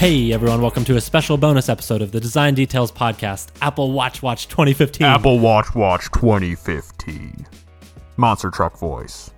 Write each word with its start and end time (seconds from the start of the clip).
Hey 0.00 0.32
everyone, 0.32 0.62
welcome 0.62 0.82
to 0.86 0.96
a 0.96 1.00
special 1.02 1.36
bonus 1.36 1.68
episode 1.68 2.00
of 2.00 2.10
the 2.10 2.20
Design 2.20 2.54
Details 2.54 2.90
Podcast, 2.90 3.48
Apple 3.60 3.92
Watch 3.92 4.22
Watch 4.22 4.48
2015. 4.48 5.06
Apple 5.06 5.38
Watch 5.38 5.74
Watch 5.74 6.10
2015. 6.12 7.46
Monster 8.16 8.50
truck 8.50 8.78
voice. 8.78 9.30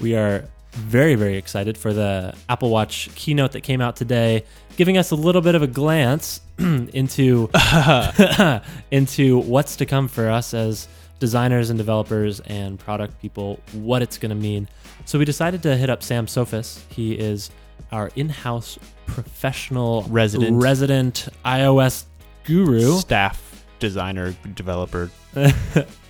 We 0.00 0.14
are 0.14 0.46
very, 0.72 1.14
very 1.14 1.38
excited 1.38 1.78
for 1.78 1.94
the 1.94 2.34
Apple 2.50 2.68
Watch 2.68 3.08
keynote 3.14 3.52
that 3.52 3.62
came 3.62 3.80
out 3.80 3.96
today, 3.96 4.44
giving 4.76 4.98
us 4.98 5.12
a 5.12 5.14
little 5.14 5.40
bit 5.40 5.54
of 5.54 5.62
a 5.62 5.66
glance 5.66 6.42
into 6.58 7.48
into 8.90 9.38
what's 9.38 9.76
to 9.76 9.86
come 9.86 10.08
for 10.08 10.28
us 10.28 10.52
as 10.52 10.88
designers 11.20 11.70
and 11.70 11.78
developers 11.78 12.40
and 12.40 12.78
product 12.78 13.18
people, 13.22 13.60
what 13.72 14.02
it's 14.02 14.18
going 14.18 14.28
to 14.28 14.36
mean. 14.36 14.68
So 15.06 15.18
we 15.18 15.24
decided 15.24 15.62
to 15.62 15.74
hit 15.74 15.88
up 15.88 16.02
Sam 16.02 16.26
Soffes. 16.26 16.82
He 16.90 17.14
is 17.14 17.50
our 17.90 18.10
in-house 18.16 18.78
professional 19.06 20.04
Resident. 20.08 20.62
resident 20.62 21.28
iOS 21.44 22.04
guru. 22.44 22.98
staff 22.98 23.64
designer 23.78 24.34
developer 24.54 25.10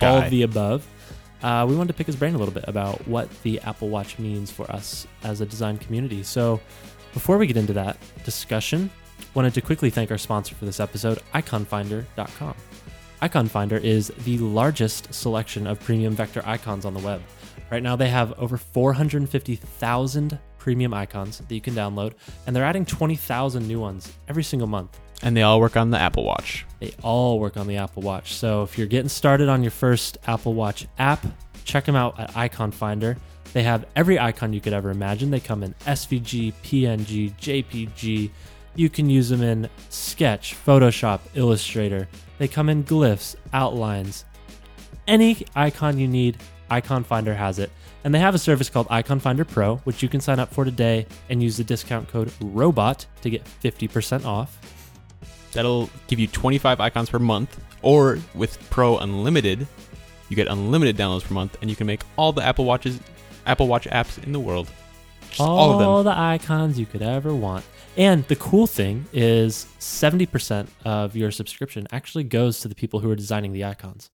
all 0.00 0.18
of 0.18 0.30
the 0.30 0.42
above. 0.42 0.86
Uh, 1.42 1.66
we 1.68 1.74
wanted 1.74 1.88
to 1.88 1.95
pick 1.95 2.06
his 2.06 2.16
brain 2.16 2.34
a 2.34 2.38
little 2.38 2.54
bit 2.54 2.64
about 2.68 3.06
what 3.08 3.28
the 3.42 3.58
Apple 3.60 3.88
Watch 3.88 4.18
means 4.18 4.50
for 4.50 4.70
us 4.70 5.06
as 5.24 5.40
a 5.40 5.46
design 5.46 5.78
community. 5.78 6.22
So, 6.22 6.60
before 7.12 7.36
we 7.36 7.46
get 7.46 7.56
into 7.56 7.73
that 7.73 7.96
discussion, 8.24 8.90
wanted 9.34 9.54
to 9.54 9.60
quickly 9.60 9.90
thank 9.90 10.10
our 10.10 10.18
sponsor 10.18 10.54
for 10.54 10.64
this 10.64 10.78
episode, 10.78 11.18
iconfinder.com. 11.34 12.54
Icon 13.20 13.48
Finder 13.48 13.76
is 13.76 14.12
the 14.24 14.38
largest 14.38 15.12
selection 15.14 15.66
of 15.66 15.80
premium 15.80 16.14
vector 16.14 16.42
icons 16.45 16.84
on 16.84 16.95
the 16.95 17.01
web. 17.01 17.23
Right 17.70 17.82
now, 17.82 17.96
they 17.96 18.09
have 18.09 18.32
over 18.38 18.57
450,000 18.57 20.38
premium 20.63 20.95
icons 20.95 21.38
that 21.38 21.52
you 21.52 21.60
can 21.60 21.74
download, 21.74 22.13
and 22.46 22.55
they're 22.55 22.65
adding 22.65 22.85
20,000 22.87 23.66
new 23.66 23.80
ones 23.80 24.13
every 24.29 24.45
single 24.45 24.69
month. 24.69 25.01
and 25.24 25.37
they 25.37 25.43
all 25.43 25.60
work 25.60 25.77
on 25.77 25.91
the 25.91 25.99
Apple 25.99 26.24
Watch. 26.24 26.66
They 26.80 26.93
all 27.02 27.38
work 27.41 27.57
on 27.57 27.66
the 27.69 27.77
Apple 27.77 28.02
Watch. 28.02 28.35
So 28.35 28.63
if 28.63 28.77
you're 28.77 28.88
getting 28.88 29.09
started 29.09 29.49
on 29.49 29.63
your 29.63 29.71
first 29.71 30.19
Apple 30.27 30.54
Watch 30.54 30.87
app, 30.99 31.24
check 31.65 31.85
them 31.85 31.95
out 31.96 32.19
at 32.19 32.37
Icon 32.37 32.71
Finder. 32.73 33.16
They 33.52 33.63
have 33.63 33.87
every 33.95 34.19
icon 34.19 34.52
you 34.52 34.60
could 34.60 34.73
ever 34.73 34.91
imagine. 34.91 35.30
They 35.30 35.38
come 35.41 35.63
in 35.63 35.74
SVG, 35.87 36.52
PNG, 36.65 37.32
JPG. 37.38 38.30
You 38.74 38.88
can 38.91 39.09
use 39.10 39.29
them 39.29 39.43
in 39.43 39.69
Sketch, 39.91 40.57
Photoshop, 40.66 41.21
Illustrator. 41.35 42.09
They 42.38 42.49
come 42.49 42.69
in 42.69 42.82
glyphs, 42.82 43.37
outlines. 43.52 44.24
Any 45.07 45.45
icon 45.54 45.99
you 45.99 46.09
need, 46.09 46.38
Icon 46.73 47.04
Finder 47.04 47.34
has 47.34 47.59
it. 47.59 47.70
And 48.04 48.15
they 48.15 48.18
have 48.18 48.34
a 48.34 48.38
service 48.38 48.70
called 48.70 48.87
Icon 48.88 49.20
Finder 49.20 49.45
Pro, 49.45 49.76
which 49.78 50.02
you 50.02 50.09
can 50.09 50.20
sign 50.20 50.38
up 50.38 50.52
for 50.52 50.65
today 50.65 51.06
and 51.29 51.42
use 51.42 51.59
the 51.59 51.64
discount 51.64 52.09
code 52.09 52.29
ROBOT 52.40 53.06
to 53.20 53.30
get 53.30 53.45
50% 53.62 54.24
off. 54.24 54.59
That'll 55.52 55.90
give 56.09 56.18
you 56.18 56.26
25 56.26 56.80
icons 56.80 57.10
per 57.10 57.18
month, 57.18 57.60
or 57.82 58.18
with 58.34 58.59
Pro 58.70 58.98
Unlimited, 58.98 59.66
you 60.30 60.37
get 60.37 60.48
unlimited 60.48 60.96
downloads 60.96 61.24
per 61.24 61.34
month, 61.34 61.59
and 61.60 61.68
you 61.68 61.76
can 61.76 61.87
make 61.87 62.01
all 62.16 62.32
the 62.32 62.42
Apple 62.42 62.64
Watches, 62.64 62.98
Apple 63.45 63.68
Watch 63.68 63.86
apps 63.88 64.22
in 64.25 64.32
the 64.32 64.41
world. 64.41 64.70
All, 65.38 65.59
all, 65.59 65.72
of 65.72 65.78
them. 65.78 65.88
All 65.88 66.03
the 66.03 66.19
icons 66.19 66.81
you 66.81 66.86
could 66.86 67.03
ever 67.03 67.34
want. 67.34 67.66
And 67.98 68.26
the 68.28 68.36
cool 68.36 68.66
thing 68.66 69.04
is 69.12 69.66
70% 69.78 70.69
of 70.86 71.14
your 71.14 71.31
subscription 71.31 71.86
actually 71.92 72.25
goes 72.25 72.60
to 72.60 72.69
the 72.69 72.75
people 72.75 73.00
who 73.00 73.10
are 73.10 73.16
designing 73.16 73.53
the 73.53 73.64
icons. 73.64 74.10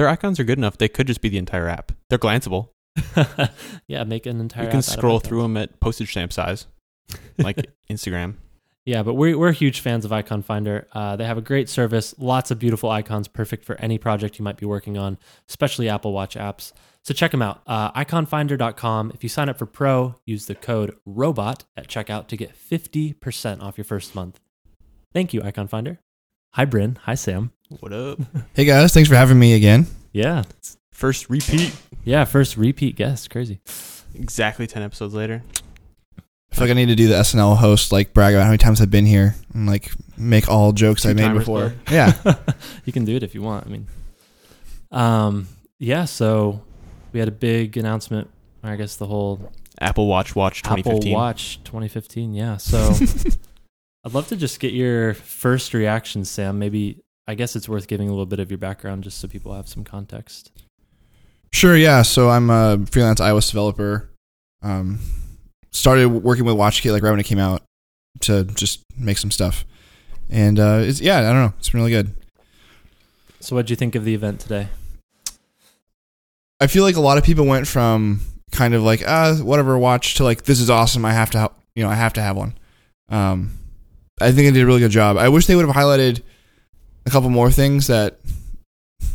Their 0.00 0.08
icons 0.08 0.40
are 0.40 0.44
good 0.44 0.56
enough; 0.56 0.78
they 0.78 0.88
could 0.88 1.06
just 1.06 1.20
be 1.20 1.28
the 1.28 1.36
entire 1.36 1.68
app. 1.68 1.92
They're 2.08 2.18
glanceable. 2.18 2.70
yeah, 3.86 4.02
make 4.04 4.24
an 4.24 4.40
entire 4.40 4.64
you 4.64 4.70
can 4.70 4.80
scroll 4.80 5.20
through 5.20 5.42
them 5.42 5.58
at 5.58 5.78
postage 5.78 6.12
stamp 6.12 6.32
size, 6.32 6.66
like 7.36 7.66
Instagram. 7.90 8.36
Yeah, 8.86 9.02
but 9.02 9.12
we're, 9.12 9.36
we're 9.36 9.52
huge 9.52 9.80
fans 9.80 10.06
of 10.06 10.12
Icon 10.12 10.40
Finder. 10.40 10.88
Uh, 10.94 11.16
they 11.16 11.26
have 11.26 11.36
a 11.36 11.42
great 11.42 11.68
service, 11.68 12.14
lots 12.16 12.50
of 12.50 12.58
beautiful 12.58 12.90
icons, 12.90 13.28
perfect 13.28 13.66
for 13.66 13.78
any 13.78 13.98
project 13.98 14.38
you 14.38 14.42
might 14.42 14.56
be 14.56 14.64
working 14.64 14.96
on, 14.96 15.18
especially 15.50 15.90
Apple 15.90 16.14
Watch 16.14 16.34
apps. 16.34 16.72
So 17.04 17.12
check 17.12 17.30
them 17.32 17.42
out, 17.42 17.60
uh, 17.66 17.92
iconfinder.com. 17.92 19.10
If 19.14 19.22
you 19.22 19.28
sign 19.28 19.50
up 19.50 19.58
for 19.58 19.66
Pro, 19.66 20.14
use 20.24 20.46
the 20.46 20.54
code 20.54 20.96
ROBOT 21.06 21.64
at 21.76 21.88
checkout 21.88 22.26
to 22.28 22.38
get 22.38 22.56
50% 22.56 23.62
off 23.62 23.76
your 23.76 23.84
first 23.84 24.14
month. 24.14 24.40
Thank 25.12 25.34
you, 25.34 25.42
Icon 25.42 25.68
Finder. 25.68 26.00
Hi, 26.54 26.64
Bryn. 26.64 26.98
Hi, 27.02 27.14
Sam. 27.16 27.52
What 27.78 27.92
up? 27.92 28.18
Hey 28.54 28.64
guys, 28.64 28.92
thanks 28.92 29.08
for 29.08 29.14
having 29.14 29.38
me 29.38 29.54
again. 29.54 29.86
Yeah, 30.12 30.42
First 30.92 31.30
repeat. 31.30 31.74
yeah, 32.04 32.24
first 32.24 32.56
repeat 32.56 32.96
guest. 32.96 33.30
Crazy. 33.30 33.60
Exactly 34.14 34.66
10 34.66 34.82
episodes 34.82 35.14
later. 35.14 35.42
I 36.18 36.54
feel 36.56 36.64
like 36.64 36.70
I 36.70 36.74
need 36.74 36.86
to 36.86 36.96
do 36.96 37.06
the 37.08 37.14
SNL 37.14 37.56
host, 37.56 37.92
like 37.92 38.12
brag 38.12 38.34
about 38.34 38.42
how 38.42 38.48
many 38.48 38.58
times 38.58 38.80
I've 38.80 38.90
been 38.90 39.06
here 39.06 39.36
and 39.54 39.66
like 39.68 39.92
make 40.18 40.48
all 40.48 40.72
jokes 40.72 41.06
I 41.06 41.12
made 41.12 41.32
before. 41.32 41.70
club. 41.70 41.72
Yeah, 41.90 42.34
you 42.84 42.92
can 42.92 43.04
do 43.04 43.14
it 43.16 43.22
if 43.22 43.34
you 43.36 43.40
want. 43.42 43.66
I 43.66 43.70
mean, 43.70 43.86
um, 44.90 45.46
yeah. 45.78 46.04
So 46.06 46.60
we 47.12 47.20
had 47.20 47.28
a 47.28 47.32
big 47.32 47.76
announcement. 47.76 48.28
I 48.64 48.74
guess 48.76 48.96
the 48.96 49.06
whole 49.06 49.52
Apple 49.80 50.08
Watch 50.08 50.34
Watch 50.34 50.62
2015. 50.64 51.12
Apple 51.12 51.12
Watch 51.12 51.62
2015. 51.62 52.34
Yeah. 52.34 52.56
So 52.56 52.92
I'd 54.04 54.12
love 54.12 54.26
to 54.28 54.36
just 54.36 54.58
get 54.58 54.72
your 54.74 55.14
first 55.14 55.72
reaction, 55.72 56.24
Sam. 56.24 56.58
Maybe 56.58 56.98
I 57.26 57.34
guess 57.34 57.54
it's 57.56 57.68
worth 57.68 57.86
giving 57.86 58.08
a 58.08 58.10
little 58.10 58.26
bit 58.26 58.40
of 58.40 58.50
your 58.50 58.58
background 58.58 59.04
just 59.04 59.18
so 59.18 59.28
people 59.28 59.54
have 59.54 59.68
some 59.68 59.84
context. 59.84 60.50
sure. 61.52 61.76
Yeah, 61.76 62.02
so 62.02 62.30
I'm 62.30 62.50
a 62.50 62.84
freelance 62.90 63.20
iOS 63.20 63.48
developer. 63.48 64.10
Um, 64.62 64.98
started 65.70 66.08
working 66.08 66.44
with 66.44 66.56
WatchKit 66.56 66.92
like 66.92 67.02
right 67.02 67.10
when 67.10 67.20
it 67.20 67.26
came 67.26 67.38
out 67.38 67.62
to 68.20 68.44
just 68.44 68.82
make 68.98 69.16
some 69.18 69.30
stuff, 69.30 69.64
and 70.28 70.58
uh, 70.58 70.80
it's 70.82 71.00
yeah, 71.00 71.18
I 71.18 71.22
don't 71.22 71.34
know, 71.34 71.54
it's 71.58 71.70
been 71.70 71.80
really 71.80 71.92
good. 71.92 72.14
So 73.40 73.56
what 73.56 73.66
do 73.66 73.72
you 73.72 73.76
think 73.76 73.94
of 73.94 74.04
the 74.04 74.14
event 74.14 74.40
today? 74.40 74.68
I 76.60 76.66
feel 76.66 76.82
like 76.82 76.96
a 76.96 77.00
lot 77.00 77.16
of 77.16 77.24
people 77.24 77.46
went 77.46 77.66
from 77.66 78.20
kind 78.52 78.74
of 78.74 78.82
like 78.82 79.02
ah 79.06 79.36
whatever 79.36 79.78
watch 79.78 80.14
to 80.16 80.24
like 80.24 80.42
this 80.42 80.60
is 80.60 80.68
awesome. 80.68 81.04
I 81.04 81.12
have 81.12 81.30
to 81.30 81.38
ha- 81.38 81.52
you 81.74 81.82
know 81.82 81.88
I 81.88 81.94
have 81.94 82.12
to 82.14 82.22
have 82.22 82.36
one. 82.36 82.58
Um, 83.08 83.58
I 84.20 84.26
think 84.26 84.48
they 84.48 84.50
did 84.50 84.62
a 84.62 84.66
really 84.66 84.80
good 84.80 84.90
job. 84.90 85.16
I 85.16 85.30
wish 85.30 85.46
they 85.46 85.56
would 85.56 85.66
have 85.66 85.74
highlighted 85.74 86.22
a 87.06 87.10
couple 87.10 87.30
more 87.30 87.50
things 87.50 87.86
that 87.88 88.20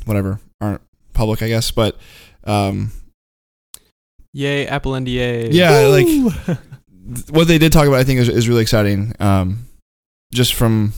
whatever 0.05 0.39
aren't 0.61 0.81
public, 1.13 1.41
I 1.41 1.47
guess. 1.47 1.71
But 1.71 1.97
um, 2.43 2.91
Yay, 4.33 4.67
Apple 4.67 4.93
NDA. 4.93 5.49
yeah, 5.51 5.79
like 5.87 6.57
what 7.29 7.47
they 7.47 7.57
did 7.57 7.71
talk 7.71 7.87
about, 7.87 7.99
I 7.99 8.03
think 8.03 8.19
is, 8.19 8.29
is 8.29 8.49
really 8.49 8.61
exciting. 8.61 9.13
Um, 9.19 9.65
just 10.33 10.53
from 10.53 10.93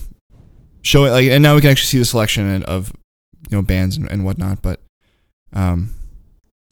showing 0.81 1.12
like, 1.12 1.28
and 1.28 1.44
now 1.44 1.56
we 1.56 1.62
can 1.62 1.70
actually 1.70 1.88
see 1.88 2.00
the 2.00 2.06
selection 2.06 2.64
of 2.64 2.92
you 3.50 3.58
know 3.58 3.62
bands 3.62 3.98
and, 3.98 4.09
and 4.09 4.25
whatnot. 4.25 4.62
But 4.62 4.81
um, 5.54 5.94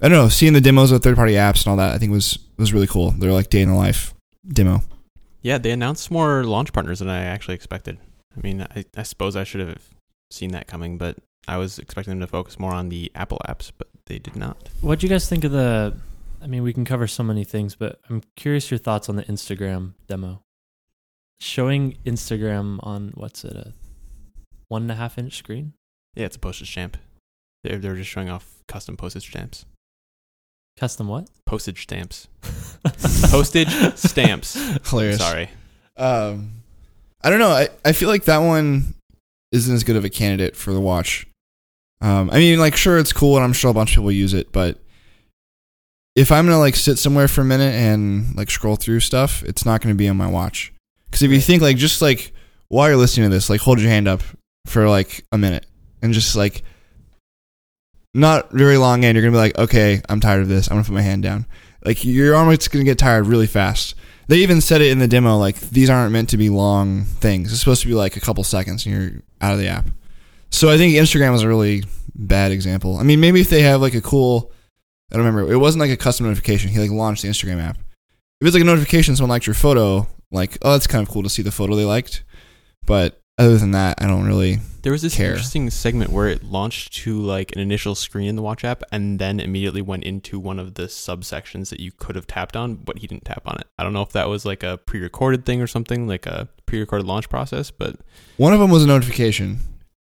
I 0.02 0.10
don't 0.10 0.18
know, 0.18 0.30
seeing 0.30 0.54
the 0.54 0.62
demos 0.62 0.92
of 0.92 1.04
third 1.04 1.16
party 1.16 1.34
apps 1.34 1.66
and 1.66 1.68
all 1.68 1.78
that, 1.78 1.94
I 1.94 1.98
think 1.98 2.12
was 2.12 2.40
was 2.58 2.74
really 2.74 2.88
cool. 2.88 3.12
They're 3.12 3.32
like 3.32 3.50
day 3.50 3.62
in 3.62 3.70
the 3.70 3.76
life 3.76 4.14
demo. 4.48 4.82
Yeah, 5.42 5.60
they 5.60 5.72
announced 5.72 6.10
more 6.10 6.44
launch 6.44 6.74
partners 6.74 7.00
than 7.00 7.10
I 7.10 7.24
actually 7.24 7.54
expected. 7.54 8.00
I 8.36 8.42
mean, 8.42 8.64
I, 8.76 8.86
I 8.98 9.04
suppose 9.04 9.36
I 9.36 9.44
should 9.44 9.62
have 9.62 9.78
seen 10.36 10.52
that 10.52 10.68
coming, 10.68 10.98
but 10.98 11.18
I 11.48 11.58
was 11.58 11.80
expecting 11.80 12.12
them 12.12 12.20
to 12.20 12.28
focus 12.28 12.60
more 12.60 12.74
on 12.74 12.90
the 12.90 13.12
Apple 13.16 13.40
apps, 13.48 13.72
but 13.78 13.88
they 14.06 14.20
did 14.20 14.36
not. 14.36 14.70
What 14.82 15.00
do 15.00 15.08
you 15.08 15.10
guys 15.12 15.28
think 15.30 15.44
of 15.44 15.52
the? 15.52 15.96
I 16.42 16.48
mean, 16.48 16.64
we 16.64 16.74
can 16.74 16.86
cover 16.86 17.08
so 17.08 17.24
many 17.24 17.44
things, 17.44 17.76
but 17.76 18.00
I'm 18.10 18.22
curious 18.36 18.70
your 18.70 18.78
thoughts 18.78 19.10
on 19.10 19.16
the 19.16 19.24
Instagram 19.24 19.94
demo. 20.08 20.42
Showing 21.40 21.98
Instagram 22.06 22.80
on 22.82 23.12
what's 23.16 23.44
it 23.44 23.54
a 23.54 23.74
one 24.68 24.84
and 24.84 24.92
a 24.92 24.96
half 24.96 25.18
inch 25.18 25.38
screen? 25.38 25.74
Yeah, 26.16 26.26
it's 26.26 26.36
a 26.36 26.40
postage 26.40 26.72
stamp. 26.72 26.98
They're, 27.64 27.78
they're 27.78 27.96
just 27.96 28.10
showing 28.10 28.30
off 28.30 28.64
custom 28.68 28.96
postage 28.96 29.28
stamps. 29.30 29.66
Custom 30.78 31.08
what? 31.08 31.30
Postage 31.46 31.84
stamps. 31.84 32.28
Postage 33.32 33.70
stamps. 33.96 34.56
Hilarious. 34.90 35.20
Sorry. 35.20 35.50
Um, 35.96 36.64
I 37.22 37.30
don't 37.30 37.40
know. 37.40 37.52
I, 37.52 37.70
I 37.84 37.94
feel 37.94 38.10
like 38.10 38.26
that 38.26 38.40
one 38.40 38.94
isn't 39.56 39.74
as 39.74 39.84
good 39.84 39.96
of 39.96 40.06
a 40.06 40.10
candidate 40.10 40.56
for 40.56 40.72
the 40.72 40.82
watch. 40.82 41.26
Um, 42.02 42.30
I 42.32 42.38
mean, 42.38 42.60
like, 42.60 42.76
sure, 42.76 43.00
it's 43.00 43.14
cool, 43.14 43.36
and 43.36 43.44
I'm 43.44 43.54
sure 43.54 43.72
a 43.72 43.74
bunch 43.74 43.92
of 43.92 43.96
people 43.96 44.12
use 44.12 44.34
it, 44.34 44.52
but 44.52 44.80
if 46.16 46.32
I'm 46.32 46.46
gonna 46.46 46.60
like 46.60 46.76
sit 46.76 46.98
somewhere 46.98 47.28
for 47.28 47.42
a 47.42 47.46
minute 47.46 47.74
and 47.74 48.36
like 48.36 48.50
scroll 48.50 48.78
through 48.78 49.02
stuff, 49.02 49.44
it's 49.44 49.66
not 49.66 49.82
gonna 49.82 49.96
be 49.96 50.08
on 50.08 50.18
my 50.18 50.28
watch. 50.28 50.74
Because 51.06 51.24
if 51.24 51.32
you 51.32 51.42
think 51.42 51.62
like 51.62 51.78
just 51.78 52.02
like 52.02 52.34
while 52.70 52.88
you're 52.88 52.98
listening 52.98 53.30
to 53.30 53.36
this, 53.36 53.50
like 53.50 53.62
hold 53.62 53.80
your 53.80 53.90
hand 53.90 54.08
up 54.08 54.22
for 54.66 54.88
like 54.90 55.26
a 55.32 55.38
minute 55.38 55.66
and 56.02 56.14
just 56.14 56.36
like 56.36 56.64
not 58.14 58.52
very 58.52 58.78
long 58.78 59.04
and 59.04 59.16
you're 59.16 59.24
gonna 59.24 59.34
be 59.34 59.38
like, 59.38 59.58
okay, 59.58 60.02
I'm 60.08 60.22
tired 60.22 60.42
of 60.42 60.48
this. 60.48 60.70
I'm 60.70 60.76
gonna 60.76 60.86
put 60.86 60.94
my 60.94 61.02
hand 61.02 61.24
down. 61.24 61.46
Like 61.84 62.06
your 62.06 62.36
arm 62.36 62.50
is 62.50 62.68
gonna 62.70 62.86
get 62.86 62.98
tired 62.98 63.28
really 63.28 63.48
fast. 63.48 63.96
They 64.28 64.38
even 64.38 64.62
said 64.62 64.82
it 64.82 64.92
in 64.92 65.00
the 65.00 65.08
demo, 65.08 65.38
like 65.38 65.60
these 65.60 65.90
aren't 65.90 66.12
meant 66.12 66.30
to 66.30 66.38
be 66.38 66.50
long 66.50 67.04
things. 67.04 67.52
It's 67.52 67.60
supposed 67.60 67.82
to 67.82 67.88
be 67.88 67.94
like 67.94 68.16
a 68.18 68.20
couple 68.20 68.44
seconds 68.44 68.86
and 68.86 68.96
you're 68.96 69.22
out 69.42 69.54
of 69.54 69.60
the 69.60 69.68
app. 69.68 69.88
So 70.50 70.70
I 70.70 70.78
think 70.78 70.96
Instagram 70.96 71.32
was 71.32 71.44
a 71.44 71.48
really 71.48 71.84
bad 72.16 72.52
example. 72.52 72.98
I 72.98 73.04
mean, 73.04 73.20
maybe 73.20 73.42
if 73.42 73.50
they 73.50 73.62
have 73.62 73.82
like 73.82 73.94
a 73.94 74.02
cool, 74.02 74.52
I 75.12 75.16
don't 75.18 75.26
remember. 75.26 75.52
It 75.52 75.58
wasn't 75.58 75.82
like 75.82 75.92
a 75.92 75.98
custom 75.98 76.26
notification. 76.26 76.72
He 76.72 76.80
like 76.80 76.92
launched 76.92 77.22
the 77.22 77.30
Instagram 77.30 77.62
app. 77.62 77.78
If 78.42 78.48
it's 78.48 78.54
like 78.54 78.64
a 78.64 78.66
notification, 78.66 79.16
someone 79.16 79.30
liked 79.30 79.48
your 79.48 79.54
photo, 79.54 80.08
like, 80.32 80.58
oh, 80.62 80.72
that's 80.74 80.88
kind 80.88 81.06
of 81.06 81.14
cool 81.14 81.24
to 81.24 81.30
see 81.30 81.42
the 81.42 81.52
photo 81.52 81.76
they 81.76 81.86
liked. 81.86 82.24
But 82.86 83.20
other 83.38 83.58
than 83.58 83.72
that, 83.72 84.02
I 84.02 84.08
don't 84.08 84.26
really. 84.26 84.60
There 84.86 84.92
was 84.92 85.02
this 85.02 85.16
care. 85.16 85.32
interesting 85.32 85.68
segment 85.72 86.12
where 86.12 86.28
it 86.28 86.44
launched 86.44 86.94
to 86.98 87.20
like 87.20 87.52
an 87.54 87.60
initial 87.60 87.96
screen 87.96 88.28
in 88.28 88.36
the 88.36 88.44
watch 88.44 88.64
app 88.64 88.84
and 88.92 89.18
then 89.18 89.40
immediately 89.40 89.82
went 89.82 90.04
into 90.04 90.40
one 90.40 90.60
of 90.60 90.76
the 90.76 90.84
subsections 90.84 91.70
that 91.70 91.80
you 91.80 91.92
could 91.92 92.16
have 92.16 92.28
tapped 92.28 92.56
on, 92.56 92.76
but 92.76 93.00
he 93.00 93.08
didn't 93.08 93.26
tap 93.26 93.42
on 93.48 93.58
it. 93.60 93.66
I 93.80 93.84
don't 93.84 93.94
know 93.94 94.04
if 94.04 94.12
that 94.12 94.30
was 94.30 94.46
like 94.46 94.62
a 94.62 94.78
pre-recorded 94.78 95.44
thing 95.44 95.60
or 95.60 95.66
something, 95.66 96.08
like 96.08 96.28
a 96.28 96.50
pre-recorded 96.68 97.08
launch 97.08 97.30
process, 97.30 97.72
but 97.72 97.96
One 98.38 98.54
of 98.54 98.60
them 98.60 98.70
was 98.70 98.84
a 98.84 98.88
notification, 98.88 99.58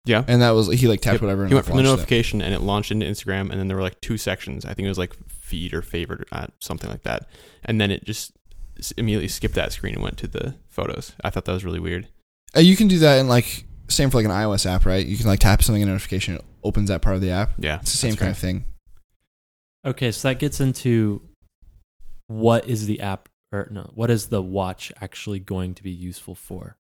yeah. 0.05 0.23
and 0.27 0.41
that 0.41 0.49
was 0.55 0.67
he 0.69 0.87
like 0.87 1.01
tapped 1.01 1.17
Yep. 1.17 1.21
whatever. 1.21 1.45
He 1.45 1.53
went 1.53 1.67
from 1.67 1.77
the 1.77 1.83
notification 1.83 2.41
and 2.41 2.51
it 2.55 2.61
launched 2.61 2.89
into 2.89 3.05
Instagram, 3.05 3.51
and 3.51 3.59
then 3.59 3.67
there 3.67 3.77
were 3.77 3.83
like 3.83 4.01
two 4.01 4.17
sections. 4.17 4.65
I 4.65 4.73
think 4.73 4.87
it 4.87 4.89
was 4.89 4.97
like 4.97 5.13
feed 5.29 5.75
or 5.75 5.83
favorite, 5.83 6.27
uh, 6.31 6.47
something 6.59 6.89
like 6.89 7.03
that. 7.03 7.27
And 7.63 7.79
then 7.79 7.91
it 7.91 8.05
just 8.05 8.31
immediately 8.97 9.27
skipped 9.27 9.53
that 9.53 9.71
screen 9.71 9.93
and 9.93 10.01
went 10.01 10.17
to 10.17 10.27
the 10.27 10.55
photos. 10.67 11.11
I 11.23 11.29
thought 11.29 11.45
that 11.45 11.53
was 11.53 11.63
really 11.63 11.79
weird. 11.79 12.07
Uh, 12.57 12.61
you 12.61 12.75
can 12.75 12.87
do 12.87 12.97
that 12.97 13.19
in 13.19 13.27
like 13.27 13.65
same 13.87 14.09
for 14.09 14.17
like 14.17 14.25
an 14.25 14.31
iOS 14.31 14.65
app, 14.65 14.85
right? 14.85 15.05
You 15.05 15.17
can 15.17 15.27
like 15.27 15.39
tap 15.39 15.63
something 15.63 15.81
in 15.81 15.87
a 15.87 15.91
notification, 15.91 16.35
it 16.35 16.45
opens 16.63 16.89
that 16.89 17.01
part 17.01 17.15
of 17.15 17.21
the 17.21 17.31
app. 17.31 17.53
Yeah, 17.57 17.79
It's 17.81 17.91
the 17.91 17.97
same 17.97 18.15
kind 18.15 18.31
of 18.31 18.37
thing. 18.37 18.65
Okay, 19.85 20.11
so 20.11 20.29
that 20.29 20.39
gets 20.39 20.61
into 20.61 21.21
what 22.27 22.67
is 22.67 22.85
the 22.85 23.01
app 23.01 23.29
or 23.51 23.67
no, 23.69 23.89
what 23.93 24.09
is 24.09 24.27
the 24.27 24.41
watch 24.41 24.91
actually 25.01 25.39
going 25.39 25.73
to 25.75 25.83
be 25.83 25.91
useful 25.91 26.35
for? 26.35 26.75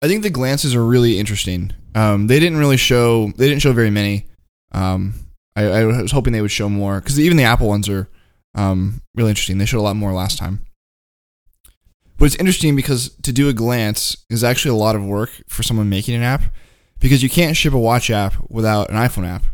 I 0.00 0.08
think 0.08 0.22
the 0.22 0.30
glances 0.30 0.74
are 0.74 0.84
really 0.84 1.18
interesting. 1.18 1.72
Um, 1.94 2.26
they 2.26 2.40
didn't 2.40 2.58
really 2.58 2.76
show. 2.76 3.32
They 3.36 3.48
didn't 3.48 3.62
show 3.62 3.72
very 3.72 3.90
many. 3.90 4.26
Um, 4.72 5.14
I, 5.54 5.64
I 5.64 5.84
was 5.84 6.12
hoping 6.12 6.32
they 6.32 6.40
would 6.40 6.50
show 6.50 6.68
more 6.68 7.00
because 7.00 7.20
even 7.20 7.36
the 7.36 7.44
Apple 7.44 7.68
ones 7.68 7.88
are 7.88 8.08
um, 8.54 9.00
really 9.14 9.30
interesting. 9.30 9.58
They 9.58 9.66
showed 9.66 9.80
a 9.80 9.82
lot 9.82 9.96
more 9.96 10.12
last 10.12 10.38
time. 10.38 10.62
But 12.22 12.26
it's 12.26 12.36
interesting 12.36 12.76
because 12.76 13.08
to 13.24 13.32
do 13.32 13.48
a 13.48 13.52
glance 13.52 14.16
is 14.30 14.44
actually 14.44 14.70
a 14.70 14.80
lot 14.80 14.94
of 14.94 15.04
work 15.04 15.30
for 15.48 15.64
someone 15.64 15.88
making 15.88 16.14
an 16.14 16.22
app 16.22 16.42
because 17.00 17.20
you 17.20 17.28
can't 17.28 17.56
ship 17.56 17.72
a 17.72 17.78
watch 17.78 18.10
app 18.10 18.34
without 18.48 18.90
an 18.90 18.94
iPhone 18.94 19.26
app. 19.26 19.44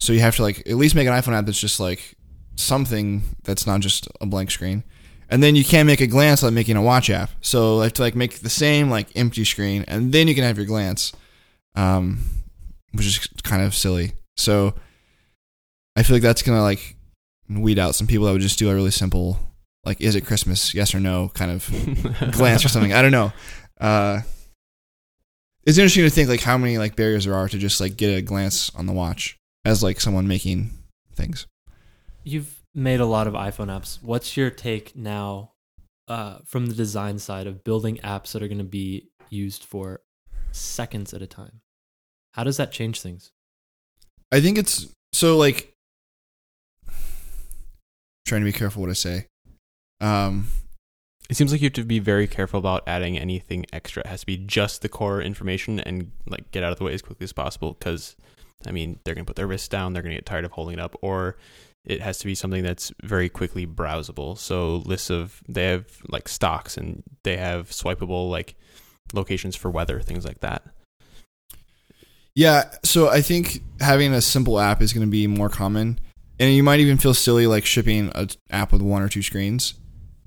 So 0.00 0.14
you 0.14 0.20
have 0.20 0.34
to 0.36 0.42
like 0.42 0.60
at 0.60 0.76
least 0.76 0.94
make 0.94 1.06
an 1.06 1.12
iPhone 1.12 1.34
app 1.34 1.44
that's 1.44 1.60
just 1.60 1.78
like 1.78 2.14
something 2.54 3.20
that's 3.44 3.66
not 3.66 3.80
just 3.80 4.08
a 4.22 4.24
blank 4.24 4.50
screen. 4.50 4.82
And 5.28 5.42
then 5.42 5.56
you 5.56 5.62
can't 5.62 5.86
make 5.86 6.00
a 6.00 6.06
glance 6.06 6.40
without 6.40 6.54
making 6.54 6.78
a 6.78 6.82
watch 6.82 7.10
app. 7.10 7.32
So 7.42 7.80
I 7.80 7.84
have 7.84 7.92
to 7.92 8.02
like 8.02 8.16
make 8.16 8.38
the 8.38 8.48
same 8.48 8.88
like 8.88 9.08
empty 9.14 9.44
screen, 9.44 9.84
and 9.86 10.10
then 10.10 10.26
you 10.26 10.34
can 10.34 10.44
have 10.44 10.56
your 10.56 10.64
glance, 10.64 11.12
um, 11.74 12.20
which 12.92 13.04
is 13.04 13.28
kind 13.42 13.60
of 13.60 13.74
silly. 13.74 14.12
So 14.38 14.72
I 15.96 16.02
feel 16.02 16.16
like 16.16 16.22
that's 16.22 16.42
gonna 16.42 16.62
like 16.62 16.96
weed 17.50 17.78
out 17.78 17.94
some 17.94 18.06
people 18.06 18.24
that 18.24 18.32
would 18.32 18.40
just 18.40 18.58
do 18.58 18.70
a 18.70 18.74
really 18.74 18.90
simple 18.90 19.38
like 19.86 20.00
is 20.00 20.16
it 20.16 20.26
Christmas 20.26 20.74
yes 20.74 20.94
or 20.94 21.00
no 21.00 21.30
kind 21.32 21.50
of 21.50 22.32
glance 22.32 22.64
or 22.64 22.68
something. 22.68 22.92
I 22.92 23.00
don't 23.00 23.12
know. 23.12 23.32
Uh, 23.80 24.20
it's 25.64 25.78
interesting 25.78 26.04
to 26.04 26.10
think 26.10 26.28
like 26.28 26.42
how 26.42 26.58
many 26.58 26.76
like 26.76 26.96
barriers 26.96 27.24
there 27.24 27.34
are 27.34 27.48
to 27.48 27.56
just 27.56 27.80
like 27.80 27.96
get 27.96 28.08
a 28.08 28.20
glance 28.20 28.70
on 28.74 28.86
the 28.86 28.92
watch 28.92 29.38
as 29.64 29.82
like 29.82 30.00
someone 30.00 30.28
making 30.28 30.70
things. 31.14 31.46
You've 32.24 32.62
made 32.74 33.00
a 33.00 33.06
lot 33.06 33.28
of 33.28 33.34
iPhone 33.34 33.68
apps. 33.68 34.02
What's 34.02 34.36
your 34.36 34.50
take 34.50 34.96
now 34.96 35.52
uh, 36.08 36.38
from 36.44 36.66
the 36.66 36.74
design 36.74 37.18
side 37.18 37.46
of 37.46 37.64
building 37.64 37.98
apps 37.98 38.32
that 38.32 38.42
are 38.42 38.48
going 38.48 38.58
to 38.58 38.64
be 38.64 39.08
used 39.30 39.64
for 39.64 40.00
seconds 40.50 41.14
at 41.14 41.22
a 41.22 41.26
time? 41.26 41.60
How 42.32 42.44
does 42.44 42.56
that 42.56 42.72
change 42.72 43.00
things? 43.00 43.30
I 44.32 44.40
think 44.40 44.58
it's 44.58 44.86
so 45.12 45.36
like 45.36 45.72
trying 48.26 48.40
to 48.40 48.44
be 48.44 48.52
careful 48.52 48.82
what 48.82 48.90
I 48.90 48.94
say. 48.94 49.26
Um, 50.00 50.48
It 51.28 51.36
seems 51.36 51.50
like 51.50 51.60
you 51.60 51.66
have 51.66 51.72
to 51.74 51.84
be 51.84 51.98
very 51.98 52.28
careful 52.28 52.58
about 52.58 52.84
adding 52.86 53.18
anything 53.18 53.66
extra. 53.72 54.02
It 54.02 54.06
has 54.06 54.20
to 54.20 54.26
be 54.26 54.36
just 54.36 54.82
the 54.82 54.88
core 54.88 55.20
information 55.20 55.80
and 55.80 56.12
like 56.28 56.50
get 56.52 56.62
out 56.62 56.72
of 56.72 56.78
the 56.78 56.84
way 56.84 56.94
as 56.94 57.02
quickly 57.02 57.24
as 57.24 57.32
possible 57.32 57.72
because 57.78 58.14
I 58.66 58.70
mean, 58.72 58.98
they're 59.04 59.14
going 59.14 59.24
to 59.24 59.28
put 59.28 59.36
their 59.36 59.46
wrists 59.46 59.68
down, 59.68 59.92
they're 59.92 60.02
going 60.02 60.14
to 60.14 60.18
get 60.18 60.26
tired 60.26 60.44
of 60.44 60.52
holding 60.52 60.74
it 60.74 60.80
up 60.80 60.96
or 61.02 61.36
it 61.84 62.00
has 62.00 62.18
to 62.18 62.26
be 62.26 62.34
something 62.34 62.62
that's 62.62 62.92
very 63.02 63.28
quickly 63.28 63.66
browsable. 63.66 64.36
So 64.38 64.76
lists 64.86 65.10
of 65.10 65.42
they 65.48 65.66
have 65.66 65.86
like 66.08 66.28
stocks 66.28 66.76
and 66.76 67.02
they 67.22 67.36
have 67.36 67.70
swipeable 67.70 68.30
like 68.30 68.54
locations 69.12 69.56
for 69.56 69.70
weather, 69.70 70.00
things 70.00 70.24
like 70.24 70.40
that. 70.40 70.62
yeah, 72.34 72.70
so 72.82 73.08
I 73.08 73.22
think 73.22 73.62
having 73.80 74.12
a 74.12 74.20
simple 74.20 74.58
app 74.60 74.82
is 74.82 74.92
going 74.92 75.06
to 75.06 75.10
be 75.10 75.26
more 75.26 75.48
common, 75.48 75.98
and 76.38 76.52
you 76.52 76.62
might 76.62 76.80
even 76.80 76.98
feel 76.98 77.14
silly 77.14 77.46
like 77.46 77.64
shipping 77.64 78.10
an 78.14 78.28
app 78.50 78.72
with 78.72 78.82
one 78.82 79.02
or 79.02 79.08
two 79.08 79.22
screens. 79.22 79.74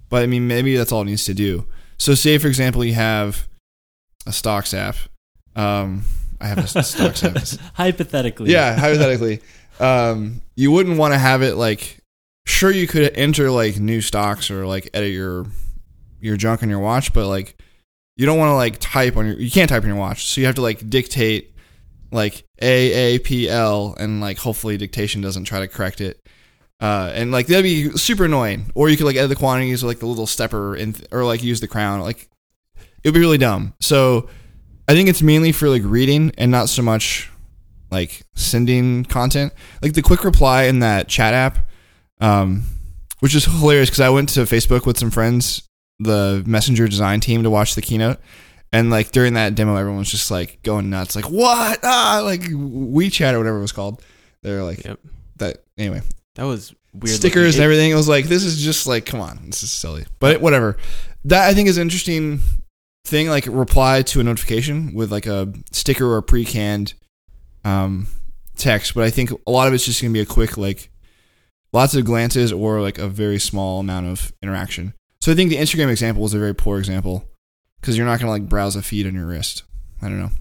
But 0.09 0.23
I 0.23 0.27
mean, 0.27 0.47
maybe 0.47 0.75
that's 0.75 0.91
all 0.91 1.01
it 1.01 1.05
needs 1.05 1.25
to 1.25 1.33
do. 1.33 1.65
So, 1.97 2.15
say 2.15 2.37
for 2.37 2.47
example, 2.47 2.83
you 2.83 2.93
have 2.93 3.47
a 4.25 4.31
stocks 4.31 4.73
app. 4.73 4.95
Um, 5.55 6.03
I 6.41 6.47
have 6.47 6.57
a 6.57 6.67
stocks 6.83 7.23
app. 7.23 7.37
Hypothetically. 7.73 8.51
Yeah, 8.51 8.75
hypothetically, 8.77 9.41
um, 9.79 10.41
you 10.55 10.71
wouldn't 10.71 10.97
want 10.97 11.13
to 11.13 11.17
have 11.19 11.41
it 11.41 11.55
like. 11.55 11.97
Sure, 12.45 12.71
you 12.71 12.87
could 12.87 13.15
enter 13.15 13.51
like 13.51 13.77
new 13.77 14.01
stocks 14.01 14.49
or 14.49 14.65
like 14.65 14.89
edit 14.93 15.11
your 15.11 15.45
your 16.19 16.35
junk 16.35 16.63
on 16.63 16.69
your 16.69 16.79
watch, 16.79 17.13
but 17.13 17.27
like 17.27 17.55
you 18.17 18.25
don't 18.25 18.39
want 18.39 18.49
to 18.49 18.55
like 18.55 18.79
type 18.79 19.15
on 19.17 19.27
your. 19.27 19.35
You 19.35 19.51
can't 19.51 19.69
type 19.69 19.83
on 19.83 19.89
your 19.89 19.97
watch, 19.97 20.25
so 20.25 20.41
you 20.41 20.47
have 20.47 20.55
to 20.55 20.61
like 20.61 20.89
dictate 20.89 21.53
like 22.11 22.43
A 22.61 23.15
A 23.15 23.19
P 23.19 23.47
L 23.49 23.95
and 23.99 24.19
like 24.19 24.39
hopefully 24.39 24.77
dictation 24.77 25.21
doesn't 25.21 25.43
try 25.45 25.59
to 25.59 25.67
correct 25.67 26.01
it. 26.01 26.19
Uh, 26.81 27.11
and 27.13 27.31
like 27.31 27.47
that'd 27.47 27.63
be 27.63 27.91
super 27.97 28.25
annoying. 28.25 28.71
Or 28.75 28.89
you 28.89 28.97
could 28.97 29.05
like 29.05 29.15
edit 29.17 29.29
the 29.29 29.35
quantities 29.35 29.83
with 29.83 29.89
like 29.89 29.99
the 29.99 30.05
little 30.05 30.27
stepper 30.27 30.75
and 30.75 31.05
or 31.11 31.25
like 31.25 31.43
use 31.43 31.59
the 31.59 31.67
crown. 31.67 31.99
Like 31.99 32.29
it 33.03 33.09
would 33.09 33.13
be 33.13 33.19
really 33.19 33.37
dumb. 33.37 33.73
So 33.81 34.29
I 34.87 34.93
think 34.93 35.09
it's 35.09 35.21
mainly 35.21 35.51
for 35.51 35.69
like 35.69 35.81
reading 35.85 36.31
and 36.37 36.51
not 36.51 36.69
so 36.69 36.81
much 36.81 37.29
like 37.91 38.21
sending 38.35 39.03
content. 39.05 39.53
Like 39.81 39.93
the 39.93 40.01
quick 40.01 40.23
reply 40.23 40.63
in 40.63 40.79
that 40.79 41.07
chat 41.07 41.33
app, 41.33 41.57
um, 42.21 42.63
which 43.19 43.35
is 43.35 43.45
hilarious 43.45 43.89
because 43.89 43.99
I 43.99 44.09
went 44.09 44.29
to 44.29 44.41
Facebook 44.41 44.85
with 44.85 44.97
some 44.97 45.11
friends, 45.11 45.67
the 45.99 46.43
Messenger 46.45 46.87
design 46.87 47.19
team, 47.19 47.43
to 47.43 47.49
watch 47.49 47.75
the 47.75 47.81
keynote. 47.81 48.19
And 48.71 48.89
like 48.89 49.11
during 49.11 49.33
that 49.33 49.55
demo, 49.55 49.75
everyone 49.75 49.99
was 49.99 50.11
just 50.11 50.29
like 50.31 50.61
going 50.63 50.89
nuts, 50.89 51.15
like 51.15 51.29
what? 51.29 51.79
Ah, 51.83 52.21
like 52.23 52.41
WeChat 52.41 53.33
or 53.33 53.39
whatever 53.39 53.57
it 53.57 53.61
was 53.61 53.71
called. 53.71 54.01
They're 54.43 54.63
like 54.63 54.85
Yep. 54.85 54.99
that. 55.37 55.63
Anyway, 55.77 56.01
That 56.35 56.43
was 56.43 56.73
weird. 56.93 57.15
stickers 57.15 57.35
and 57.35 57.45
looking. 57.45 57.59
It- 57.61 57.63
everything. 57.63 57.91
It 57.91 57.95
was 57.95 58.07
like 58.09 58.25
this 58.25 58.43
is 58.43 58.61
just 58.61 58.87
like 58.87 59.05
come 59.05 59.19
on, 59.21 59.39
this 59.47 59.63
is 59.63 59.71
silly. 59.71 60.05
But 60.19 60.41
whatever. 60.41 60.77
That 61.25 61.49
I 61.49 61.53
think 61.53 61.67
is 61.67 61.77
an 61.77 61.81
interesting 61.83 62.39
thing. 63.05 63.27
Like 63.29 63.45
reply 63.47 64.01
to 64.03 64.19
a 64.19 64.23
notification 64.23 64.93
with 64.93 65.11
like 65.11 65.25
a 65.25 65.51
sticker 65.71 66.05
or 66.05 66.17
a 66.17 66.23
pre-canned 66.23 66.93
um, 67.65 68.07
text. 68.57 68.93
But 68.93 69.03
I 69.03 69.09
think 69.09 69.31
a 69.45 69.51
lot 69.51 69.67
of 69.67 69.73
it's 69.73 69.85
just 69.85 70.01
gonna 70.01 70.13
be 70.13 70.21
a 70.21 70.25
quick 70.25 70.57
like 70.57 70.89
lots 71.73 71.93
of 71.95 72.05
glances 72.05 72.51
or 72.51 72.81
like 72.81 72.97
a 72.97 73.07
very 73.07 73.39
small 73.39 73.79
amount 73.81 74.07
of 74.07 74.31
interaction. 74.41 74.93
So 75.21 75.31
I 75.31 75.35
think 75.35 75.49
the 75.49 75.57
Instagram 75.57 75.89
example 75.89 76.25
is 76.25 76.33
a 76.33 76.39
very 76.39 76.55
poor 76.55 76.79
example 76.79 77.25
because 77.81 77.97
you're 77.97 78.05
not 78.05 78.19
gonna 78.19 78.31
like 78.31 78.47
browse 78.47 78.75
a 78.77 78.81
feed 78.81 79.05
on 79.05 79.13
your 79.13 79.25
wrist. 79.25 79.63
I 80.01 80.07
don't 80.07 80.19
know. 80.19 80.31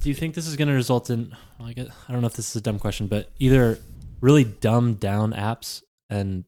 Do 0.00 0.08
you 0.08 0.14
think 0.14 0.34
this 0.34 0.46
is 0.46 0.54
going 0.56 0.68
to 0.68 0.74
result 0.74 1.10
in? 1.10 1.34
Well, 1.58 1.68
I, 1.68 1.72
guess, 1.72 1.88
I 2.08 2.12
don't 2.12 2.20
know 2.20 2.28
if 2.28 2.34
this 2.34 2.50
is 2.50 2.56
a 2.56 2.60
dumb 2.60 2.78
question, 2.78 3.08
but 3.08 3.30
either 3.40 3.78
really 4.20 4.44
dumbed 4.44 5.00
down 5.00 5.32
apps 5.32 5.82
and 6.10 6.44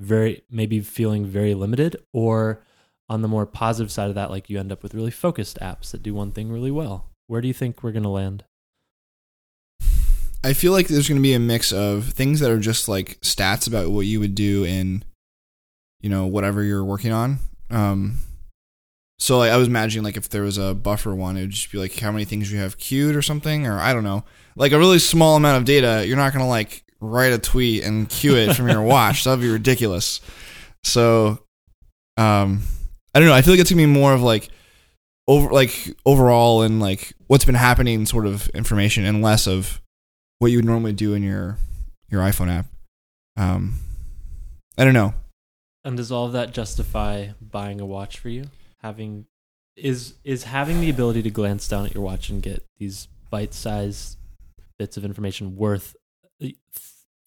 very 0.00 0.42
maybe 0.50 0.80
feeling 0.80 1.26
very 1.26 1.54
limited, 1.54 1.96
or 2.12 2.64
on 3.08 3.22
the 3.22 3.28
more 3.28 3.46
positive 3.46 3.90
side 3.90 4.08
of 4.08 4.14
that, 4.14 4.30
like 4.30 4.50
you 4.50 4.58
end 4.58 4.70
up 4.70 4.82
with 4.82 4.94
really 4.94 5.10
focused 5.10 5.58
apps 5.60 5.90
that 5.90 6.02
do 6.02 6.14
one 6.14 6.30
thing 6.30 6.50
really 6.50 6.70
well. 6.70 7.10
Where 7.26 7.40
do 7.40 7.48
you 7.48 7.54
think 7.54 7.82
we're 7.82 7.92
going 7.92 8.02
to 8.02 8.08
land? 8.08 8.44
I 10.44 10.52
feel 10.52 10.72
like 10.72 10.86
there's 10.86 11.08
going 11.08 11.18
to 11.18 11.22
be 11.22 11.34
a 11.34 11.40
mix 11.40 11.72
of 11.72 12.10
things 12.10 12.40
that 12.40 12.50
are 12.50 12.60
just 12.60 12.88
like 12.88 13.18
stats 13.22 13.66
about 13.66 13.90
what 13.90 14.06
you 14.06 14.20
would 14.20 14.34
do 14.34 14.64
in, 14.64 15.04
you 16.00 16.08
know, 16.08 16.26
whatever 16.26 16.62
you're 16.62 16.84
working 16.84 17.12
on. 17.12 17.38
Um, 17.70 18.18
so 19.18 19.38
like 19.38 19.50
I 19.50 19.56
was 19.56 19.66
imagining 19.66 20.04
like 20.04 20.16
if 20.16 20.28
there 20.28 20.42
was 20.42 20.56
a 20.56 20.74
buffer 20.74 21.14
one, 21.14 21.36
it 21.36 21.40
would 21.40 21.50
just 21.50 21.72
be 21.72 21.78
like 21.78 21.98
how 21.98 22.12
many 22.12 22.24
things 22.24 22.52
you 22.52 22.58
have 22.60 22.78
queued 22.78 23.16
or 23.16 23.22
something, 23.22 23.66
or 23.66 23.80
I 23.80 23.92
don't 23.92 24.04
know, 24.04 24.24
like 24.54 24.72
a 24.72 24.78
really 24.78 25.00
small 25.00 25.34
amount 25.34 25.56
of 25.56 25.64
data. 25.64 26.06
You're 26.06 26.16
not 26.16 26.32
going 26.32 26.44
to 26.44 26.48
like 26.48 26.84
write 27.00 27.32
a 27.32 27.38
tweet 27.38 27.84
and 27.84 28.08
queue 28.08 28.36
it 28.36 28.54
from 28.54 28.68
your 28.68 28.82
watch. 28.82 29.24
That'd 29.24 29.40
be 29.40 29.50
ridiculous. 29.50 30.20
So, 30.82 31.38
um, 32.16 32.62
I 33.14 33.20
don't 33.20 33.28
know. 33.28 33.34
I 33.34 33.42
feel 33.42 33.52
like 33.54 33.60
it's 33.60 33.70
gonna 33.70 33.82
be 33.82 33.86
more 33.86 34.12
of 34.12 34.22
like 34.22 34.48
over 35.26 35.50
like 35.50 35.94
overall 36.06 36.62
and 36.62 36.80
like 36.80 37.12
what's 37.26 37.44
been 37.44 37.54
happening 37.54 38.06
sort 38.06 38.26
of 38.26 38.48
information 38.48 39.04
and 39.04 39.22
less 39.22 39.46
of 39.46 39.80
what 40.38 40.50
you 40.50 40.58
would 40.58 40.64
normally 40.64 40.92
do 40.92 41.14
in 41.14 41.22
your 41.22 41.58
your 42.08 42.22
iPhone 42.22 42.50
app. 42.50 42.66
Um, 43.36 43.74
I 44.76 44.84
don't 44.84 44.94
know. 44.94 45.14
And 45.84 45.96
does 45.96 46.10
all 46.10 46.26
of 46.26 46.32
that 46.32 46.52
justify 46.52 47.28
buying 47.40 47.80
a 47.80 47.86
watch 47.86 48.18
for 48.18 48.28
you? 48.28 48.46
Having 48.82 49.26
is 49.76 50.14
is 50.24 50.44
having 50.44 50.80
the 50.80 50.90
ability 50.90 51.22
to 51.22 51.30
glance 51.30 51.68
down 51.68 51.86
at 51.86 51.94
your 51.94 52.02
watch 52.02 52.28
and 52.30 52.42
get 52.42 52.64
these 52.78 53.08
bite-sized 53.30 54.16
bits 54.78 54.96
of 54.96 55.04
information 55.04 55.56
worth 55.56 55.96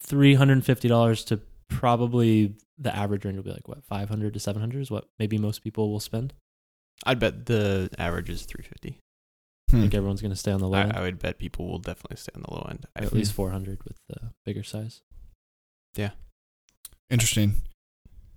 three 0.00 0.34
hundred 0.34 0.54
and 0.54 0.64
fifty 0.64 0.88
dollars 0.88 1.24
to 1.24 1.40
probably 1.68 2.54
the 2.78 2.94
average 2.94 3.24
range 3.24 3.36
will 3.36 3.44
be 3.44 3.50
like 3.50 3.68
what 3.68 3.84
five 3.84 4.08
hundred 4.08 4.34
to 4.34 4.40
seven 4.40 4.60
hundred 4.60 4.80
is 4.82 4.90
what 4.90 5.06
maybe 5.18 5.38
most 5.38 5.62
people 5.62 5.90
will 5.90 6.00
spend. 6.00 6.32
I'd 7.04 7.18
bet 7.18 7.46
the 7.46 7.88
average 7.98 8.30
is 8.30 8.42
350. 8.42 8.98
I 8.98 9.72
Hmm. 9.72 9.80
think 9.80 9.94
everyone's 9.94 10.20
going 10.20 10.30
to 10.32 10.36
stay 10.36 10.52
on 10.52 10.60
the 10.60 10.68
low 10.68 10.78
I, 10.78 10.82
end. 10.82 10.92
I 10.92 11.00
would 11.00 11.18
bet 11.18 11.38
people 11.38 11.66
will 11.66 11.78
definitely 11.78 12.16
stay 12.18 12.30
on 12.34 12.42
the 12.42 12.52
low 12.54 12.66
end. 12.70 12.86
I 12.94 13.02
at 13.02 13.12
least 13.12 13.32
400 13.32 13.82
with 13.84 13.96
the 14.08 14.32
bigger 14.44 14.62
size. 14.62 15.00
Yeah. 15.96 16.10
Interesting. 17.10 17.54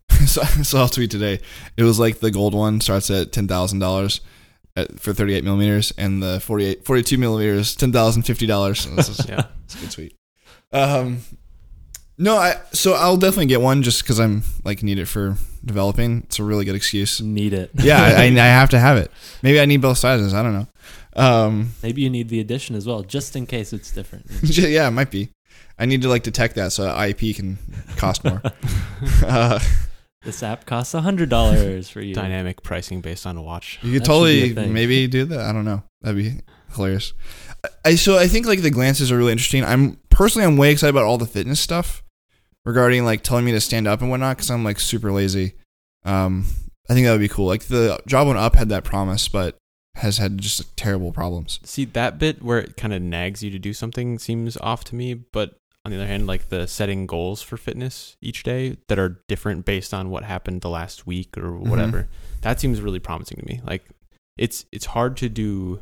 so, 0.26 0.42
so 0.44 0.80
I'll 0.80 0.88
tweet 0.88 1.12
today. 1.12 1.42
It 1.78 1.84
was 1.84 2.00
like 2.00 2.20
the 2.20 2.32
gold 2.32 2.54
one 2.56 2.80
starts 2.82 3.10
at 3.12 3.32
ten 3.34 3.48
thousand 3.48 3.80
dollars 3.80 4.22
for 4.98 5.14
thirty 5.14 5.34
eight 5.34 5.44
millimeters, 5.44 5.94
and 5.98 6.22
the 6.24 6.40
48, 6.40 6.86
42 6.86 7.18
millimeters 7.18 7.76
ten 7.76 7.92
thousand 7.92 8.24
fifty 8.24 8.46
dollars. 8.46 8.86
yeah. 9.28 9.44
It's 9.66 9.76
a 9.76 9.78
good 9.80 9.92
tweet. 9.92 10.16
Um, 10.72 11.22
no, 12.18 12.38
I 12.38 12.60
so 12.72 12.94
I'll 12.94 13.18
definitely 13.18 13.48
get 13.48 13.62
one 13.62 13.82
just 13.82 14.04
because 14.04 14.20
I'm 14.20 14.44
like 14.64 14.84
need 14.84 15.00
it 15.00 15.06
for 15.06 15.38
developing. 15.64 16.24
It's 16.24 16.40
a 16.40 16.44
really 16.44 16.64
good 16.66 16.76
excuse. 16.76 17.20
Need 17.20 17.54
it. 17.54 17.72
Yeah, 17.76 18.02
I, 18.02 18.24
I 18.24 18.26
I 18.26 18.30
have 18.36 18.70
to 18.70 18.80
have 18.80 18.98
it. 18.98 19.12
Maybe 19.42 19.60
I 19.60 19.66
need 19.66 19.82
both 19.82 19.98
sizes. 19.98 20.34
I 20.34 20.42
don't 20.42 20.54
know. 20.54 20.68
Um, 21.16 21.72
Maybe 21.82 22.02
you 22.02 22.10
need 22.10 22.30
the 22.30 22.40
edition 22.40 22.76
as 22.76 22.86
well, 22.86 23.02
just 23.02 23.36
in 23.36 23.46
case 23.46 23.74
it's 23.74 23.92
different. 23.92 24.26
yeah, 24.44 24.88
it 24.88 24.92
might 24.92 25.12
be. 25.12 25.30
I 25.78 25.86
need 25.86 26.02
to 26.04 26.10
like 26.10 26.24
detect 26.24 26.56
that 26.56 26.72
so 26.72 26.88
IP 27.02 27.36
can 27.36 27.58
cost 27.98 28.24
more. 28.24 28.42
uh, 29.26 29.60
this 30.24 30.42
app 30.42 30.66
costs 30.66 30.94
a 30.94 31.02
hundred 31.02 31.30
dollars 31.30 31.90
for 31.90 32.02
you. 32.02 32.16
Dynamic 32.16 32.64
pricing 32.64 33.02
based 33.02 33.26
on 33.26 33.36
a 33.38 33.42
watch. 33.42 33.80
you 33.82 33.94
could 33.94 34.04
That 34.04 34.06
should 34.06 34.24
be 34.26 34.52
a 34.52 34.54
totally 34.54 34.70
maybe 34.74 35.08
do 35.08 35.26
that. 35.26 35.42
I 35.42 35.52
don't 35.52 35.66
know. 35.66 35.84
That'd 36.02 36.18
be 36.18 36.42
hilarious. 36.74 37.14
I 37.84 37.96
so 37.96 38.18
I 38.18 38.28
think 38.28 38.46
like 38.46 38.62
the 38.62 38.72
glances 38.72 39.12
are 39.12 39.18
really 39.18 39.32
interesting. 39.32 39.64
I'm 39.64 39.98
personally 40.16 40.48
I'm 40.48 40.58
way 40.58 40.72
excited 40.72 40.92
about 40.96 41.04
all 41.04 41.18
the 41.18 41.26
fitness 41.26 41.60
stuff 41.60 42.04
regarding 42.64 43.06
like 43.06 43.22
telling 43.22 43.46
me 43.46 43.52
to 43.52 43.62
stand 43.62 43.88
up 43.88 44.02
and 44.02 44.10
whatnot 44.10 44.38
because 44.38 44.50
I'm 44.50 44.64
like 44.64 44.80
super 44.80 45.12
lazy. 45.12 45.54
Um, 46.04 46.46
I 46.90 46.94
think 46.94 47.06
that 47.06 47.12
would 47.12 47.20
be 47.20 47.28
cool. 47.28 47.48
Like 47.48 47.64
the 47.66 48.00
Jawbone 48.08 48.38
UP 48.38 48.56
had 48.56 48.70
that 48.70 48.84
promise, 48.84 49.28
but 49.28 49.58
has 49.96 50.18
had 50.18 50.38
just 50.38 50.76
terrible 50.78 51.12
problems. 51.12 51.60
See 51.64 51.86
that 51.86 52.18
bit 52.18 52.42
where 52.42 52.60
it 52.60 52.78
kind 52.78 52.94
of 52.94 53.02
nags 53.02 53.44
you 53.44 53.52
to 53.52 53.60
do 53.60 53.74
something 53.74 54.18
seems 54.18 54.58
off 54.58 54.84
to 54.86 54.96
me, 54.96 55.14
but 55.14 55.58
on 55.84 55.92
the 55.92 55.98
other 55.98 56.08
hand, 56.08 56.28
like 56.28 56.50
the 56.50 56.66
setting 56.68 57.06
goals 57.06 57.42
for 57.42 57.58
fitness 57.58 58.18
each 58.22 58.44
day 58.44 58.78
that 58.88 58.98
are 58.98 59.22
different 59.28 59.66
based 59.66 59.94
on 59.94 60.10
what 60.10 60.24
happened 60.24 60.62
the 60.62 60.70
last 60.70 61.06
week 61.06 61.38
or 61.38 61.56
whatever, 61.58 62.08
that 62.42 62.60
seems 62.60 62.82
really 62.82 63.00
promising 63.00 63.38
to 63.38 63.46
me. 63.46 63.62
Like 63.64 63.84
it's 64.38 64.66
it's 64.72 64.88
hard 64.88 65.18
to 65.18 65.30
do 65.30 65.82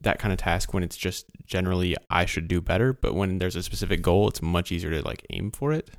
that 0.00 0.18
kind 0.18 0.32
of 0.32 0.38
task 0.38 0.72
when 0.74 0.82
it's 0.82 0.96
just 0.96 1.26
generally 1.46 1.96
I 2.10 2.24
should 2.24 2.48
do 2.48 2.60
better, 2.60 2.92
but 2.92 3.14
when 3.14 3.38
there's 3.38 3.56
a 3.56 3.62
specific 3.62 4.02
goal, 4.02 4.28
it's 4.28 4.42
much 4.42 4.72
easier 4.72 4.90
to 4.90 5.02
like 5.02 5.24
aim 5.30 5.50
for 5.50 5.72
it. 5.72 5.90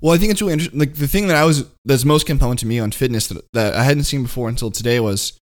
Well, 0.00 0.14
I 0.14 0.18
think 0.18 0.32
it's 0.32 0.40
really 0.40 0.54
interesting. 0.54 0.78
Like 0.78 0.94
the 0.94 1.08
thing 1.08 1.28
that 1.28 1.36
I 1.36 1.44
was 1.44 1.64
that's 1.84 2.04
most 2.04 2.26
compelling 2.26 2.56
to 2.58 2.66
me 2.66 2.78
on 2.78 2.90
fitness 2.90 3.28
that, 3.28 3.44
that 3.52 3.74
I 3.74 3.84
hadn't 3.84 4.04
seen 4.04 4.22
before 4.22 4.48
until 4.48 4.70
today 4.70 5.00
was 5.00 5.38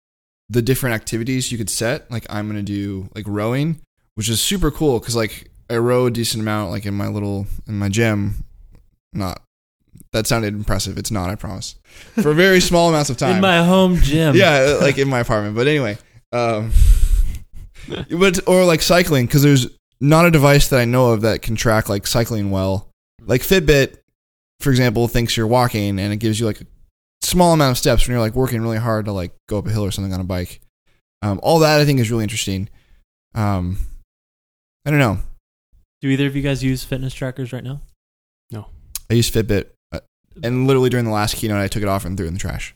the 0.48 0.62
different 0.62 0.94
activities 0.94 1.52
you 1.52 1.58
could 1.58 1.70
set. 1.70 2.10
Like 2.10 2.26
I'm 2.28 2.46
gonna 2.48 2.62
do 2.62 3.08
like 3.14 3.24
rowing, 3.26 3.80
which 4.14 4.28
is 4.28 4.40
super 4.40 4.70
cool 4.70 4.98
because 4.98 5.16
like 5.16 5.50
I 5.70 5.76
row 5.76 6.06
a 6.06 6.10
decent 6.10 6.42
amount 6.42 6.70
like 6.70 6.84
in 6.84 6.94
my 6.94 7.08
little 7.08 7.46
in 7.66 7.78
my 7.78 7.88
gym. 7.88 8.44
Not 9.12 9.40
that 10.12 10.26
sounded 10.26 10.54
impressive. 10.54 10.98
It's 10.98 11.10
not. 11.10 11.30
I 11.30 11.36
promise. 11.36 11.76
For 12.20 12.34
very 12.34 12.60
small 12.60 12.88
amounts 12.88 13.10
of 13.10 13.16
time. 13.16 13.36
In 13.36 13.40
my 13.40 13.62
home 13.62 13.96
gym. 13.96 14.34
yeah, 14.34 14.78
like 14.80 14.98
in 14.98 15.08
my 15.08 15.20
apartment. 15.20 15.54
But 15.56 15.68
anyway, 15.68 15.98
um, 16.32 16.72
but 18.10 18.48
or 18.48 18.64
like 18.64 18.82
cycling 18.82 19.26
because 19.26 19.42
there's 19.42 19.66
not 20.00 20.26
a 20.26 20.30
device 20.30 20.68
that 20.68 20.80
I 20.80 20.84
know 20.84 21.12
of 21.12 21.22
that 21.22 21.42
can 21.42 21.56
track 21.56 21.88
like 21.88 22.06
cycling 22.06 22.50
well. 22.50 22.88
Like 23.22 23.42
Fitbit, 23.42 23.98
for 24.60 24.70
example, 24.70 25.08
thinks 25.08 25.36
you're 25.36 25.46
walking 25.46 25.98
and 25.98 26.12
it 26.12 26.16
gives 26.16 26.40
you 26.40 26.46
like 26.46 26.60
a 26.60 26.66
small 27.22 27.52
amount 27.52 27.72
of 27.72 27.78
steps 27.78 28.06
when 28.06 28.12
you're 28.12 28.20
like 28.20 28.34
working 28.34 28.62
really 28.62 28.78
hard 28.78 29.04
to 29.06 29.12
like 29.12 29.32
go 29.48 29.58
up 29.58 29.66
a 29.66 29.70
hill 29.70 29.84
or 29.84 29.90
something 29.90 30.12
on 30.14 30.20
a 30.20 30.24
bike. 30.24 30.60
Um, 31.22 31.38
all 31.42 31.58
that 31.58 31.80
I 31.80 31.84
think 31.84 32.00
is 32.00 32.10
really 32.10 32.24
interesting. 32.24 32.68
Um, 33.34 33.78
I 34.86 34.90
don't 34.90 34.98
know. 34.98 35.18
Do 36.00 36.08
either 36.08 36.26
of 36.26 36.34
you 36.34 36.42
guys 36.42 36.64
use 36.64 36.82
fitness 36.82 37.12
trackers 37.12 37.52
right 37.52 37.62
now? 37.62 37.82
No. 38.50 38.66
I 39.10 39.14
use 39.14 39.30
Fitbit, 39.30 39.66
uh, 39.92 40.00
and 40.42 40.66
literally 40.66 40.88
during 40.88 41.04
the 41.04 41.12
last 41.12 41.36
keynote, 41.36 41.58
I 41.58 41.68
took 41.68 41.82
it 41.82 41.88
off 41.88 42.06
and 42.06 42.16
threw 42.16 42.24
it 42.24 42.28
in 42.28 42.34
the 42.34 42.40
trash. 42.40 42.74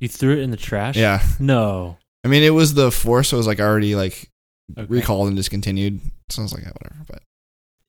You 0.00 0.08
threw 0.08 0.34
it 0.34 0.40
in 0.40 0.50
the 0.50 0.56
trash? 0.56 0.96
Yeah, 0.96 1.22
No. 1.40 1.96
I 2.24 2.28
mean 2.28 2.42
it 2.42 2.50
was 2.50 2.74
the 2.74 2.90
Force, 2.90 3.28
so 3.28 3.36
it 3.36 3.38
was 3.38 3.46
like 3.46 3.60
already 3.60 3.94
like 3.94 4.28
Okay. 4.76 4.86
recalled 4.88 5.28
and 5.28 5.36
discontinued. 5.36 6.00
So 6.28 6.42
I 6.42 6.44
was 6.44 6.52
like, 6.52 6.62
yeah, 6.62 6.70
whatever. 6.80 7.02
But 7.08 7.22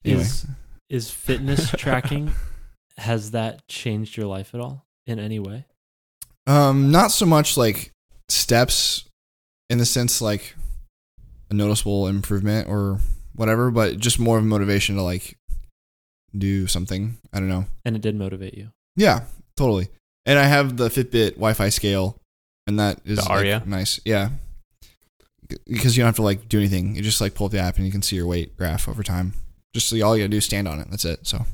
anyway, 0.06 0.22
Is 0.22 0.46
is 0.90 1.10
fitness 1.12 1.70
tracking 1.78 2.32
has 2.98 3.32
that 3.32 3.68
changed 3.68 4.16
your 4.18 4.28
life 4.28 4.54
at 4.54 4.60
all 4.62 4.86
in 5.08 5.20
any 5.20 5.40
way? 5.40 5.66
um, 6.48 6.90
not 6.92 7.12
so 7.12 7.26
much 7.26 7.58
like 7.58 7.92
steps 8.28 9.06
in 9.70 9.78
the 9.78 9.86
sense 9.86 10.20
like 10.22 10.56
a 11.52 11.54
noticeable 11.54 12.08
improvement 12.08 12.68
or 12.68 13.00
whatever, 13.36 13.70
but 13.72 13.98
just 14.00 14.18
more 14.20 14.38
of 14.38 14.44
a 14.44 14.48
motivation 14.48 14.96
to 14.96 15.02
like 15.04 15.38
do 16.36 16.66
something. 16.68 17.18
I 17.34 17.40
don't 17.40 17.50
know. 17.50 17.66
And 17.86 17.96
it 17.96 18.02
did 18.02 18.16
motivate 18.16 18.56
you. 18.56 18.70
Yeah, 18.96 19.26
totally. 19.58 19.90
And 20.26 20.40
I 20.40 20.46
have 20.46 20.78
the 20.78 20.90
Fitbit 20.90 21.32
Wi-Fi 21.36 21.70
scale, 21.70 22.18
and 22.68 22.80
that 22.80 23.00
is 23.06 23.20
The 23.20 23.30
like, 23.30 23.68
nice. 23.68 24.00
Yeah, 24.06 24.30
because 25.68 25.98
you 25.98 26.02
don't 26.02 26.08
have 26.08 26.16
to 26.18 26.22
like 26.22 26.48
do 26.50 26.60
anything. 26.60 26.96
You 26.96 27.02
just 27.02 27.22
like 27.22 27.36
pull 27.36 27.46
up 27.46 27.52
the 27.52 27.60
app 27.60 27.78
and 27.78 27.86
you 27.86 27.92
can 27.92 28.02
see 28.02 28.16
your 28.16 28.28
weight 28.28 28.56
graph 28.58 28.88
over 28.88 29.04
time. 29.04 29.34
Just 29.74 29.90
so 29.90 30.02
all 30.02 30.16
you 30.16 30.24
gotta 30.24 30.30
do 30.30 30.38
is 30.38 30.46
stand 30.46 30.68
on 30.68 30.80
it. 30.80 30.88
That's 30.90 31.06
it. 31.06 31.28
So, 31.28 31.46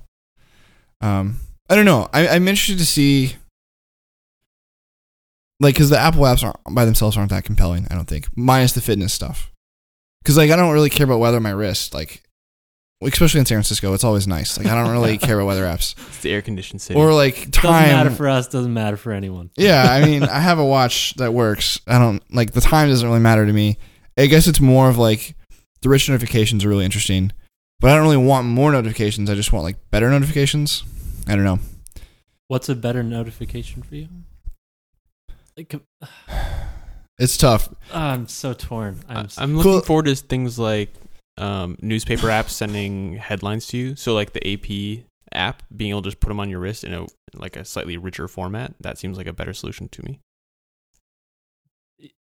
um, 1.02 1.40
I 1.70 1.76
don't 1.76 1.86
know. 1.86 2.10
I, 2.14 2.28
I'm 2.28 2.48
interested 2.48 2.78
to 2.78 2.86
see, 2.86 3.36
like, 5.60 5.76
because 5.76 5.90
the 5.90 6.00
Apple 6.00 6.22
apps 6.22 6.44
aren't 6.44 6.58
by 6.76 6.86
themselves 6.86 7.18
aren't 7.18 7.32
that 7.32 7.44
compelling. 7.44 7.88
I 7.90 7.96
don't 7.96 8.08
think, 8.08 8.28
minus 8.36 8.74
the 8.74 8.82
fitness 8.82 9.14
stuff. 9.14 9.52
Because 10.24 10.38
like 10.38 10.52
I 10.52 10.56
don't 10.56 10.74
really 10.74 10.90
care 10.90 11.06
about 11.06 11.20
weather 11.20 11.38
on 11.38 11.44
my 11.44 11.52
wrist. 11.52 11.94
Like, 11.94 12.24
especially 13.04 13.40
in 13.42 13.46
San 13.46 13.58
Francisco, 13.58 13.94
it's 13.94 14.04
always 14.04 14.28
nice. 14.28 14.58
Like 14.58 14.68
I 14.68 14.76
don't 14.76 14.92
really 14.92 15.18
care 15.20 15.38
about 15.40 15.48
weather 15.48 15.64
apps 15.66 15.96
It's 16.08 16.22
the 16.22 16.32
air 16.32 16.42
conditioned 16.42 16.82
city. 16.82 17.00
or 17.00 17.14
like 17.14 17.36
Doesn't 17.52 17.70
time. 17.70 17.90
matter 17.90 18.10
for 18.12 18.28
us, 18.28 18.48
doesn't 18.48 18.74
matter 18.74 18.98
for 18.98 19.12
anyone. 19.12 19.50
Yeah, 19.58 19.84
I 19.90 20.04
mean, 20.06 20.24
I 20.24 20.40
have 20.40 20.60
a 20.60 20.66
watch 20.66 21.14
that 21.16 21.34
works. 21.34 21.80
I 21.88 22.00
don't 22.00 22.22
like 22.34 22.52
the 22.52 22.62
time 22.62 22.90
doesn't 22.90 23.08
really 23.08 23.20
matter 23.22 23.46
to 23.46 23.54
me. 23.54 23.78
I 24.18 24.28
guess 24.28 24.48
it's 24.48 24.62
more 24.62 24.90
of 24.90 24.98
like 24.98 25.36
the 25.82 25.90
rich 25.90 26.08
notifications 26.10 26.64
are 26.66 26.70
really 26.70 26.86
interesting, 26.86 27.32
but 27.80 27.92
I 27.92 27.96
don't 27.96 28.04
really 28.04 28.18
want 28.18 28.48
more 28.48 28.72
notifications. 28.72 29.30
I 29.30 29.36
just 29.36 29.52
want 29.54 29.66
like 29.66 29.78
better 29.92 30.10
notifications. 30.10 30.84
I 31.28 31.36
don't 31.36 31.44
know. 31.44 31.60
What's 32.48 32.70
a 32.70 32.76
better 32.76 33.04
notification 33.04 33.82
for 33.84 33.96
you? 33.96 34.08
Like, 35.58 35.74
It's 37.18 37.38
tough. 37.38 37.70
ah, 37.94 38.12
I'm 38.12 38.28
so 38.28 38.54
torn. 38.54 39.00
I'm, 39.08 39.18
I- 39.18 39.24
s- 39.24 39.38
I'm 39.38 39.56
looking 39.56 39.72
Cool. 39.72 39.82
forward 39.82 40.06
to 40.06 40.16
things 40.16 40.60
like 40.60 40.94
um, 41.38 41.78
newspaper 41.82 42.28
apps 42.28 42.50
sending 42.50 43.18
headlines 43.18 43.68
to 43.68 43.78
you. 43.78 43.96
So 43.96 44.14
like 44.14 44.34
the 44.34 44.54
AP 44.54 45.06
app, 45.32 45.64
being 45.76 45.92
able 45.92 46.02
to 46.04 46.10
just 46.10 46.20
put 46.20 46.30
them 46.30 46.40
on 46.40 46.50
your 46.50 46.60
wrist 46.60 46.84
in 46.84 46.94
a 46.94 47.06
like 47.34 47.56
a 47.56 47.66
slightly 47.66 47.98
richer 47.98 48.28
format. 48.28 48.74
That 48.80 48.98
seems 48.98 49.18
like 49.18 49.28
a 49.28 49.34
better 49.34 49.54
solution 49.54 49.90
to 49.90 50.04
me. 50.04 50.22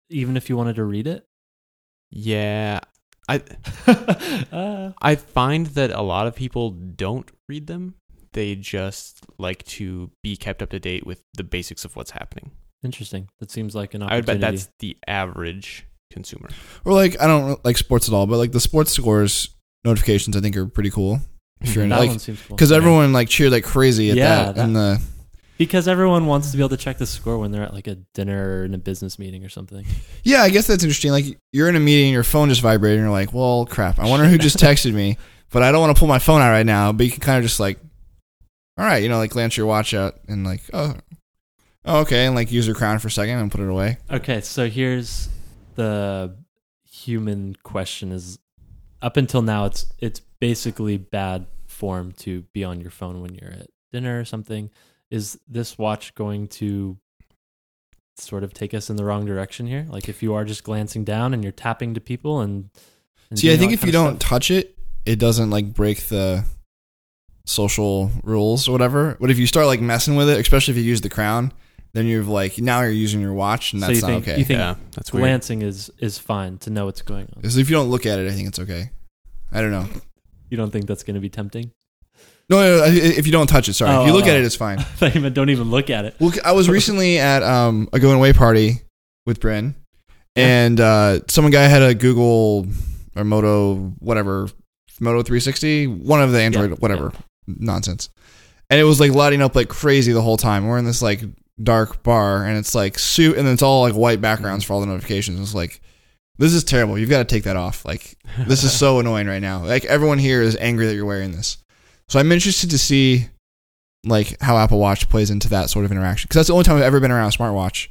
even 0.10 0.36
if 0.38 0.50
you 0.50 0.58
wanted 0.58 0.76
to 0.76 0.84
read 0.84 1.08
it. 1.08 1.26
Yeah, 2.12 2.82
I 3.30 3.42
uh, 4.52 4.92
I 5.02 5.16
find 5.16 5.68
that 5.68 5.92
a 5.92 6.02
lot 6.02 6.28
of 6.28 6.36
people 6.36 6.72
don't 6.72 7.32
read 7.48 7.68
them. 7.68 7.96
They 8.34 8.56
just 8.56 9.26
like 9.38 9.64
to 9.66 10.12
be 10.24 10.36
kept 10.38 10.62
up 10.62 10.70
to 10.70 10.80
date 10.80 11.06
with 11.06 11.22
the 11.34 11.44
basics 11.44 11.84
of 11.86 11.96
what's 11.96 12.12
happening. 12.12 12.52
interesting. 12.84 13.30
That 13.40 13.52
seems 13.52 13.76
like 13.76 13.94
an 13.94 14.04
I 14.04 14.16
would 14.16 14.26
bet 14.26 14.42
that's 14.42 14.70
the 14.80 14.98
average 15.08 15.86
consumer. 16.12 16.50
Or 16.86 16.94
like 16.94 17.20
I 17.22 17.28
don't 17.28 17.64
like 17.66 17.78
sports 17.78 18.08
at 18.08 18.14
all, 18.14 18.28
but 18.28 18.38
like 18.38 18.52
the 18.52 18.60
sports 18.60 18.92
scores 18.92 19.50
notifications 19.84 20.38
I 20.38 20.42
think 20.42 20.56
are 20.58 20.68
pretty 20.68 20.92
cool. 20.92 21.20
If 21.62 21.76
you're 21.76 21.84
mm-hmm. 21.84 21.84
in 21.84 21.90
that 21.90 22.00
like 22.00 22.10
one 22.10 22.20
seems 22.20 22.42
cool. 22.42 22.56
because 22.56 22.72
everyone 22.72 23.14
like 23.14 23.30
cheered 23.30 23.52
like 23.52 23.64
crazy 23.64 24.10
at 24.12 24.18
Yeah, 24.18 24.46
that, 24.46 24.56
that- 24.56 24.64
and 24.64 24.76
the 24.76 25.02
because 25.58 25.88
everyone 25.88 26.26
wants 26.26 26.50
to 26.50 26.58
be 26.58 26.64
able 26.64 26.70
to 26.70 26.78
check 26.78 26.98
the 26.98 27.06
score 27.06 27.38
when 27.38 27.52
they're 27.52 27.62
at 27.62 27.72
like 27.72 27.86
a 27.86 27.94
dinner 28.16 28.62
or 28.62 28.66
in 28.66 28.74
a 28.74 28.80
business 28.80 29.20
meeting 29.20 29.46
or 29.46 29.50
something. 29.50 29.86
Yeah, 30.24 30.42
I 30.42 30.50
guess 30.50 30.66
that's 30.68 30.84
interesting. 30.84 31.12
Like 31.12 31.26
you're 31.52 31.70
in 31.70 31.76
a 31.76 31.80
meeting, 31.80 32.14
your 32.14 32.24
phone 32.24 32.50
just 32.50 32.62
vibrated, 32.62 33.00
and 33.00 33.06
you're 33.06 33.12
like, 33.12 33.34
"Well, 33.34 33.66
crap. 33.66 34.00
I 34.00 34.08
wonder 34.08 34.28
who 34.28 34.38
just 34.38 34.58
texted 34.68 34.94
me." 34.94 35.18
But 35.52 35.64
I 35.64 35.72
don't 35.72 35.82
want 35.82 35.96
to 35.96 36.00
pull 36.00 36.08
my 36.08 36.20
phone 36.20 36.42
out 36.42 36.50
right 36.50 36.66
now. 36.66 36.92
But 36.92 37.06
you 37.06 37.12
can 37.12 37.22
kind 37.22 37.38
of 37.38 37.44
just 37.44 37.60
like, 37.60 37.80
all 38.78 38.86
right, 38.86 39.04
you 39.04 39.10
know, 39.10 39.18
like 39.18 39.32
glance 39.32 39.58
your 39.58 39.66
watch 39.66 39.94
out 39.94 40.16
and 40.28 40.46
like, 40.46 40.62
oh, 40.74 40.96
oh, 41.86 42.00
okay, 42.02 42.26
and 42.26 42.36
like 42.36 42.52
use 42.52 42.66
your 42.66 42.76
crown 42.76 43.00
for 43.00 43.10
a 43.10 43.12
second 43.12 43.38
and 43.38 43.52
put 43.52 43.62
it 43.62 43.70
away. 43.70 43.98
Okay, 44.10 44.42
so 44.42 44.70
here's 44.70 45.30
the 45.82 46.36
human 46.90 47.56
question: 47.64 48.12
Is 48.12 48.40
up 49.02 49.18
until 49.18 49.42
now, 49.42 49.66
it's 49.66 49.86
it's 50.00 50.20
basically 50.40 50.98
bad 50.98 51.48
form 51.68 52.12
to 52.12 52.44
be 52.54 52.64
on 52.64 52.82
your 52.82 52.92
phone 52.92 53.22
when 53.22 53.34
you're 53.34 53.52
at 53.52 53.68
dinner 53.92 54.20
or 54.20 54.26
something. 54.26 54.70
Is 55.10 55.40
this 55.48 55.78
watch 55.78 56.16
going 56.16 56.48
to 56.60 56.98
sort 58.18 58.44
of 58.44 58.54
take 58.54 58.74
us 58.74 58.90
in 58.90 58.96
the 58.96 59.04
wrong 59.04 59.26
direction 59.26 59.68
here? 59.68 59.86
Like 59.90 60.08
if 60.08 60.22
you 60.22 60.34
are 60.34 60.46
just 60.46 60.64
glancing 60.64 61.04
down 61.04 61.34
and 61.34 61.44
you're 61.44 61.52
tapping 61.52 61.94
to 61.96 62.02
people 62.02 62.42
and, 62.42 62.70
and 63.30 63.40
See, 63.40 63.52
I 63.52 63.58
think 63.58 63.74
if 63.74 63.84
you 63.84 63.92
don't 63.92 64.22
stuff? 64.22 64.30
touch 64.30 64.52
it, 64.52 64.78
it 65.06 65.18
doesn't 65.20 65.50
like 65.50 65.74
break 65.74 66.08
the 66.08 66.46
social 67.46 68.12
rules 68.24 68.68
or 68.68 68.72
whatever. 68.72 69.18
But 69.20 69.32
if 69.32 69.40
you 69.40 69.48
start 69.48 69.66
like 69.66 69.82
messing 69.82 70.16
with 70.16 70.30
it, 70.30 70.40
especially 70.40 70.74
if 70.74 70.78
you 70.78 70.84
use 70.84 71.02
the 71.02 71.10
crown, 71.10 71.52
then 71.94 72.06
you're 72.06 72.24
like 72.24 72.58
now 72.58 72.82
you're 72.82 72.92
using 72.92 73.22
your 73.22 73.34
watch, 73.34 73.74
and 73.74 73.82
So 73.82 73.88
that's 73.88 74.02
you 74.02 74.08
not 74.08 74.22
okay. 74.22 74.38
you 74.38 74.46
think 74.46 74.60
yeah, 74.60 74.76
that's 74.92 75.12
weird. 75.12 75.24
Glancing 75.24 75.62
is 75.62 75.92
is 76.00 76.18
fine 76.18 76.58
to 76.60 76.70
know 76.70 76.86
what's 76.86 77.02
going 77.02 77.24
on. 77.24 77.34
Because 77.36 77.58
if 77.58 77.70
you 77.70 77.76
don't 77.76 77.90
look 77.90 78.06
at 78.06 78.20
it, 78.20 78.28
I 78.28 78.32
think 78.32 78.48
it's 78.48 78.60
okay. 78.60 78.92
I 79.52 79.62
don't 79.62 79.72
know. 79.72 79.88
You 80.50 80.58
don't 80.58 80.72
think 80.72 80.86
that's 80.86 81.04
going 81.04 81.16
to 81.16 81.22
be 81.22 81.30
tempting? 81.30 81.72
No, 82.50 82.62
no, 82.62 82.78
no, 82.80 82.86
if 82.86 83.26
you 83.26 83.32
don't 83.32 83.48
touch 83.48 83.70
it, 83.70 83.74
sorry. 83.74 83.96
Oh, 83.96 84.02
if 84.02 84.08
you 84.08 84.14
look 84.14 84.26
oh, 84.26 84.30
at 84.30 84.36
oh. 84.36 84.40
it, 84.40 84.46
it's 84.46 84.56
fine. 84.56 84.80
I 84.80 84.84
thought 84.84 85.16
you 85.16 85.22
meant 85.22 85.36
don't 85.36 85.50
even 85.50 85.72
look 85.72 85.90
at 85.90 86.04
it. 86.04 86.16
Well, 86.20 86.34
I 86.44 86.52
was 86.52 86.68
recently 86.68 87.18
at 87.18 87.44
um, 87.44 87.88
a 87.94 88.00
going 88.00 88.18
away 88.18 88.34
party 88.34 88.82
with 89.26 89.40
Bryn, 89.40 89.76
and 90.36 90.80
uh, 90.80 91.20
some 91.30 91.50
guy 91.50 91.64
had 91.64 91.82
a 91.82 91.94
Google 91.94 92.68
or 93.16 93.24
Moto 93.24 93.94
whatever 94.00 94.50
Moto 95.00 95.24
360, 95.24 95.88
one 95.88 96.22
of 96.22 96.32
the 96.32 96.42
Android 96.42 96.72
Yeah, 96.72 96.76
whatever 96.78 97.14
nonsense, 97.48 98.10
and 98.70 98.80
it 98.80 98.84
was 98.84 99.00
like 99.00 99.14
lighting 99.14 99.42
up 99.42 99.56
like 99.56 99.70
crazy 99.70 100.12
the 100.12 100.22
whole 100.22 100.38
time. 100.38 100.68
We're 100.68 100.78
in 100.78 100.86
this 100.86 101.02
like 101.02 101.22
dark 101.64 102.04
bar, 102.04 102.46
and 102.46 102.58
it's 102.58 102.76
like 102.76 103.00
suit, 103.00 103.38
and 103.38 103.48
it's 103.48 103.62
all 103.62 103.82
like 103.82 103.94
white 103.94 104.22
backgrounds 104.22 104.66
for 104.66 104.74
all 104.74 104.80
the 104.82 104.88
notifications. 104.88 105.40
It's 105.40 105.56
like 105.56 105.82
this 106.38 106.54
is 106.54 106.64
terrible. 106.64 106.98
You've 106.98 107.10
got 107.10 107.20
to 107.20 107.36
take 107.36 107.44
that 107.44 107.56
off. 107.56 107.86
Like 107.86 108.18
this 108.48 108.64
is 108.64 108.78
so 108.78 109.00
annoying 109.00 109.28
right 109.28 109.42
now. 109.42 109.64
Like 109.64 109.86
everyone 109.86 110.18
here 110.18 110.42
is 110.42 110.58
angry 110.58 110.88
that 110.88 110.96
you're 110.96 111.06
wearing 111.06 111.32
this. 111.32 111.58
So 112.10 112.20
I'm 112.20 112.32
interested 112.32 112.72
to 112.72 112.78
see 112.78 113.28
like 114.04 114.42
how 114.42 114.58
Apple 114.58 114.80
Watch 114.80 115.08
plays 115.10 115.30
into 115.30 115.50
that 115.50 115.70
sort 115.70 115.86
of 115.86 115.92
interaction 115.92 116.28
because 116.28 116.36
that's 116.36 116.48
the 116.48 116.54
only 116.54 116.64
time 116.64 116.78
I've 116.78 116.84
ever 116.84 117.00
been 117.00 117.12
around 117.12 117.34
a 117.34 117.38
smartwatch. 117.38 117.88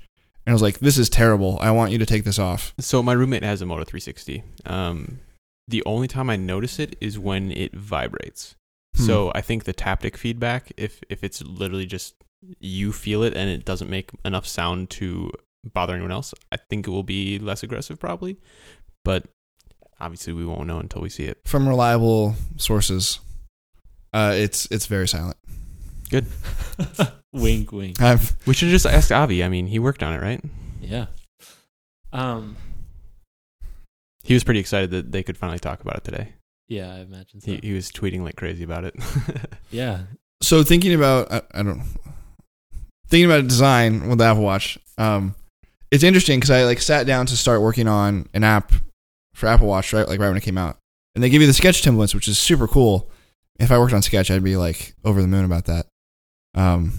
And 0.47 0.53
I 0.53 0.55
was 0.55 0.63
like, 0.63 0.81
this 0.81 0.99
is 0.99 1.09
terrible. 1.09 1.59
I 1.61 1.71
want 1.71 1.93
you 1.93 1.99
to 1.99 2.07
take 2.07 2.25
this 2.25 2.39
off. 2.39 2.75
So 2.81 3.03
my 3.03 3.13
roommate 3.13 3.45
has 3.45 3.63
a 3.63 3.67
Moto 3.67 3.85
360. 3.85 4.43
Um, 4.67 5.21
the 5.69 5.85
only 5.85 6.09
time 6.09 6.29
I 6.29 6.37
notice 6.37 6.79
it 6.79 6.97
is 7.01 7.19
when 7.19 7.53
it 7.53 7.75
vibrates. 7.75 8.57
Hmm. 8.97 9.03
So 9.05 9.33
I 9.35 9.43
think 9.43 9.65
the 9.65 9.75
taptic 9.75 10.17
feedback, 10.17 10.73
if 10.77 11.01
if 11.09 11.23
it's 11.23 11.43
literally 11.43 11.87
just 11.87 12.15
you 12.59 12.93
feel 12.93 13.23
it 13.23 13.35
and 13.35 13.51
it 13.51 13.65
doesn't 13.65 13.91
make 13.91 14.11
enough 14.25 14.47
sound 14.47 14.91
to 14.91 15.31
bother 15.65 15.95
anyone 15.95 16.13
else, 16.13 16.35
I 16.51 16.57
think 16.57 16.87
it 16.87 16.91
will 16.91 17.03
be 17.03 17.39
less 17.39 17.63
aggressive 17.63 17.99
probably. 17.99 18.39
But 19.05 19.25
obviously 20.01 20.33
we 20.33 20.47
won't 20.47 20.67
know 20.67 20.79
until 20.79 21.03
we 21.03 21.09
see 21.09 21.25
it. 21.25 21.41
From 21.45 21.69
reliable 21.69 22.35
sources, 22.57 23.21
uh, 24.13 24.33
it's 24.35 24.67
it's 24.71 24.87
very 24.87 25.07
silent. 25.07 25.37
Good. 26.11 26.27
wink, 27.33 27.73
wink. 27.73 28.01
I've 28.01 28.35
We 28.47 28.55
should 28.55 28.69
just 28.69 28.87
ask 28.87 29.11
Avi. 29.13 29.45
I 29.45 29.49
mean, 29.49 29.67
he 29.67 29.79
worked 29.79 30.03
on 30.03 30.15
it, 30.15 30.21
right? 30.21 30.43
Yeah. 30.81 31.07
Um. 32.13 32.57
He 34.23 34.35
was 34.35 34.45
pretty 34.45 34.61
excited 34.61 34.91
that 34.91 35.13
they 35.13 35.23
could 35.23 35.39
finally 35.39 35.59
talk 35.59 35.81
about 35.81 35.97
it 35.97 36.05
today. 36.05 36.35
Yeah, 36.69 36.95
I 36.95 37.01
imagine 37.01 37.41
so. 37.41 37.51
He, 37.51 37.61
he 37.63 37.73
was 37.73 37.91
tweeting 37.91 38.23
like 38.23 38.37
crazy 38.37 38.65
about 38.65 38.85
it. 38.85 38.95
yeah. 39.71 40.03
so 40.41 40.63
thinking 40.63 40.95
about 40.95 41.33
I, 41.33 41.43
I 41.53 41.63
don't 41.63 41.83
thinking 43.11 43.27
about 43.27 43.47
design 43.49 44.09
with 44.09 44.19
the 44.19 44.25
Apple 44.25 44.43
Watch. 44.43 44.79
Um, 44.99 45.35
it's 45.91 46.05
interesting 46.05 46.39
because 46.39 46.51
I 46.51 46.65
like 46.65 46.81
sat 46.81 47.07
down 47.07 47.27
to 47.27 47.37
start 47.37 47.61
working 47.61 47.89
on 47.89 48.29
an 48.33 48.45
app 48.45 48.73
for 49.35 49.47
Apple 49.49 49.67
Watch 49.67 49.93
right 49.93 50.07
like 50.09 50.21
right 50.21 50.29
when 50.29 50.37
it 50.37 50.43
came 50.43 50.59
out, 50.59 50.79
and 51.15 51.23
they 51.25 51.29
give 51.31 51.41
you 51.41 51.47
the 51.47 51.53
sketch 51.55 51.83
templates, 51.83 52.15
which 52.15 52.29
is 52.29 52.39
super 52.39 52.67
cool. 52.69 53.11
If 53.59 53.71
I 53.71 53.79
worked 53.79 53.93
on 53.93 54.01
Sketch, 54.01 54.31
I'd 54.31 54.43
be 54.43 54.57
like 54.57 54.95
over 55.05 55.21
the 55.21 55.29
moon 55.29 55.45
about 55.45 55.67
that. 55.67 55.87
Um, 56.55 56.93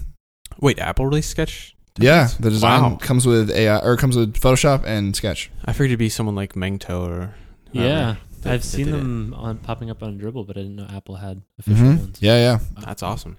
Wait, 0.60 0.78
Apple 0.78 1.06
released 1.06 1.30
Sketch? 1.30 1.74
yeah, 1.98 2.28
the 2.38 2.50
design 2.50 2.82
Wow. 2.82 2.96
comes 3.00 3.26
with 3.26 3.50
AI 3.50 3.78
or 3.78 3.96
comes 3.96 4.16
with 4.16 4.34
Photoshop 4.34 4.84
and 4.84 5.16
Sketch. 5.16 5.50
I 5.64 5.72
figured 5.72 5.90
it'd 5.90 5.98
be 5.98 6.08
someone 6.08 6.36
like 6.36 6.54
Meng 6.54 6.78
To 6.80 6.96
or 6.98 7.34
whoever 7.72 7.88
Yeah. 7.88 8.16
that- 8.42 8.52
I've 8.52 8.62
that 8.62 8.66
seen 8.68 8.90
them 8.92 9.34
on 9.36 9.58
popping 9.58 9.90
up 9.90 10.02
on 10.04 10.18
Dribbble, 10.20 10.46
but 10.46 10.56
I 10.56 10.60
didn't 10.60 10.76
know 10.76 10.86
Apple 10.94 11.16
had 11.16 11.42
official 11.58 11.84
Mhm. 11.86 11.98
ones. 11.98 12.18
Yeah, 12.20 12.36
yeah, 12.36 12.58
That's 12.84 13.02
awesome. 13.02 13.36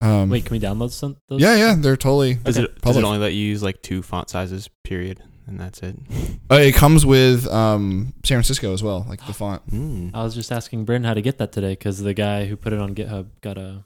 Um, 0.00 0.30
Wait, 0.30 0.44
can 0.46 0.54
we 0.54 0.60
download 0.60 0.90
some? 0.90 1.16
Those? 1.28 1.40
yeah, 1.40 1.56
yeah. 1.56 1.74
They're 1.76 1.96
totally. 1.96 2.34
Does 2.34 2.58
Okay. 2.58 2.64
it 2.72 2.80
does 2.80 2.96
it 2.96 3.04
only 3.04 3.18
let 3.18 3.32
you 3.34 3.44
use 3.44 3.62
like 3.62 3.82
two 3.82 4.02
font 4.02 4.30
sizes? 4.30 4.68
Period, 4.84 5.22
and 5.46 5.58
that's 5.60 5.80
it. 5.82 5.96
Uh, 6.50 6.56
it 6.56 6.74
comes 6.74 7.06
with 7.06 7.46
um, 7.46 8.12
San 8.24 8.34
Francisco 8.38 8.72
as 8.72 8.82
well, 8.82 9.06
like 9.08 9.24
the 9.24 9.32
font. 9.32 9.62
Mm. 9.70 10.10
I 10.14 10.24
was 10.24 10.34
just 10.34 10.50
asking 10.50 10.84
Bryn 10.84 11.04
how 11.04 11.14
to 11.14 11.22
get 11.22 11.38
that 11.38 11.52
today 11.52 11.70
because 11.72 12.00
the 12.00 12.12
guy 12.12 12.46
who 12.46 12.56
put 12.56 12.72
it 12.72 12.80
on 12.80 12.92
GitHub 12.92 13.28
got 13.40 13.56
a 13.56 13.84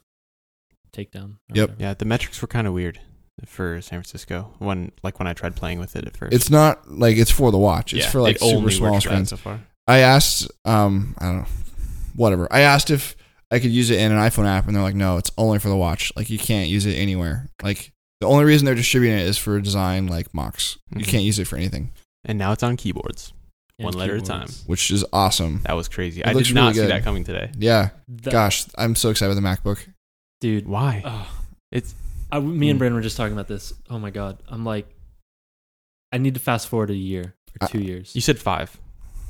takedown. 0.91 1.37
Yep. 1.53 1.69
whatever. 1.69 1.75
Yeah, 1.77 1.93
the 1.93 2.05
metrics 2.05 2.41
were 2.41 2.47
kind 2.47 2.65
of 2.65 2.73
weird 2.73 2.99
for 3.45 3.81
San 3.81 3.99
Francisco 3.99 4.53
when 4.59 4.91
like 5.03 5.19
when 5.19 5.27
I 5.27 5.33
tried 5.33 5.55
playing 5.55 5.79
with 5.79 5.95
it 5.95 6.05
at 6.07 6.17
first. 6.17 6.33
It's 6.33 6.49
not 6.49 6.89
like 6.89 7.17
it's 7.17 7.29
for 7.31 7.51
the 7.51 7.57
watch. 7.59 7.93
It's 7.93 8.05
Yeah, 8.05 8.11
for 8.11 8.21
like 8.21 8.37
it 8.37 8.41
super 8.41 8.57
only 8.57 8.73
small 8.73 8.91
works 8.93 9.03
screens. 9.05 9.29
so 9.29 9.37
far. 9.37 9.59
I 9.87 9.99
asked, 9.99 10.49
um, 10.65 11.13
I 11.19 11.25
don't 11.25 11.37
know, 11.39 11.45
whatever. 12.15 12.47
I 12.51 12.61
asked 12.61 12.89
if 12.89 13.15
I 13.51 13.59
could 13.59 13.71
use 13.71 13.89
it 13.89 13.99
in 13.99 14.11
an 14.11 14.17
iPhone 14.17 14.45
app, 14.47 14.67
and 14.67 14.75
they're 14.75 14.83
like, 14.83 14.95
no, 14.95 15.17
it's 15.17 15.31
only 15.37 15.59
for 15.59 15.69
the 15.69 15.75
watch. 15.77 16.11
Like 16.15 16.29
you 16.29 16.39
can't 16.39 16.69
use 16.69 16.85
it 16.85 16.93
anywhere. 16.95 17.49
Like 17.63 17.91
the 18.21 18.27
only 18.27 18.45
reason 18.45 18.65
they're 18.65 18.75
distributing 18.75 19.17
it 19.19 19.25
is 19.27 19.37
for 19.37 19.59
design, 19.61 20.07
like 20.07 20.33
mocks. 20.33 20.77
You 20.95 21.05
Mhm. 21.05 21.07
can't 21.09 21.23
use 21.23 21.37
it 21.39 21.45
for 21.47 21.55
anything, 21.57 21.91
And 22.23 22.37
now 22.39 22.51
it's 22.53 22.63
on 22.63 22.75
keyboards. 22.77 23.33
And 23.77 23.85
One 23.85 23.93
letter 23.95 24.15
at 24.15 24.23
a 24.23 24.25
time. 24.25 24.47
which 24.67 24.89
is 24.89 25.03
awesome. 25.11 25.61
That 25.65 25.73
was 25.73 25.87
crazy. 25.89 26.21
It 26.21 26.27
I 26.27 26.33
did 26.33 26.53
not 26.55 26.61
really 26.61 26.73
see 26.75 26.79
good. 26.81 26.89
that 26.91 27.03
coming 27.03 27.23
today. 27.25 27.51
Yeah, 27.57 27.89
That- 28.07 28.31
gosh, 28.31 28.65
I'm 28.77 28.95
so 28.95 29.09
excited 29.09 29.35
with 29.35 29.43
the 29.43 29.47
MacBook. 29.47 29.85
dude. 30.41 30.65
Why? 30.65 31.01
Oh, 31.05 31.27
It's 31.71 31.93
I, 32.31 32.39
me 32.39 32.69
and 32.69 32.79
Brandon 32.79 32.95
were 32.95 33.01
just 33.01 33.17
talking 33.17 33.33
about 33.33 33.47
this. 33.47 33.73
Oh 33.89 33.99
my 33.99 34.09
god, 34.11 34.37
I'm 34.47 34.63
like, 34.65 34.87
I 36.11 36.17
need 36.17 36.33
to 36.35 36.39
fast 36.39 36.67
forward 36.67 36.89
a 36.89 36.95
year 36.95 37.35
or 37.61 37.67
two 37.67 37.79
years 37.81 38.15
you 38.15 38.21
said 38.21 38.39
five. 38.39 38.77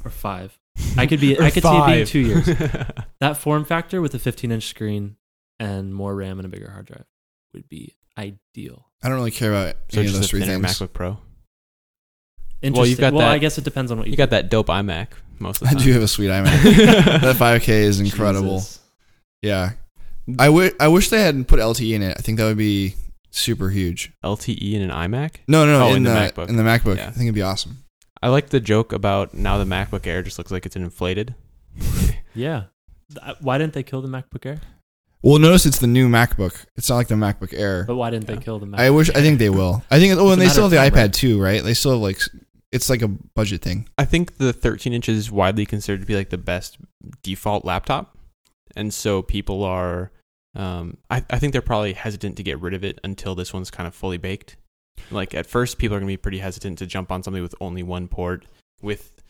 or 0.04 0.12
five. 0.12 0.58
I 0.98 1.06
could 1.08 1.20
be. 1.20 1.40
I 1.40 1.50
could 1.52 1.64
see 1.64 1.70
it 1.78 1.86
being 1.88 2.06
two 2.06 2.20
years. 2.20 2.48
That 3.22 3.38
form 3.38 3.64
factor 3.66 4.02
with 4.02 4.14
a 4.14 4.20
15 4.20 4.52
inch 4.52 4.68
screen 4.68 5.16
and 5.60 5.94
more 5.96 6.14
RAM 6.14 6.38
and 6.38 6.46
a 6.46 6.50
bigger 6.50 6.70
hard 6.70 6.86
drive 6.88 7.06
would 7.54 7.68
be 7.70 7.96
ideal. 8.18 8.88
I 9.02 9.08
don't 9.08 9.18
really 9.18 9.32
care 9.32 9.52
about 9.52 9.76
so 9.90 10.00
any 10.02 10.08
of 10.10 10.14
those 10.16 10.26
a 10.26 10.28
three 10.28 10.42
things. 10.42 10.62
MacBook 10.66 10.92
Pro. 10.94 11.18
Interesting. 12.62 12.90
you've 12.90 13.00
got 13.00 13.14
well, 13.14 13.28
that- 13.28 13.34
I 13.34 13.38
guess 13.38 13.58
it 13.58 13.64
depends 13.64 13.92
on 13.92 13.98
what 13.98 14.08
you, 14.08 14.12
You 14.12 14.18
got 14.18 14.32
that 14.32 14.50
dope 14.50 14.68
iMac 14.68 15.08
most 15.40 15.62
of 15.62 15.68
I 15.68 15.72
the 15.72 15.76
time. 15.76 15.82
I 15.82 15.86
do 15.86 15.94
have 15.94 16.02
a 16.04 16.08
sweet 16.08 16.28
iMac. 16.30 16.64
that 17.22 17.36
5K 17.36 17.68
is 17.70 18.00
incredible. 18.00 18.56
Jesus. 18.58 18.80
Yeah, 19.42 19.72
I 20.40 20.46
wi- 20.48 20.74
I 20.80 20.88
wish 20.88 21.10
they 21.10 21.22
hadn't 21.22 21.46
put 21.46 21.60
LTE 21.60 21.94
in 21.94 22.02
it. 22.02 22.16
I 22.18 22.22
think 22.22 22.38
that 22.40 22.46
would 22.46 22.58
be 22.58 22.96
super 23.32 23.70
huge. 23.70 24.12
LTE 24.24 24.74
in 24.74 24.82
an 24.82 24.90
iMac. 24.90 25.36
No, 25.48 25.66
no, 25.66 25.78
no 25.80 25.86
Oh, 25.86 25.90
in, 25.92 25.98
in 25.98 26.04
the 26.04 26.10
the, 26.10 26.16
MacBook. 26.16 26.50
In 26.50 26.56
the 26.58 26.64
MacBook, 26.64 26.98
Yeah. 26.98 27.08
I 27.08 27.12
think 27.12 27.24
it'd 27.26 27.36
be 27.36 27.42
awesome. 27.44 27.84
I 28.26 28.30
like 28.30 28.50
the 28.50 28.60
joke 28.60 28.92
about 28.92 29.36
now 29.36 29.60
the 29.60 29.66
MacBook 29.66 30.08
Air 30.08 30.24
just 30.24 30.40
looks 30.40 30.50
like 30.50 30.66
it's 30.66 30.76
inflated. 30.76 31.36
Yeah. 32.34 32.64
Why 33.40 33.60
didn't 33.60 33.74
they 33.74 33.84
kill 33.84 34.02
the 34.02 34.08
MacBook 34.10 34.46
Air? 34.48 34.60
Well, 35.22 35.38
notice 35.40 35.66
it's 35.68 35.78
the 35.78 35.86
new 35.88 36.10
MacBook. 36.10 36.66
It's 36.76 36.90
not 36.90 36.96
like 36.98 37.08
the 37.08 37.14
MacBook 37.16 37.54
Air. 37.54 37.84
But 37.86 37.96
why 37.98 38.10
didn't 38.10 38.28
Yeah. 38.28 38.36
they 38.36 38.42
kill 38.42 38.58
the 38.60 38.66
MacBook 38.66 38.80
I 38.80 38.90
wish. 38.90 39.10
I 39.12 39.22
think 39.22 39.38
they 39.38 39.52
will. 39.52 39.84
I 39.92 40.00
think. 40.00 40.18
Oh, 40.20 40.32
and 40.32 40.42
they 40.42 40.50
still 40.50 40.64
have 40.64 40.72
the 40.72 40.78
time, 40.78 40.92
iPad 40.92 40.96
right? 40.96 41.14
too, 41.14 41.40
right? 41.42 41.64
They 41.64 41.76
still 41.76 41.92
have 41.92 42.02
like. 42.02 42.20
It's 42.72 42.90
like 42.90 43.04
a 43.04 43.08
budget 43.08 43.62
thing. 43.62 43.88
I 44.00 44.04
think 44.06 44.38
the 44.38 44.52
13 44.52 44.92
inches 44.92 45.18
is 45.18 45.32
widely 45.32 45.66
considered 45.68 46.02
to 46.02 46.06
be 46.08 46.16
like 46.16 46.30
the 46.32 46.38
best 46.40 46.78
default 47.24 47.64
laptop, 47.64 48.18
and 48.76 48.92
so 48.94 49.22
people 49.22 49.64
are. 49.64 50.12
Um, 50.56 50.98
I, 51.10 51.24
I 51.30 51.38
think 51.40 51.54
they're 51.54 51.62
probably 51.62 51.94
hesitant 51.94 52.36
to 52.38 52.44
get 52.44 52.60
rid 52.60 52.74
of 52.74 52.84
it 52.84 53.00
until 53.04 53.36
this 53.36 53.54
one's 53.54 53.70
kind 53.72 53.88
of 53.88 53.94
fully 53.96 54.18
baked. 54.18 54.58
Like 55.12 55.34
at 55.36 55.46
first, 55.46 55.78
people 55.78 55.96
are 55.96 56.00
gonna 56.00 56.08
be 56.08 56.18
pretty 56.18 56.40
hesitant 56.40 56.80
to 56.80 56.86
jump 56.86 57.12
on 57.12 57.24
something 57.24 57.44
with 57.44 57.56
only 57.62 57.84
one 57.84 58.08
port 58.08 58.46
with 58.82 59.22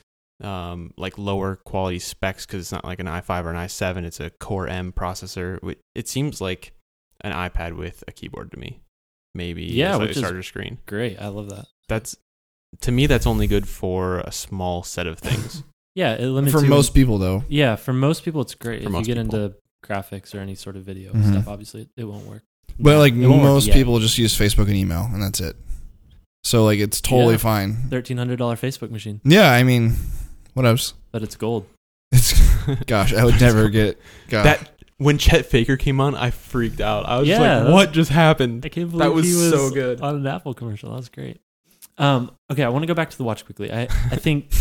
um, 0.43 0.93
like 0.97 1.17
lower 1.17 1.55
quality 1.57 1.99
specs 1.99 2.45
because 2.45 2.59
it's 2.61 2.71
not 2.71 2.83
like 2.83 2.99
an 2.99 3.07
i5 3.07 3.45
or 3.45 3.49
an 3.51 3.55
i7. 3.55 4.03
It's 4.03 4.19
a 4.19 4.29
Core 4.31 4.67
M 4.67 4.91
processor. 4.91 5.59
It 5.93 6.07
seems 6.09 6.41
like 6.41 6.73
an 7.21 7.31
iPad 7.31 7.77
with 7.77 8.03
a 8.07 8.11
keyboard 8.11 8.51
to 8.51 8.59
me. 8.59 8.81
Maybe 9.33 9.63
Yeah, 9.63 9.91
a 9.91 9.95
slightly 9.95 10.21
which 10.23 10.37
is- 10.39 10.47
screen. 10.47 10.77
Great. 10.85 11.19
I 11.21 11.27
love 11.27 11.49
that. 11.49 11.67
That's 11.87 12.17
to 12.81 12.91
me 12.91 13.05
that's 13.07 13.25
only 13.27 13.47
good 13.47 13.67
for 13.67 14.19
a 14.19 14.31
small 14.31 14.83
set 14.83 15.07
of 15.07 15.19
things. 15.19 15.63
Yeah. 15.97 16.15
It 16.15 16.25
limits 16.27 16.53
For 16.53 16.61
you- 16.61 16.69
most 16.69 16.93
people, 16.93 17.17
though, 17.17 17.45
Yeah. 17.47 17.77
For 17.77 17.93
most 17.93 18.25
people, 18.25 18.41
it's 18.41 18.53
great. 18.53 18.83
For 18.83 18.89
if 18.89 18.95
you 19.07 19.15
get 19.15 19.23
people. 19.23 19.39
into 19.45 19.55
graphics 19.81 20.35
or 20.35 20.39
any 20.39 20.53
sort 20.55 20.75
of 20.75 20.83
video 20.83 21.13
Mhm. 21.13 21.31
stuff, 21.31 21.47
obviously 21.47 21.83
it, 21.83 21.89
it 21.95 22.03
won't 22.03 22.25
work. 22.27 22.43
But 22.79 22.91
No, 22.93 22.99
like 22.99 23.13
it 23.13 23.27
work 23.27 23.41
most 23.41 23.67
yet. 23.67 23.73
people 23.75 23.99
just 23.99 24.17
use 24.17 24.37
Facebook 24.37 24.67
and 24.67 24.75
email, 24.75 25.09
and 25.11 25.21
that's 25.21 25.39
it. 25.39 25.55
So 26.43 26.63
like 26.63 26.79
it's 26.79 27.01
totally 27.01 27.33
Yeah. 27.35 27.39
fine. 27.39 27.77
thirteen 27.89 28.17
hundred 28.17 28.37
dollar 28.37 28.55
Facebook 28.55 28.91
machine, 28.91 29.21
Yeah, 29.23 29.51
I 29.51 29.63
mean, 29.63 29.95
what 30.53 30.65
else? 30.65 30.93
but 31.11 31.23
it's 31.23 31.35
gold. 31.35 31.65
It's 32.11 32.33
gosh, 32.87 33.13
I 33.13 33.25
would 33.25 33.39
never 33.41 33.69
get. 33.69 33.99
God. 34.29 34.43
that 34.45 34.71
when 34.97 35.17
Chet 35.17 35.45
Faker 35.47 35.75
came 35.75 35.99
on, 35.99 36.15
I 36.15 36.29
freaked 36.31 36.79
out. 36.81 37.05
I 37.07 37.17
was 37.19 37.27
Yeah, 37.27 37.39
like, 37.39 37.47
that's- 37.49 37.71
"What 37.73 37.91
just 37.91 38.11
happened?" 38.11 38.65
I 38.65 38.69
can't 38.69 38.89
believe 38.91 39.03
That 39.05 39.13
was 39.13 39.25
he 39.25 39.33
was 39.33 39.49
so 39.51 39.69
good. 39.71 40.01
on 40.01 40.15
an 40.17 40.27
Apple 40.27 40.53
commercial. 40.53 40.91
That 40.91 40.97
was 40.97 41.09
great. 41.09 41.41
Um, 41.97 42.31
okay, 42.51 42.63
I 42.63 42.69
want 42.69 42.83
to 42.83 42.87
go 42.87 42.93
back 42.93 43.09
to 43.09 43.17
the 43.17 43.23
watch 43.23 43.45
quickly. 43.45 43.71
I, 43.71 43.83
I 43.83 44.15
think 44.17 44.51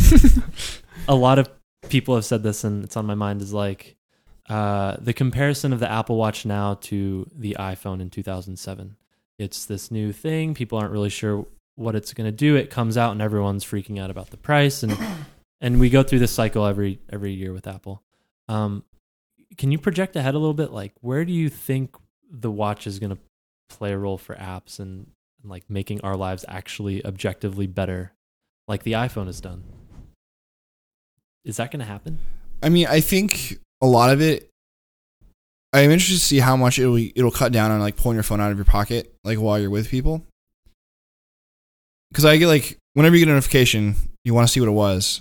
a 1.09 1.15
lot 1.15 1.39
of 1.39 1.49
people 1.89 2.15
have 2.15 2.25
said 2.25 2.43
this, 2.43 2.65
and 2.65 2.85
it's 2.85 2.97
on 2.97 3.07
my 3.07 3.15
mind. 3.15 3.43
Is 3.43 3.53
like 3.53 3.97
uh, 4.49 4.97
the 5.01 5.13
comparison 5.13 5.73
of 5.73 5.81
the 5.81 5.91
Apple 5.91 6.17
Watch 6.17 6.45
now 6.45 6.75
to 6.83 7.29
the 7.35 7.57
iPhone 7.59 8.01
in 8.01 8.11
2007. 8.11 8.97
It's 9.39 9.65
this 9.65 9.91
new 9.91 10.13
thing. 10.13 10.55
People 10.55 10.79
aren't 10.79 10.93
really 10.93 11.11
sure 11.11 11.47
what 11.77 11.97
it's 11.97 12.13
going 12.13 12.27
to 12.27 12.37
do. 12.37 12.57
It 12.57 12.71
comes 12.71 12.97
out, 12.97 13.13
and 13.13 13.23
everyone's 13.23 13.65
freaking 13.65 14.01
out 14.01 14.11
about 14.11 14.31
the 14.31 14.37
price, 14.37 14.83
and 14.83 14.97
and 15.61 15.81
we 15.81 15.91
go 15.91 16.03
through 16.03 16.21
this 16.21 16.33
cycle 16.33 16.67
every 16.67 17.01
every 17.11 17.33
year 17.33 17.53
with 17.53 17.67
Apple. 17.67 18.03
Um, 18.49 18.85
can 19.57 19.73
you 19.73 19.79
project 19.79 20.17
ahead 20.17 20.35
a 20.35 20.39
little 20.39 20.55
bit? 20.55 20.71
Like, 20.71 20.93
where 21.01 21.25
do 21.25 21.33
you 21.33 21.49
think 21.49 21.97
the 22.31 22.51
watch 22.51 22.87
is 22.87 22.99
going 22.99 23.15
to 23.15 23.19
play 23.69 23.93
a 23.93 23.99
role 23.99 24.19
for 24.19 24.35
apps 24.35 24.79
and 24.79 25.07
and 25.45 25.51
like 25.51 25.71
making 25.71 26.01
our 26.01 26.17
lives 26.17 26.45
actually 26.49 27.05
objectively 27.07 27.69
better, 27.69 28.13
like 28.67 28.83
the 28.83 28.93
iPhone 28.93 29.27
has 29.27 29.41
done. 29.41 29.63
Is 31.45 31.59
that 31.59 31.71
going 31.71 31.81
to 31.81 31.87
happen? 31.87 32.19
I 32.63 32.71
mean, 32.71 32.87
I 32.87 33.01
think 33.01 33.59
a 33.85 33.87
lot 33.87 34.11
of 34.11 34.21
it. 34.21 34.51
I'm 35.73 35.91
interested 35.91 36.19
to 36.19 36.25
see 36.25 36.39
how 36.39 36.57
much 36.57 36.79
it'll 36.79 36.97
it'll 36.97 37.31
cut 37.31 37.53
down 37.53 37.71
on 37.71 37.81
like 37.81 37.97
pulling 37.97 38.17
your 38.17 38.23
phone 38.23 38.41
out 38.41 38.53
of 38.53 38.59
your 38.59 38.65
pocket 38.65 39.13
like 39.25 39.39
while 39.39 39.59
you're 39.59 39.71
with 39.71 39.89
people. 39.89 40.25
Because 42.11 42.25
I 42.25 42.37
get 42.37 42.47
like 42.47 42.79
whenever 42.95 43.17
you 43.17 43.25
get 43.25 43.31
a 43.31 43.35
notification, 43.35 43.97
you 44.25 44.35
want 44.35 44.47
to 44.47 44.53
see 44.53 44.61
what 44.61 44.69
it 44.69 44.73
was, 44.73 45.21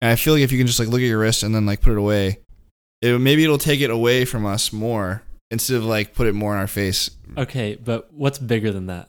and 0.00 0.10
I 0.10 0.16
feel 0.16 0.34
like 0.34 0.42
if 0.42 0.52
you 0.52 0.58
can 0.58 0.66
just 0.66 0.78
like 0.78 0.88
look 0.88 1.00
at 1.00 1.06
your 1.06 1.20
wrist 1.20 1.42
and 1.42 1.54
then 1.54 1.66
like 1.66 1.82
put 1.82 1.92
it 1.92 1.98
away, 1.98 2.38
it 3.02 3.20
maybe 3.20 3.44
it'll 3.44 3.58
take 3.58 3.80
it 3.80 3.90
away 3.90 4.24
from 4.24 4.46
us 4.46 4.72
more 4.72 5.22
instead 5.50 5.76
of 5.76 5.84
like 5.84 6.14
put 6.14 6.26
it 6.26 6.34
more 6.34 6.54
in 6.54 6.60
our 6.60 6.66
face. 6.66 7.10
Okay, 7.36 7.76
but 7.76 8.12
what's 8.12 8.38
bigger 8.38 8.72
than 8.72 8.86
that? 8.86 9.08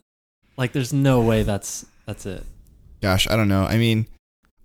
Like, 0.58 0.74
there's 0.74 0.94
no 0.94 1.22
way 1.22 1.44
that's 1.44 1.86
that's 2.06 2.26
it. 2.26 2.44
Gosh, 3.02 3.28
I 3.28 3.36
don't 3.36 3.48
know. 3.48 3.64
I 3.64 3.78
mean, 3.78 4.08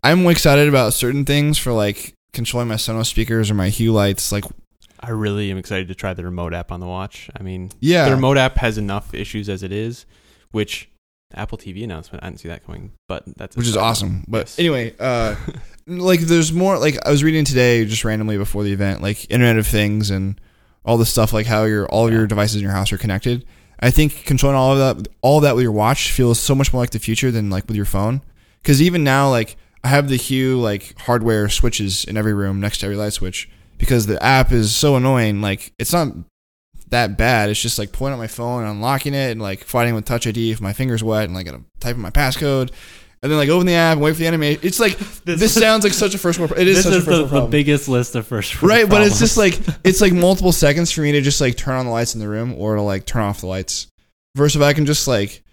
I'm 0.03 0.27
excited 0.27 0.69
about 0.69 0.93
certain 0.93 1.25
things 1.25 1.59
for 1.59 1.73
like 1.73 2.15
controlling 2.37 2.69
my 2.69 2.77
Sonos 2.77 3.07
speakers 3.07 3.51
or 3.51 3.55
my 3.55 3.69
Hue 3.69 3.93
lights. 3.93 4.31
Like, 4.31 4.45
I 5.01 5.11
really 5.11 5.51
am 5.51 5.59
excited 5.59 5.89
to 5.89 5.95
try 5.97 6.15
the 6.15 6.23
remote 6.25 6.55
app 6.55 6.71
on 6.71 6.79
the 6.79 6.87
watch. 6.87 7.29
I 7.39 7.43
mean, 7.43 7.73
yeah, 7.81 8.05
the 8.05 8.15
remote 8.15 8.37
app 8.39 8.57
has 8.59 8.79
enough 8.79 9.13
issues 9.13 9.49
as 9.49 9.63
it 9.65 9.73
is, 9.73 10.07
which 10.53 10.89
Apple 11.35 11.59
TV 11.59 11.83
announcement 11.83 12.23
I 12.23 12.29
didn't 12.29 12.41
see 12.41 12.49
that 12.49 12.65
coming, 12.65 12.93
but 13.09 13.25
that's 13.37 13.57
which 13.57 13.67
is 13.67 13.77
awesome. 13.77 14.25
But 14.29 14.47
Yes. 14.47 14.59
anyway, 14.61 14.95
uh, 15.01 15.35
like 15.89 16.21
there's 16.21 16.53
more. 16.53 16.79
Like 16.79 17.05
I 17.05 17.11
was 17.11 17.25
reading 17.25 17.45
today 17.45 17.85
just 17.85 18.05
randomly 18.05 18.39
before 18.39 18.63
the 18.63 18.73
event, 18.73 19.03
like 19.03 19.29
Internet 19.31 19.59
of 19.59 19.67
Things 19.67 20.11
and 20.11 20.41
all 20.85 20.97
this 20.97 21.11
stuff, 21.11 21.33
like 21.33 21.47
how 21.47 21.65
your 21.65 21.87
all 21.89 22.07
of 22.07 22.13
your 22.13 22.27
devices 22.27 22.57
in 22.57 22.63
your 22.63 22.71
house 22.73 22.93
are 22.93 22.99
connected. 22.99 23.45
I 23.81 23.91
think 23.91 24.25
controlling 24.25 24.57
all 24.57 24.73
of 24.73 24.97
that, 24.97 25.09
all 25.21 25.39
of 25.39 25.43
that 25.43 25.55
with 25.55 25.63
your 25.63 25.73
watch 25.73 26.11
feels 26.13 26.39
so 26.41 26.55
much 26.55 26.73
more 26.73 26.81
like 26.81 26.91
the 26.91 26.99
future 26.99 27.31
than 27.31 27.51
like 27.51 27.67
with 27.67 27.77
your 27.77 27.85
phone. 27.85 28.23
Because 28.63 28.81
even 28.81 29.05
now, 29.05 29.29
like 29.31 29.57
I 29.87 29.91
have 29.91 30.09
the 30.09 30.17
Hue 30.17 30.59
like 30.61 30.99
hardware 30.99 31.49
switches 31.49 32.05
in 32.05 32.17
every 32.17 32.35
room 32.35 32.61
next 32.61 32.79
to 32.79 32.87
every 32.87 32.97
light 32.97 33.13
switch 33.13 33.49
because 33.79 34.07
the 34.07 34.21
app 34.21 34.51
is 34.51 34.75
so 34.75 34.97
annoying. 34.97 35.41
Like 35.41 35.73
it's 35.79 35.93
not 35.93 36.09
that 36.89 37.17
bad. 37.17 37.51
It's 37.51 37.63
just 37.63 37.79
like 37.79 37.93
pulling 37.93 38.13
out 38.13 38.19
my 38.19 38.27
phone 38.27 38.63
and 38.63 38.73
unlocking 38.73 39.15
it 39.15 39.31
and 39.31 39.41
like 39.41 39.63
fighting 39.63 39.95
with 39.95 40.05
Touch 40.05 40.27
ID 40.27 40.51
if 40.51 40.61
my 40.61 40.73
finger's 40.73 41.05
wet 41.05 41.27
and 41.27 41.35
like 41.35 41.47
gotta 41.47 41.63
type 41.79 41.95
in 41.95 42.03
my 42.03 42.11
passcode. 42.11 42.73
And 43.23 43.31
then 43.31 43.39
like 43.39 43.49
open 43.49 43.65
the 43.65 43.75
app 43.75 43.93
and 43.93 44.03
wait 44.03 44.15
for 44.15 44.19
the 44.19 44.27
animation. 44.27 44.61
It's 44.65 44.81
like 44.81 44.99
this, 45.25 45.55
sounds 45.55 45.85
like 45.85 45.93
such 45.93 46.17
a 46.17 46.19
first 46.19 46.41
world. 46.41 46.55
It 46.57 46.67
is 46.67 46.79
this 46.79 46.85
such 46.87 46.95
a 46.95 46.97
is 46.97 47.05
first 47.05 47.31
the, 47.31 47.41
the 47.43 47.47
biggest 47.47 47.89
list 47.89 48.17
of 48.17 48.27
first 48.27 48.61
world 48.61 48.69
right? 48.69 48.91
But 48.91 49.07
it's 49.07 49.21
just 49.21 49.37
like 49.37 49.57
it's 49.85 50.01
like 50.01 50.13
multiple 50.13 50.51
seconds 50.51 50.91
for 50.91 51.03
me 51.03 51.13
to 51.13 51.21
just 51.21 51.41
like 51.41 51.57
turn 51.57 51.77
on 51.77 51.87
the 51.87 51.93
lights 51.93 52.15
in 52.15 52.21
the 52.21 52.29
room 52.29 52.55
or 52.59 52.75
to 52.75 52.83
like 52.83 53.07
turn 53.07 53.23
off 53.23 53.41
the 53.41 53.47
lights. 53.47 53.87
Versus 54.35 54.57
if 54.57 54.63
I 54.63 54.73
can 54.73 54.85
just 54.85 55.07
like 55.07 55.45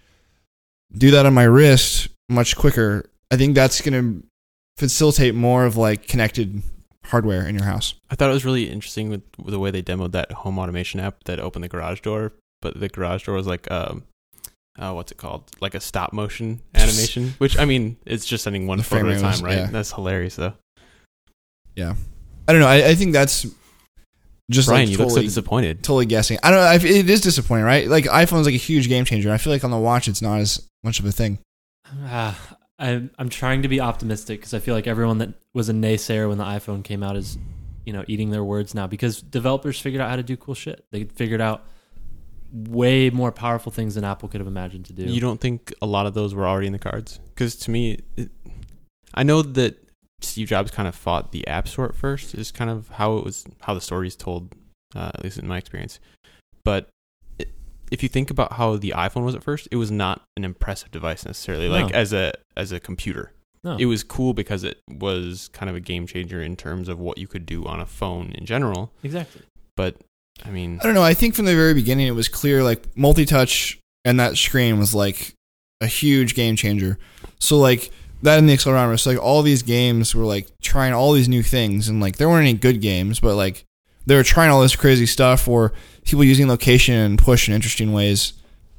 do 0.92 1.12
that 1.12 1.24
on 1.24 1.34
my 1.34 1.44
wrist 1.44 2.08
much 2.28 2.56
quicker, 2.56 3.08
I 3.30 3.36
think 3.36 3.54
that's 3.54 3.80
gonna 3.80 4.20
facilitate 4.78 5.34
more 5.34 5.64
of 5.64 5.76
like 5.76 6.06
connected 6.08 6.62
hardware 7.06 7.46
in 7.46 7.54
your 7.54 7.64
house. 7.64 7.94
I 8.10 8.14
thought 8.14 8.30
it 8.30 8.34
was 8.34 8.44
really 8.44 8.70
interesting 8.70 9.10
with, 9.10 9.22
with 9.38 9.52
the 9.52 9.58
way 9.58 9.70
they 9.70 9.82
demoed 9.82 10.12
that 10.12 10.32
home 10.32 10.58
automation 10.58 11.00
app 11.00 11.24
that 11.24 11.38
opened 11.40 11.64
the 11.64 11.68
garage 11.68 12.00
door, 12.00 12.32
but 12.62 12.78
the 12.80 12.88
garage 12.88 13.24
door 13.24 13.34
was 13.34 13.46
like 13.46 13.70
um 13.70 14.04
uh, 14.76 14.92
what's 14.92 15.12
it 15.12 15.18
called? 15.18 15.44
Like 15.60 15.74
a 15.74 15.80
stop 15.80 16.12
motion 16.12 16.60
animation, 16.74 17.34
which 17.38 17.56
I 17.58 17.64
mean, 17.64 17.96
it's 18.06 18.26
just 18.26 18.42
sending 18.42 18.66
one 18.66 18.78
The 18.78 18.84
photo 18.84 19.10
at 19.10 19.18
a 19.18 19.20
time, 19.20 19.30
was- 19.30 19.42
right? 19.42 19.56
yeah. 19.58 19.66
That's 19.66 19.92
hilarious, 19.92 20.34
though. 20.34 20.54
Yeah, 21.76 21.94
I 22.48 22.52
don't 22.52 22.60
know. 22.60 22.66
I, 22.66 22.88
I 22.88 22.94
think 22.96 23.12
that's 23.12 23.46
just 24.50 24.68
Brian, 24.68 24.88
like 24.88 24.98
you 24.98 25.04
look 25.04 25.10
so 25.14 25.22
disappointed. 25.22 25.82
totally 25.82 26.06
guessing. 26.06 26.38
I 26.42 26.50
don't 26.50 26.58
know. 26.60 26.66
I, 26.66 26.74
it 26.74 27.08
is 27.08 27.20
disappointing, 27.20 27.64
right? 27.64 27.86
Like 27.88 28.04
iPhone's 28.06 28.46
like 28.46 28.54
a 28.54 28.58
huge 28.58 28.88
game 28.88 29.04
changer. 29.04 29.32
I 29.32 29.38
feel 29.38 29.52
like 29.52 29.62
on 29.64 29.70
the 29.70 29.78
watch, 29.78 30.08
it's 30.08 30.20
not 30.22 30.40
as 30.40 30.66
much 30.82 30.98
of 30.98 31.04
a 31.06 31.12
thing. 31.12 31.38
Ah, 32.04 32.56
I'm 32.78 33.10
I'm 33.18 33.28
trying 33.28 33.62
to 33.62 33.68
be 33.68 33.80
optimistic 33.80 34.40
because 34.40 34.54
I 34.54 34.58
feel 34.58 34.74
like 34.74 34.86
everyone 34.86 35.18
that 35.18 35.34
was 35.52 35.68
a 35.68 35.72
naysayer 35.72 36.28
when 36.28 36.38
the 36.38 36.44
iPhone 36.44 36.82
came 36.82 37.02
out 37.02 37.16
is, 37.16 37.38
you 37.84 37.92
know, 37.92 38.04
eating 38.08 38.30
their 38.30 38.44
words 38.44 38.74
now 38.74 38.86
because 38.86 39.20
developers 39.20 39.80
figured 39.80 40.00
out 40.00 40.10
how 40.10 40.16
to 40.16 40.22
do 40.22 40.36
cool 40.36 40.54
shit. 40.54 40.84
They 40.90 41.04
figured 41.04 41.40
out 41.40 41.64
way 42.52 43.10
more 43.10 43.32
powerful 43.32 43.72
things 43.72 43.94
than 43.94 44.04
Apple 44.04 44.28
could 44.28 44.40
have 44.40 44.48
imagined 44.48 44.86
to 44.86 44.92
do. 44.92 45.04
You 45.04 45.20
don't 45.20 45.40
think 45.40 45.72
a 45.82 45.86
lot 45.86 46.06
of 46.06 46.14
those 46.14 46.34
were 46.34 46.46
already 46.46 46.66
in 46.66 46.72
the 46.72 46.78
cards? 46.78 47.20
Because 47.28 47.56
to 47.56 47.70
me, 47.70 48.00
it, 48.16 48.30
I 49.14 49.22
know 49.22 49.42
that 49.42 49.76
Steve 50.20 50.48
Jobs 50.48 50.70
kind 50.70 50.88
of 50.88 50.94
fought 50.94 51.32
the 51.32 51.46
App 51.46 51.68
Store 51.68 51.86
at 51.86 51.94
first. 51.94 52.34
Is 52.34 52.50
kind 52.50 52.70
of 52.70 52.88
how 52.90 53.16
it 53.18 53.24
was, 53.24 53.44
how 53.60 53.74
the 53.74 53.80
story 53.80 54.08
is 54.08 54.16
told, 54.16 54.52
uh, 54.94 55.10
at 55.14 55.22
least 55.22 55.38
in 55.38 55.46
my 55.46 55.58
experience. 55.58 56.00
But 56.64 56.88
if 57.90 58.02
you 58.02 58.08
think 58.08 58.30
about 58.30 58.54
how 58.54 58.76
the 58.76 58.92
iPhone 58.96 59.24
was 59.24 59.34
at 59.34 59.42
first, 59.42 59.68
it 59.70 59.76
was 59.76 59.90
not 59.90 60.22
an 60.36 60.44
impressive 60.44 60.90
device 60.90 61.24
necessarily, 61.24 61.68
like 61.68 61.92
as 61.92 62.12
a 62.12 62.32
as 62.56 62.72
a 62.72 62.80
computer. 62.80 63.32
no. 63.62 63.76
It 63.76 63.86
was 63.86 64.02
cool 64.02 64.34
because 64.34 64.64
it 64.64 64.80
was 64.88 65.48
kind 65.52 65.70
of 65.70 65.76
a 65.76 65.80
game 65.80 66.06
changer 66.06 66.42
in 66.42 66.56
terms 66.56 66.88
of 66.88 66.98
what 66.98 67.18
you 67.18 67.26
could 67.26 67.46
do 67.46 67.64
on 67.64 67.80
a 67.80 67.86
phone 67.86 68.32
in 68.32 68.46
general. 68.46 68.92
exactly. 69.02 69.42
But 69.76 69.96
I 70.44 70.50
mean, 70.50 70.78
I 70.80 70.84
don't 70.86 70.94
know. 70.94 71.02
I 71.02 71.14
think 71.14 71.34
from 71.34 71.44
the 71.46 71.54
very 71.54 71.74
beginning, 71.74 72.06
it 72.06 72.12
was 72.14 72.28
clear 72.28 72.62
like 72.62 72.84
multi 72.96 73.24
touch 73.24 73.78
and 74.04 74.20
that 74.20 74.36
screen 74.36 74.78
was 74.78 74.94
like 74.94 75.34
a 75.80 75.86
huge 75.86 76.34
game 76.34 76.56
changer. 76.56 76.98
So 77.38 77.58
like 77.58 77.90
that 78.22 78.38
in 78.38 78.46
the 78.46 78.56
accelerometer, 78.56 78.98
so 78.98 79.10
like 79.10 79.22
all 79.22 79.42
these 79.42 79.62
games 79.62 80.14
were 80.14 80.24
like 80.24 80.48
trying 80.62 80.92
all 80.92 81.12
these 81.12 81.28
new 81.28 81.42
things, 81.42 81.88
and 81.88 82.00
like 82.00 82.16
there 82.16 82.28
weren't 82.28 82.46
any 82.48 82.54
good 82.54 82.80
games, 82.80 83.20
but 83.20 83.36
like 83.36 83.64
they 84.06 84.16
were 84.16 84.22
trying 84.22 84.50
all 84.50 84.60
this 84.60 84.76
crazy 84.76 85.06
stuff, 85.06 85.46
or 85.48 85.72
people 86.04 86.24
using 86.24 86.48
location 86.48 86.94
and 86.94 87.18
push 87.18 87.48
in 87.48 87.54
interesting 87.54 87.92
ways. 87.92 88.34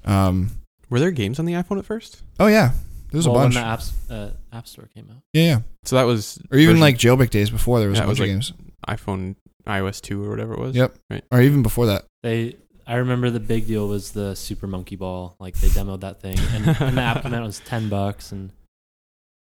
Um, 0.05 0.51
were 0.89 0.99
there 0.99 1.11
games 1.11 1.39
on 1.39 1.45
the 1.45 1.53
iPhone 1.53 1.79
at 1.79 1.85
first? 1.85 2.21
oh 2.39 2.47
yeah, 2.47 2.71
there's 3.11 3.27
well, 3.27 3.38
a 3.38 3.39
bunch. 3.43 3.55
when 3.55 3.63
the 3.63 3.69
apps, 3.69 3.91
uh, 4.09 4.29
App 4.55 4.67
Store 4.67 4.88
came 4.93 5.07
out. 5.09 5.21
yeah, 5.33 5.43
yeah, 5.43 5.59
So 5.83 5.95
that 5.95 6.03
was 6.03 6.38
or 6.51 6.57
even 6.57 6.75
version- 6.75 6.81
like 6.81 6.97
jailbreak 6.97 7.29
days 7.31 7.49
before 7.49 7.79
there 7.79 7.89
was 7.89 7.97
Yeah, 7.97 8.03
a 8.03 8.07
it 8.07 8.09
was 8.09 8.19
bunch 8.19 8.29
of 8.29 8.35
like- 8.35 8.57
games. 8.97 9.01
iPhone 9.01 9.35
iOS 9.67 9.99
two 10.01 10.23
or 10.23 10.29
whatever 10.29 10.53
it 10.53 10.59
was. 10.59 10.75
Yep, 10.75 10.95
Right. 11.09 11.23
or 11.31 11.41
even 11.41 11.63
before 11.63 11.88
that. 11.88 12.05
They, 12.21 12.55
I 12.85 12.95
remember 12.97 13.31
the 13.31 13.39
big 13.39 13.65
deal 13.65 13.88
was 13.88 14.11
the 14.11 14.35
Super 14.35 14.67
Monkey 14.67 14.95
Ball. 14.95 15.35
Like 15.39 15.55
they 15.55 15.69
demoed 15.69 16.01
that 16.01 16.21
thing, 16.21 16.38
and, 16.53 16.67
and 16.79 16.97
the 16.97 17.01
app 17.01 17.23
came 17.23 17.33
out 17.33 17.43
was 17.43 17.59
ten 17.65 17.89
bucks, 17.89 18.31
and 18.31 18.51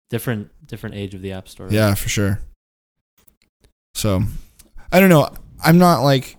different 0.09 0.49
different 0.65 0.95
age 0.95 1.13
of 1.13 1.21
the 1.21 1.31
App 1.33 1.47
Store. 1.47 1.67
Yeah, 1.69 1.93
for 1.93 2.09
sure. 2.09 2.39
So, 3.93 4.23
I 4.91 4.99
don't 4.99 5.09
know. 5.09 5.29
I'm 5.63 5.77
not 5.77 6.01
like 6.01 6.37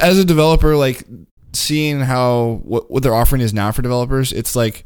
as 0.00 0.18
a 0.18 0.24
developer, 0.24 0.76
like 0.76 1.04
seeing 1.52 2.00
how 2.00 2.60
what 2.64 2.90
what 2.90 3.02
they're 3.02 3.14
offering 3.14 3.42
is 3.42 3.54
now 3.54 3.72
for 3.72 3.82
developers. 3.82 4.32
It's 4.32 4.56
like, 4.56 4.84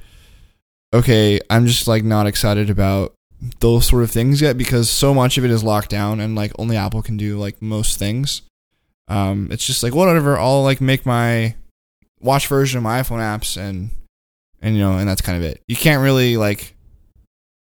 okay, 0.92 1.40
I'm 1.50 1.66
just 1.66 1.88
like 1.88 2.04
not 2.04 2.26
excited 2.26 2.70
about 2.70 3.14
those 3.60 3.86
sort 3.86 4.04
of 4.04 4.10
things 4.10 4.40
yet 4.40 4.56
because 4.56 4.88
so 4.88 5.12
much 5.12 5.36
of 5.36 5.44
it 5.44 5.50
is 5.50 5.64
locked 5.64 5.90
down 5.90 6.20
and 6.20 6.36
like 6.36 6.52
only 6.58 6.76
Apple 6.76 7.02
can 7.02 7.16
do 7.16 7.38
like 7.38 7.60
most 7.60 7.98
things. 7.98 8.42
Um, 9.08 9.48
it's 9.50 9.66
just 9.66 9.82
like 9.82 9.94
whatever. 9.94 10.38
I'll 10.38 10.62
like 10.62 10.80
make 10.80 11.04
my 11.04 11.56
watch 12.20 12.46
version 12.46 12.78
of 12.78 12.84
my 12.84 13.00
iPhone 13.00 13.18
apps 13.18 13.56
and 13.56 13.90
and 14.60 14.76
you 14.76 14.80
know 14.80 14.98
and 14.98 15.08
that's 15.08 15.22
kind 15.22 15.36
of 15.36 15.44
it. 15.44 15.60
You 15.66 15.76
can't 15.76 16.02
really 16.02 16.36
like 16.36 16.76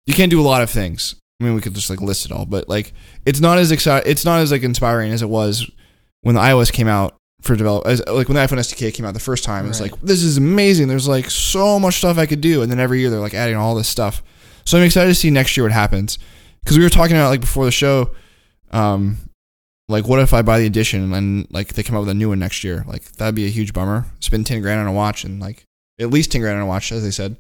you 0.06 0.14
can't 0.14 0.32
do 0.32 0.42
a 0.42 0.44
lot 0.44 0.62
of 0.62 0.70
things. 0.70 1.16
I 1.40 1.44
mean, 1.44 1.54
we 1.54 1.62
could 1.62 1.76
just 1.76 1.90
like 1.90 2.02
list 2.02 2.26
it 2.26 2.32
all, 2.32 2.46
but 2.46 2.68
like 2.68 2.94
it's 3.26 3.40
not 3.40 3.58
as 3.60 3.72
exciting. 3.72 4.10
It's 4.10 4.26
not 4.26 4.40
as 4.40 4.52
like 4.52 4.64
inspiring 4.64 5.12
as 5.12 5.22
it 5.22 5.30
was 5.30 5.70
when 6.22 6.36
the 6.36 6.42
iOS 6.42 6.72
came 6.72 6.88
out 6.88 7.16
for 7.42 7.56
develop. 7.56 7.86
As, 7.86 8.00
like 8.08 8.28
when 8.28 8.36
the 8.36 8.42
iPhone 8.42 8.58
SDK 8.60 8.94
came 8.94 9.06
out 9.06 9.14
the 9.14 9.20
first 9.20 9.44
time, 9.44 9.68
it's 9.68 9.80
Right. 9.80 9.92
like 9.92 10.02
this 10.02 10.24
is 10.24 10.38
amazing. 10.38 10.88
There's 10.88 11.08
like 11.08 11.30
so 11.30 11.80
much 11.80 11.98
stuff 11.98 12.18
I 12.18 12.26
could 12.26 12.42
do, 12.42 12.62
and 12.64 12.72
then 12.72 12.80
every 12.80 13.00
year 13.02 13.10
they're 13.12 13.20
like 13.20 13.36
adding 13.36 13.56
all 13.56 13.76
this 13.76 13.88
stuff. 13.88 14.24
So 14.66 14.78
I'm 14.78 14.84
excited 14.84 15.10
to 15.10 15.16
see 15.16 15.30
next 15.30 15.56
year 15.56 15.64
what 15.64 15.72
happens 15.72 16.18
because 16.64 16.78
we 16.78 16.84
were 16.84 16.90
talking 16.90 17.16
about 17.16 17.30
like 17.30 17.42
before 17.42 17.66
the 17.66 17.72
show, 17.72 18.12
um, 18.72 19.18
like 19.88 20.08
what 20.08 20.20
if 20.20 20.34
I 20.34 20.42
buy 20.42 20.60
the 20.60 20.66
edition 20.66 21.14
and 21.14 21.48
like 21.52 21.74
they 21.74 21.84
come 21.84 21.96
out 21.96 22.02
with 22.02 22.10
a 22.10 22.14
new 22.16 22.30
one 22.30 22.40
next 22.40 22.64
year? 22.64 22.84
Like 22.88 23.04
that'd 23.14 23.36
be 23.36 23.46
a 23.46 23.50
huge 23.50 23.74
bummer. 23.74 24.06
Spend 24.20 24.46
ten 24.48 24.62
grand 24.62 24.82
on 24.82 24.88
a 24.88 24.92
watch 24.92 25.24
and 25.24 25.40
like 25.40 25.66
at 26.00 26.10
least 26.10 26.32
ten 26.32 26.42
grand 26.42 26.58
on 26.58 26.64
a 26.64 26.68
watch, 26.68 26.92
as 26.92 27.04
they 27.04 27.12
said, 27.12 27.38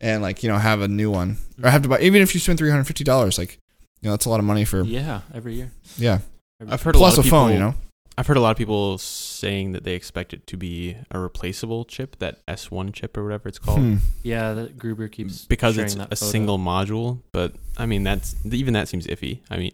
and 0.00 0.22
like 0.22 0.42
you 0.42 0.48
know 0.50 0.58
have 0.58 0.80
a 0.80 0.88
new 0.88 1.10
one 1.10 1.38
or 1.62 1.70
have 1.70 1.82
to 1.82 1.88
buy 1.88 2.00
even 2.00 2.22
if 2.22 2.34
you 2.34 2.40
spend 2.40 2.58
three 2.58 2.70
hundred 2.70 2.84
fifty 2.84 3.04
dollars, 3.04 3.38
like 3.38 3.58
you 4.02 4.08
know 4.08 4.12
that's 4.12 4.26
a 4.26 4.30
lot 4.30 4.40
of 4.40 4.46
money 4.46 4.64
for 4.64 4.82
yeah, 4.82 5.20
every 5.34 5.54
year. 5.54 5.72
yeah. 5.96 6.18
Every 6.60 6.72
I've 6.72 6.82
heard 6.82 6.94
a 6.94 6.98
Plus 6.98 7.12
lot 7.12 7.18
a 7.18 7.20
of 7.20 7.24
people, 7.24 7.38
phone, 7.38 7.52
you 7.52 7.58
know. 7.58 7.74
I've 8.18 8.26
heard 8.26 8.38
a 8.38 8.40
lot 8.40 8.50
of 8.52 8.56
people 8.56 8.96
saying 8.96 9.72
that 9.72 9.84
they 9.84 9.92
expect 9.94 10.32
it 10.32 10.46
to 10.46 10.56
be 10.56 10.96
a 11.10 11.18
replaceable 11.18 11.84
chip, 11.84 12.18
that 12.18 12.44
S1 12.46 12.94
chip 12.94 13.14
or 13.14 13.24
whatever 13.24 13.46
it's 13.46 13.58
called, 13.58 13.80
Hmm. 13.80 13.96
Yeah, 14.22 14.54
that 14.54 14.78
Gruber 14.78 15.08
keeps 15.08 15.44
because 15.44 15.76
it's 15.76 15.96
that 15.96 16.06
a 16.12 16.16
photo. 16.16 16.30
single 16.30 16.58
module. 16.58 17.20
But 17.32 17.52
I 17.76 17.84
mean, 17.84 18.04
that's 18.04 18.34
even 18.46 18.72
that 18.72 18.88
seems 18.88 19.06
iffy. 19.06 19.40
I 19.50 19.58
mean, 19.58 19.72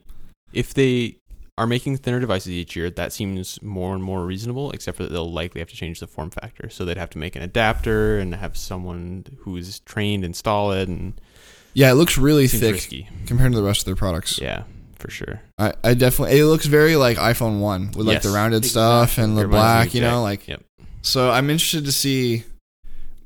if 0.53 0.75
they 0.75 1.19
are 1.59 1.67
making 1.67 1.97
thinner 1.99 2.19
devices 2.21 2.49
each 2.53 2.75
year, 2.77 2.89
that 2.91 3.13
seems 3.13 3.61
more 3.63 3.95
and 3.95 4.03
more 4.03 4.25
reasonable. 4.25 4.71
Except 4.73 4.97
for 4.97 5.03
that 5.05 5.11
they'll 5.13 5.31
likely 5.31 5.61
have 5.61 5.69
to 5.69 5.77
change 5.77 6.01
the 6.01 6.07
form 6.07 6.31
factor, 6.31 6.69
so 6.71 6.85
they'd 6.85 6.97
have 6.97 7.11
to 7.11 7.19
make 7.19 7.37
an 7.37 7.43
adapter 7.43 8.19
and 8.19 8.35
have 8.35 8.57
someone 8.57 9.27
who's 9.41 9.81
trained 9.81 10.25
install 10.25 10.73
it, 10.73 10.89
and 10.89 11.21
Yeah, 11.75 11.91
it 11.91 11.95
looks 11.95 12.17
really 12.19 12.49
seems 12.49 12.63
thick 12.63 12.73
risky. 12.75 13.09
compared 13.27 13.53
to 13.53 13.59
the 13.59 13.65
rest 13.65 13.81
of 13.83 13.85
their 13.87 13.97
products. 13.97 14.39
Yeah, 14.41 14.65
for 14.97 15.11
sure. 15.11 15.43
I, 15.59 15.75
I 15.85 15.95
definitely 15.95 16.39
it 16.39 16.47
looks 16.47 16.67
very 16.67 16.97
like 16.97 17.19
iPhone 17.19 17.61
one 17.61 17.89
with 17.93 18.07
like 18.07 18.23
the 18.23 18.29
Yes, 18.29 18.35
rounded 18.35 18.65
stuff 18.65 19.19
and 19.19 19.37
the 19.37 19.47
black, 19.47 19.95
you 19.95 20.01
know, 20.01 20.17
Jack. 20.17 20.23
like 20.23 20.49
Yep. 20.49 20.63
so 21.03 21.31
I'm 21.31 21.51
interested 21.51 21.85
to 21.85 21.93
see 21.93 22.45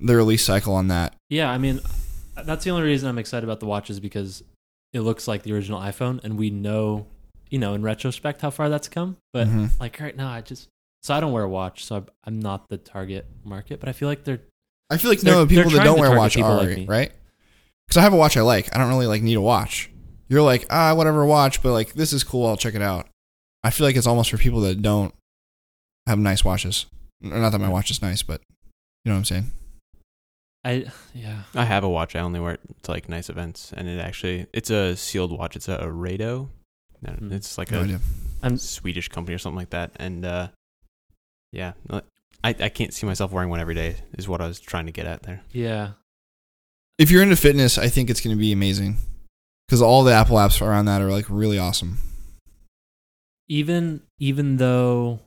the 0.00 0.16
release 0.16 0.44
cycle 0.44 0.74
on 0.74 0.88
that. 0.88 1.14
Yeah, 1.30 1.50
I 1.50 1.58
mean, 1.58 1.80
that's 2.44 2.64
the 2.64 2.70
only 2.70 2.82
reason 2.82 3.08
I'm 3.08 3.18
excited 3.18 3.44
about 3.44 3.60
the 3.60 3.66
watch 3.66 3.88
is 3.88 3.98
because 4.00 4.42
it 4.92 5.00
looks 5.00 5.26
like 5.28 5.42
the 5.42 5.52
original 5.52 5.80
iPhone, 5.80 6.22
and 6.24 6.36
we 6.38 6.50
know, 6.50 7.06
you 7.50 7.58
know, 7.58 7.74
in 7.74 7.82
retrospect 7.82 8.40
how 8.40 8.50
far 8.50 8.68
that's 8.68 8.88
come. 8.88 9.16
But 9.32 9.48
Mhm. 9.48 9.78
like 9.80 9.98
right 10.00 10.16
now, 10.16 10.28
I 10.30 10.40
just 10.40 10.68
so 11.02 11.14
I 11.14 11.20
don't 11.20 11.32
wear 11.32 11.44
a 11.44 11.48
watch, 11.48 11.84
so 11.84 11.94
I'm- 11.96 12.06
I'm 12.24 12.40
not 12.40 12.68
the 12.68 12.78
target 12.78 13.26
market. 13.44 13.78
But 13.80 13.88
I 13.88 13.92
feel 13.92 14.08
like 14.08 14.24
they're 14.24 14.40
I 14.90 14.96
feel 14.98 15.10
like 15.10 15.22
no 15.22 15.46
people 15.46 15.70
that 15.72 15.84
don't 15.84 15.98
wear 15.98 16.12
a 16.14 16.18
watch 16.18 16.36
are 16.36 16.62
like 16.64 16.88
right. 16.88 17.12
Because 17.86 17.96
I 17.98 18.02
have 18.02 18.12
a 18.12 18.16
watch 18.16 18.36
I 18.36 18.40
like. 18.42 18.74
I 18.74 18.78
don't 18.78 18.88
really 18.88 19.06
like 19.06 19.22
need 19.22 19.34
a 19.36 19.40
watch. 19.40 19.90
You're 20.28 20.42
like 20.42 20.66
ah 20.70 20.94
whatever 20.94 21.24
watch, 21.24 21.62
but 21.62 21.72
like 21.72 21.92
this 21.94 22.12
is 22.12 22.24
cool. 22.24 22.46
I'll 22.46 22.56
check 22.56 22.74
it 22.74 22.82
out. 22.82 23.08
I 23.62 23.70
feel 23.70 23.86
like 23.86 23.96
it's 23.96 24.06
almost 24.06 24.30
for 24.30 24.38
people 24.38 24.60
that 24.62 24.82
don't 24.82 25.14
have 26.06 26.18
nice 26.18 26.44
watches. 26.44 26.86
Not 27.20 27.50
that 27.50 27.58
my 27.60 27.68
watch 27.68 27.90
is 27.90 28.02
nice, 28.02 28.22
but 28.22 28.40
you 29.04 29.10
know 29.10 29.14
what 29.14 29.18
I'm 29.18 29.24
saying. 29.24 29.52
I 30.64 30.86
yeah. 31.14 31.42
I 31.54 31.64
have 31.64 31.84
a 31.84 31.88
watch. 31.88 32.16
I 32.16 32.20
only 32.20 32.40
wear 32.40 32.54
it 32.54 32.60
to 32.82 32.90
like 32.90 33.08
nice 33.08 33.28
events, 33.30 33.72
and 33.76 33.88
it 33.88 34.00
actually 34.00 34.46
it's 34.52 34.70
a 34.70 34.96
sealed 34.96 35.30
watch. 35.36 35.54
It's 35.56 35.68
a 35.68 35.78
Rado. 35.78 36.48
No, 37.02 37.12
Hmm. 37.12 37.32
It's 37.32 37.58
like 37.58 37.70
No 37.70 37.80
a 37.80 37.84
idea. 37.84 38.00
Swedish 38.58 39.08
company 39.08 39.34
or 39.34 39.38
something 39.38 39.58
like 39.58 39.70
that. 39.70 39.92
And 39.96 40.24
uh, 40.24 40.48
yeah, 41.52 41.72
I 41.90 42.02
I 42.44 42.68
can't 42.68 42.92
see 42.94 43.06
myself 43.06 43.32
wearing 43.32 43.50
one 43.50 43.60
every 43.60 43.74
day. 43.74 43.96
Is 44.18 44.28
what 44.28 44.40
I 44.40 44.46
was 44.46 44.60
trying 44.60 44.86
to 44.86 44.92
get 44.92 45.06
at 45.06 45.22
there. 45.24 45.42
yeah. 45.52 45.90
If 46.98 47.10
you're 47.10 47.22
into 47.22 47.36
fitness, 47.36 47.76
I 47.76 47.88
think 47.88 48.08
it's 48.08 48.22
going 48.22 48.34
to 48.34 48.40
be 48.40 48.52
amazing 48.52 48.96
because 49.68 49.82
all 49.82 50.02
the 50.02 50.14
Apple 50.14 50.36
apps 50.36 50.62
around 50.66 50.86
that 50.86 51.02
are 51.02 51.10
like 51.10 51.26
really 51.28 51.58
awesome. 51.58 51.98
Even 53.48 54.00
even 54.18 54.56
though 54.56 55.20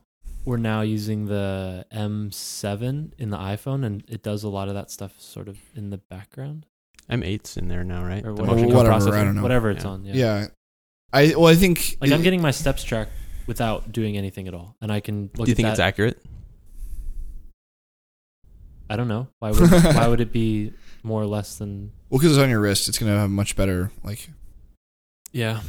we're 0.46 0.58
now 0.58 0.82
using 0.82 1.28
the 1.28 1.86
M7 1.94 3.12
in 3.18 3.30
the 3.30 3.38
iPhone, 3.38 3.86
and 3.86 4.04
it 4.08 4.24
does 4.24 4.44
a 4.44 4.50
lot 4.50 4.68
of 4.68 4.74
that 4.74 4.90
stuff 4.90 5.14
sort 5.20 5.48
of 5.48 5.58
in 5.76 5.90
the 5.92 5.98
background 6.00 6.66
M8's 7.10 7.56
in 7.56 7.68
there 7.68 7.84
now, 7.84 8.04
right? 8.04 8.26
or 8.26 8.34
The 8.34 8.42
whatever, 8.42 8.56
motion 8.62 8.76
whatever. 8.76 9.16
I 9.16 9.24
don't 9.24 9.36
know. 9.36 9.42
whatever 9.44 9.70
it's 9.72 9.84
Yeah. 9.84 9.90
on. 9.90 10.06
Yeah. 10.06 10.48
I 11.14 11.34
well 11.36 11.48
I 11.48 11.56
think 11.56 11.98
Like 12.02 12.12
I'm 12.12 12.22
getting 12.22 12.42
my 12.42 12.52
steps 12.52 12.84
tracked 12.84 13.12
without 13.48 13.92
doing 13.92 14.16
anything 14.18 14.48
at 14.48 14.54
all, 14.54 14.76
and 14.82 14.92
I 14.92 15.00
can 15.00 15.30
look 15.36 15.46
Do 15.46 15.50
you 15.50 15.52
at 15.54 15.56
think 15.58 15.66
that. 15.68 15.72
it's 15.72 15.80
accurate? 15.80 16.22
I 18.90 18.96
don't 18.96 19.08
know 19.08 19.28
why 19.40 19.52
would 19.52 19.70
why 19.72 20.08
would 20.10 20.22
it 20.22 20.32
be 20.32 20.74
more 21.04 21.22
or 21.22 21.28
less 21.28 21.58
than 21.58 21.92
well 22.10 22.20
because 22.20 22.32
it's 22.36 22.42
on 22.44 22.50
your 22.50 22.60
wrist. 22.60 22.90
It's 22.90 22.98
going 22.98 23.12
to 23.12 23.18
have 23.18 23.30
much 23.30 23.56
better 23.56 23.92
like 24.04 24.30
yeah. 25.32 25.62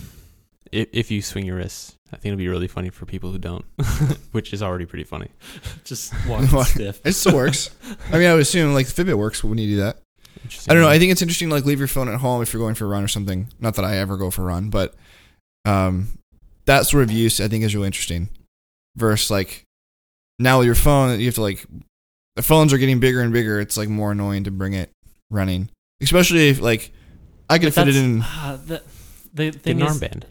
If, 0.72 0.88
if 0.92 1.10
you 1.10 1.20
swing 1.20 1.46
your 1.46 1.56
wrists, 1.56 1.96
I 2.12 2.16
think 2.16 2.26
it'll 2.26 2.38
be 2.38 2.46
really 2.48 2.68
funny 2.68 2.90
for 2.90 3.04
people 3.04 3.32
who 3.32 3.38
don't, 3.38 3.64
which 4.32 4.52
is 4.52 4.62
already 4.62 4.86
pretty 4.86 5.02
funny. 5.04 5.28
Just 5.84 6.14
walking 6.28 6.46
stiff. 6.64 7.00
it 7.04 7.12
still 7.12 7.34
works. 7.34 7.70
I 8.12 8.18
mean, 8.18 8.28
I 8.28 8.32
would 8.34 8.42
assume 8.42 8.72
like 8.72 8.86
the 8.86 9.04
Fitbit 9.04 9.18
works 9.18 9.42
when 9.42 9.58
you 9.58 9.66
do 9.68 9.76
that. 9.82 9.98
I 10.68 10.74
don't 10.74 10.82
know. 10.82 10.88
I 10.88 10.98
think 11.00 11.10
it's 11.10 11.22
interesting 11.22 11.48
to 11.48 11.54
like 11.56 11.64
leave 11.64 11.80
your 11.80 11.88
phone 11.88 12.08
at 12.08 12.20
home 12.20 12.40
if 12.40 12.52
you're 12.52 12.62
going 12.62 12.76
for 12.76 12.84
a 12.84 12.88
run 12.88 13.02
or 13.02 13.08
something. 13.08 13.48
Not 13.58 13.74
that 13.74 13.84
I 13.84 13.96
ever 13.96 14.16
go 14.16 14.30
for 14.30 14.42
a 14.42 14.44
run, 14.46 14.70
but 14.70 14.94
um, 15.64 16.08
that 16.66 16.86
sort 16.86 17.02
of 17.02 17.10
use 17.10 17.40
I 17.40 17.48
think 17.48 17.64
is 17.64 17.74
really 17.74 17.86
interesting. 17.86 18.28
Versus 18.96 19.30
like 19.30 19.64
now 20.38 20.58
with 20.58 20.66
your 20.66 20.74
phone, 20.74 21.18
you 21.20 21.26
have 21.26 21.34
to 21.36 21.42
like 21.42 21.64
the 22.36 22.42
phones 22.42 22.72
are 22.72 22.78
getting 22.78 23.00
bigger 23.00 23.20
and 23.22 23.32
bigger. 23.32 23.60
It's 23.60 23.76
like 23.76 23.88
more 23.88 24.12
annoying 24.12 24.44
to 24.44 24.50
bring 24.50 24.72
it 24.74 24.90
running, 25.30 25.70
especially 26.02 26.48
if 26.48 26.60
like 26.60 26.92
I 27.48 27.58
could 27.58 27.74
But 27.74 27.86
fit 27.86 27.88
it 27.88 27.96
in. 27.96 28.20
ah, 28.22 28.58
the, 28.64 28.82
the 29.32 29.50
Get 29.52 29.62
thing 29.62 29.80
an 29.80 29.86
is, 29.88 30.00
armband. 30.00 30.22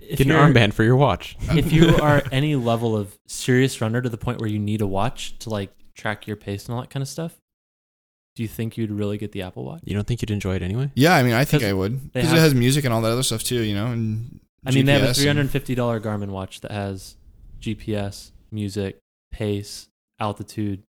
Get 0.00 0.20
an 0.20 0.28
armband 0.28 0.72
for 0.74 0.84
your 0.84 0.96
watch. 0.96 1.36
if 1.50 1.72
you 1.72 1.96
are 2.02 2.22
any 2.32 2.54
level 2.56 2.96
of 2.96 3.14
serious 3.26 3.80
runner 3.80 4.00
to 4.00 4.08
the 4.08 4.16
point 4.16 4.40
where 4.40 4.48
you 4.48 4.58
need 4.58 4.80
a 4.80 4.86
watch 4.86 5.38
to 5.40 5.50
like 5.50 5.70
track 5.96 6.26
your 6.26 6.36
pace 6.36 6.66
and 6.66 6.74
all 6.74 6.80
that 6.80 6.90
kind 6.90 7.02
of 7.02 7.08
stuff, 7.08 7.36
do 8.36 8.42
you 8.42 8.48
think 8.48 8.76
you'd 8.76 8.90
really 8.92 9.18
get 9.18 9.32
the 9.32 9.42
Apple 9.42 9.64
Watch? 9.64 9.80
You 9.84 9.94
don't 9.94 10.06
think 10.06 10.22
you'd 10.22 10.30
enjoy 10.30 10.54
it 10.54 10.62
anyway? 10.62 10.90
Yeah, 10.94 11.14
I 11.16 11.22
mean, 11.24 11.32
I 11.34 11.44
think 11.44 11.62
I 11.64 11.72
would 11.72 12.12
because 12.12 12.32
it 12.32 12.38
has 12.38 12.54
music 12.54 12.84
and 12.84 12.94
all 12.94 13.02
that 13.02 13.10
other 13.10 13.22
stuff 13.24 13.42
too. 13.42 13.60
You 13.62 13.74
know, 13.74 13.86
and 13.88 14.37
I 14.66 14.70
mean, 14.72 14.86
they 14.86 14.92
have 14.92 15.02
a 15.02 15.06
GPS 15.06 15.16
three 15.16 15.26
hundred 15.26 15.40
and- 15.40 15.46
and 15.46 15.50
fifty 15.50 15.74
dollar 15.74 16.00
Garmin 16.00 16.28
watch 16.28 16.60
that 16.60 16.70
has 16.72 17.16
GPS, 17.60 18.32
music, 18.50 18.98
pace, 19.32 19.88
altitude. 20.20 20.82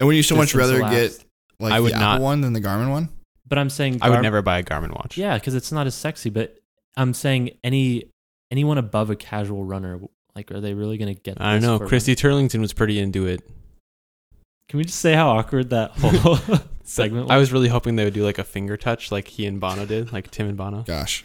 And 0.00 0.06
would 0.06 0.16
you 0.16 0.22
so 0.22 0.36
much 0.36 0.52
distance 0.52 0.60
rather 0.60 0.78
elapsed. 0.78 1.18
get 1.20 1.26
like 1.60 1.72
I 1.72 1.80
would 1.80 1.92
the 1.92 1.96
Apple 1.96 2.08
not- 2.08 2.20
one 2.20 2.40
than 2.40 2.52
the 2.52 2.60
Garmin 2.60 2.90
one? 2.90 3.08
But 3.46 3.58
I'm 3.58 3.70
saying 3.70 3.98
I 4.02 4.08
would 4.10 4.16
Gar- 4.16 4.22
never 4.22 4.42
buy 4.42 4.58
a 4.58 4.62
Garmin 4.62 4.90
watch. 4.90 5.16
Yeah, 5.16 5.34
because 5.38 5.54
it's 5.54 5.72
not 5.72 5.86
as 5.86 5.94
sexy. 5.94 6.28
But 6.30 6.58
I'm 6.96 7.14
saying 7.14 7.52
any 7.64 8.04
anyone 8.50 8.78
above 8.78 9.08
a 9.10 9.16
casual 9.16 9.64
runner, 9.64 10.00
like, 10.36 10.52
are 10.52 10.60
they 10.60 10.74
really 10.74 10.98
going 10.98 11.14
to 11.14 11.20
get? 11.20 11.40
I 11.40 11.52
don't 11.52 11.60
this 11.62 11.66
know. 11.68 11.78
for 11.78 11.86
Christy 11.86 12.12
run? 12.12 12.16
Turlington 12.46 12.60
was 12.60 12.72
pretty 12.74 12.98
into 12.98 13.26
it. 13.26 13.40
Can 14.68 14.76
we 14.78 14.84
just 14.84 15.00
say 15.00 15.14
how 15.14 15.30
awkward 15.30 15.70
that 15.70 15.90
whole 15.98 16.36
segment 16.84 17.24
was? 17.26 17.30
I 17.32 17.38
was 17.38 17.50
really 17.52 17.68
hoping 17.68 17.96
they 17.96 18.04
would 18.04 18.12
do 18.14 18.22
like 18.22 18.38
a 18.38 18.44
finger 18.44 18.76
touch 18.76 19.10
like 19.10 19.26
he 19.28 19.46
and 19.46 19.58
Bono 19.58 19.86
did, 19.86 20.12
like 20.12 20.30
Tim 20.30 20.46
and 20.46 20.56
Bono. 20.58 20.82
Gosh. 20.82 21.24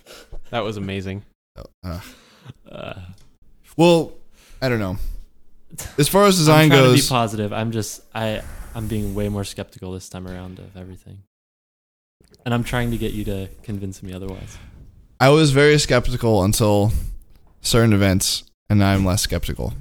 That 0.53 0.63
was 0.63 0.77
amazing. 0.77 1.23
Uh, 1.83 1.99
Uh, 2.71 2.93
well, 3.75 4.13
I 4.61 4.69
don't 4.69 4.77
know. 4.77 4.97
As 5.97 6.07
far 6.07 6.27
as 6.27 6.35
I'm 6.37 6.41
design 6.41 6.69
to 6.69 6.75
goes, 6.75 7.01
be 7.01 7.09
positive. 7.09 7.51
I'm 7.51 7.71
just 7.71 8.01
I 8.13 8.43
I'm 8.75 8.85
being 8.85 9.15
way 9.15 9.29
more 9.29 9.43
skeptical 9.43 9.91
this 9.93 10.09
time 10.09 10.27
around 10.27 10.59
of 10.59 10.77
everything, 10.77 11.23
and 12.45 12.53
I'm 12.53 12.63
trying 12.63 12.91
to 12.91 12.99
get 12.99 13.13
you 13.13 13.23
to 13.25 13.47
convince 13.63 14.03
me 14.03 14.13
otherwise. 14.13 14.55
I 15.19 15.29
was 15.29 15.49
very 15.49 15.79
skeptical 15.79 16.43
until 16.43 16.91
certain 17.61 17.91
events, 17.91 18.43
and 18.69 18.77
now 18.77 18.93
I'm 18.93 19.03
less 19.03 19.23
skeptical. 19.23 19.73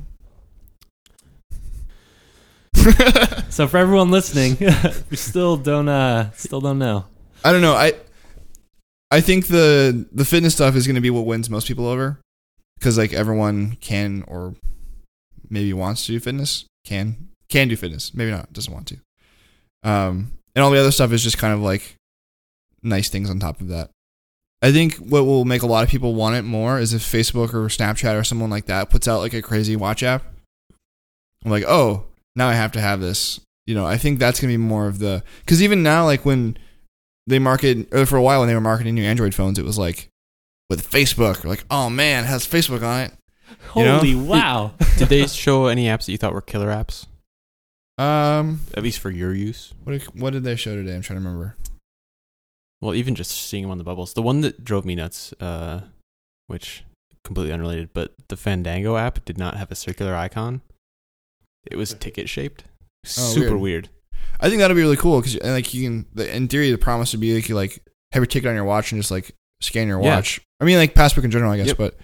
So 3.51 3.69
for 3.69 3.77
everyone 3.77 4.11
listening, 4.11 4.57
we 5.11 5.19
still 5.19 5.59
don't 5.59 5.91
uh 5.91 6.31
still 6.31 6.63
don't 6.63 6.79
know. 6.79 7.05
I 7.45 7.53
don't 7.53 7.61
know. 7.61 7.75
I 7.75 7.93
I 9.13 9.21
think 9.21 9.49
the 9.49 10.07
the 10.11 10.25
fitness 10.25 10.55
stuff 10.55 10.75
is 10.75 10.87
going 10.87 10.95
to 10.95 11.03
be 11.03 11.11
what 11.11 11.27
wins 11.27 11.51
most 11.51 11.69
people 11.69 11.87
over 11.87 12.19
because 12.79 12.97
like 12.97 13.13
everyone 13.13 13.77
can 13.83 14.25
or 14.27 14.55
maybe 15.51 15.75
wants 15.75 16.07
to 16.07 16.13
do 16.13 16.19
fitness, 16.19 16.65
can 16.87 17.29
can 17.51 17.69
do 17.69 17.77
fitness, 17.77 18.15
maybe 18.15 18.31
not, 18.31 18.55
doesn't 18.55 18.73
want 18.73 18.87
to. 18.87 18.97
Um, 19.85 20.33
and 20.57 20.65
all 20.65 20.71
the 20.71 20.81
other 20.81 20.91
stuff 20.91 21.13
is 21.13 21.23
just 21.23 21.37
kind 21.37 21.53
of 21.53 21.61
like 21.61 21.97
nice 22.83 23.11
things 23.11 23.29
on 23.29 23.39
top 23.39 23.61
of 23.61 23.69
that. 23.69 23.91
I 24.63 24.73
think 24.73 24.95
what 24.95 25.27
will 25.27 25.45
make 25.45 25.61
a 25.61 25.67
lot 25.67 25.85
of 25.85 25.91
people 25.91 26.15
want 26.15 26.37
it 26.37 26.43
more 26.43 26.79
is 26.79 26.95
if 26.95 27.03
Facebook 27.03 27.53
or 27.53 27.67
Snapchat 27.67 28.19
or 28.19 28.25
someone 28.25 28.49
like 28.49 28.65
that 28.67 28.89
puts 28.89 29.07
out 29.07 29.21
like 29.21 29.35
a 29.35 29.43
crazy 29.43 29.77
watch 29.77 30.03
app. 30.03 30.25
I'm 31.45 31.51
like, 31.51 31.65
oh, 31.69 32.07
now 32.35 32.49
I 32.49 32.55
have 32.55 32.73
to 32.73 32.81
have 32.81 33.01
this. 33.01 33.41
You 33.67 33.75
know, 33.75 33.85
I 33.85 33.99
think 33.99 34.19
that's 34.19 34.41
gonna 34.41 34.55
be 34.55 34.57
more 34.57 34.87
of 34.89 35.01
the 35.01 35.23
because 35.41 35.63
even 35.63 35.83
now, 35.83 36.07
like 36.07 36.25
when 36.25 36.57
they 37.27 37.39
market 37.39 37.93
or 37.93 38.07
for 38.07 38.17
a 38.17 38.23
while 38.23 38.41
when 38.41 38.49
they 38.49 38.55
were 38.55 38.61
marketing 38.61 38.95
new 38.95 39.05
Android 39.05 39.35
phones, 39.35 39.59
it 39.59 39.65
was 39.65 39.79
like 39.79 40.09
with 40.71 40.89
Facebook, 40.89 41.45
like, 41.45 41.65
oh 41.71 41.89
man, 41.91 42.25
it 42.25 42.27
has 42.27 42.47
Facebook 42.47 42.83
on 42.83 43.01
it. 43.01 43.13
You 43.77 43.85
know? 43.85 43.97
Holy 43.99 44.15
wow! 44.15 44.73
Did 44.99 45.09
they 45.09 45.27
show 45.27 45.67
any 45.67 45.87
apps 45.87 46.07
that 46.07 46.13
you 46.13 46.19
thought 46.19 46.33
were 46.33 46.41
killer 46.41 46.69
apps? 46.69 47.07
Um, 47.99 48.61
At 48.75 48.83
least 48.83 48.99
for 48.99 49.11
your 49.11 49.35
use? 49.35 49.73
what 49.85 49.93
did, 49.93 50.03
what 50.21 50.33
did 50.33 50.45
they 50.45 50.57
show 50.57 50.75
today? 50.75 50.95
I'm 50.95 51.03
trying 51.03 51.21
to 51.21 51.25
remember. 51.25 51.57
Well, 52.81 52.95
even 52.95 53.15
just 53.15 53.31
seeing 53.31 53.63
them 53.63 53.71
on 53.71 53.79
the 53.79 53.85
bubbles. 53.85 54.15
The 54.15 54.23
one 54.23 54.41
that 54.41 54.65
drove 54.65 54.85
me 54.85 54.95
nuts, 54.95 55.33
uh, 55.41 55.83
which 56.49 56.85
completely 57.23 57.53
unrelated, 57.53 57.91
but 57.93 58.15
the 58.29 58.37
Fandango 58.37 58.97
app 58.97 59.25
did 59.25 59.39
not 59.39 59.57
have 59.57 59.71
a 59.71 59.75
circular 59.77 60.15
icon. 60.17 60.63
It 61.71 61.77
was 61.77 61.95
ticket 61.95 62.29
shaped. 62.29 62.65
Oh, 63.05 63.09
Super 63.09 63.51
weird. 63.51 63.61
weird. 63.61 63.89
I 64.41 64.49
think 64.49 64.61
that'll 64.61 64.75
be 64.77 64.83
really 64.83 64.97
cool 64.97 65.21
because 65.21 65.41
like 65.43 65.73
you 65.75 65.83
can, 65.89 66.07
the, 66.15 66.35
in 66.35 66.49
theory, 66.49 66.71
the 66.71 66.79
promise 66.79 67.13
would 67.13 67.21
be 67.21 67.35
like 67.35 67.49
you 67.49 67.55
like 67.55 67.79
have 68.13 68.21
your 68.21 68.27
ticket 68.27 68.49
on 68.49 68.55
your 68.55 68.65
watch 68.65 68.93
and 68.93 69.01
just 69.01 69.11
like 69.11 69.33
scan 69.61 69.87
your 69.89 70.03
Yeah. 70.03 70.17
watch. 70.17 70.41
I 70.61 70.65
mean, 70.65 70.79
like 70.79 70.95
passbook 70.95 71.25
in 71.25 71.31
general, 71.31 71.53
I 71.53 71.57
guess, 71.59 71.69
Yep. 71.69 71.77
but 71.79 71.97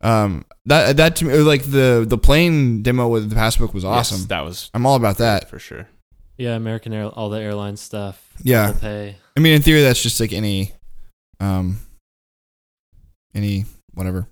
um, 0.00 0.44
that 0.66 0.96
that 0.98 1.16
to 1.16 1.24
me, 1.24 1.32
or, 1.34 1.42
like 1.42 1.62
the 1.64 2.04
the 2.06 2.18
plane 2.18 2.82
demo 2.82 3.08
with 3.08 3.28
the 3.30 3.34
passbook 3.34 3.72
was 3.74 3.84
Yes, 3.84 4.12
awesome. 4.12 4.26
that 4.28 4.42
was 4.44 4.70
I'm 4.74 4.86
all 4.86 4.96
about 4.96 5.18
that. 5.18 5.48
for 5.50 5.58
sure. 5.58 5.88
Yeah, 6.36 6.54
American 6.54 6.92
Air, 6.92 7.06
all 7.06 7.30
the 7.30 7.40
airline 7.40 7.76
stuff. 7.76 8.32
Yeah. 8.42 8.72
Pay. 8.72 9.16
I 9.36 9.40
mean, 9.40 9.54
in 9.54 9.62
theory, 9.62 9.82
that's 9.82 10.00
just 10.02 10.20
like 10.20 10.32
any, 10.32 10.72
um, 11.40 11.78
any 13.34 13.64
whatever. 13.94 14.28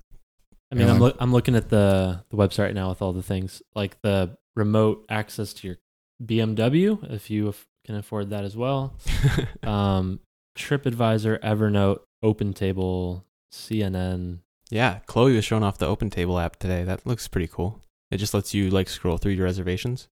I 0.71 0.75
mean, 0.75 0.83
I'm 0.83 0.87
Airline. 0.95 0.99
look 1.01 1.17
I'm 1.19 1.31
looking 1.33 1.55
at 1.55 1.69
the 1.69 2.23
the 2.29 2.37
website 2.37 2.59
right 2.65 2.75
now 2.75 2.89
with 2.89 3.01
all 3.01 3.13
the 3.13 3.23
things 3.23 3.61
like 3.75 4.01
the 4.01 4.37
remote 4.55 5.05
access 5.09 5.53
to 5.53 5.67
your 5.67 5.77
BMW 6.23 7.11
if 7.11 7.29
you 7.29 7.53
can 7.85 7.95
afford 7.95 8.29
that 8.31 8.43
as 8.43 8.55
well. 8.57 8.95
Um, 9.63 10.19
TripAdvisor, 10.57 11.39
Evernote, 11.41 11.99
OpenTable, 12.23 13.23
CNN. 13.51 14.39
yeah, 14.69 14.99
Chloe 15.05 15.35
was 15.35 15.45
showing 15.45 15.63
off 15.63 15.77
the 15.77 15.85
Open 15.87 16.09
Table 16.09 16.39
app 16.39 16.55
today. 16.57 16.83
That 16.83 17.05
looks 17.05 17.27
pretty 17.27 17.47
cool. 17.47 17.81
It 18.11 18.17
just 18.17 18.33
lets 18.33 18.53
you 18.53 18.69
like 18.69 18.87
scroll 18.89 19.17
through 19.17 19.33
your 19.33 19.45
reservations. 19.45 20.07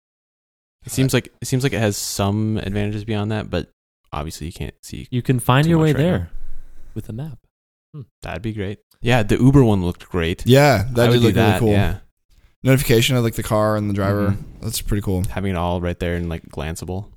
It 0.86 0.92
seems 0.92 1.14
like 1.14 1.30
it 1.42 1.48
seems 1.48 1.64
like 1.64 1.74
it 1.74 1.80
has 1.80 1.98
some 1.98 2.58
advantages 2.58 3.06
beyond 3.06 3.32
that, 3.32 3.50
but 3.50 3.70
obviously 4.12 4.48
you 4.48 4.54
can't 4.54 4.76
see. 4.84 5.08
You 5.10 5.22
can 5.22 5.40
find 5.40 5.66
your 5.66 5.80
way 5.80 5.94
right 5.94 5.98
there 5.98 6.20
now. 6.20 6.28
with 6.94 7.10
a 7.10 7.14
map. 7.14 7.40
That'd 8.22 8.42
be 8.44 8.54
great. 8.54 8.80
Yeah, 9.02 9.24
the 9.24 9.38
Uber 9.38 9.64
one 9.64 9.84
looked 9.86 10.10
great. 10.10 10.46
Yeah, 10.46 10.86
that 10.94 11.08
would 11.10 11.16
did 11.16 11.24
look 11.24 11.34
that. 11.36 11.48
really 11.48 11.60
cool. 11.60 11.72
Yeah, 11.72 11.98
Notification 12.66 13.16
of 13.16 13.24
like 13.24 13.36
the 13.36 13.44
car 13.44 13.78
and 13.78 13.90
the 13.90 13.94
driver. 13.94 14.30
Mhm. 14.32 14.38
That's 14.62 14.82
pretty 14.82 15.02
cool. 15.02 15.24
having 15.30 15.52
it 15.52 15.58
all 15.58 15.80
right 15.82 15.98
there 16.00 16.16
and 16.16 16.28
like 16.28 16.50
glanceable. 16.50 17.12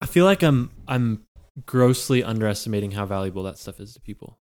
I 0.00 0.06
feel 0.06 0.24
like 0.24 0.42
I'm 0.42 0.70
I'm 0.88 1.22
grossly 1.66 2.22
underestimating 2.24 2.92
how 2.92 3.04
valuable 3.06 3.42
that 3.44 3.58
stuff 3.58 3.80
is 3.80 3.94
to 3.94 4.00
people. 4.00 4.38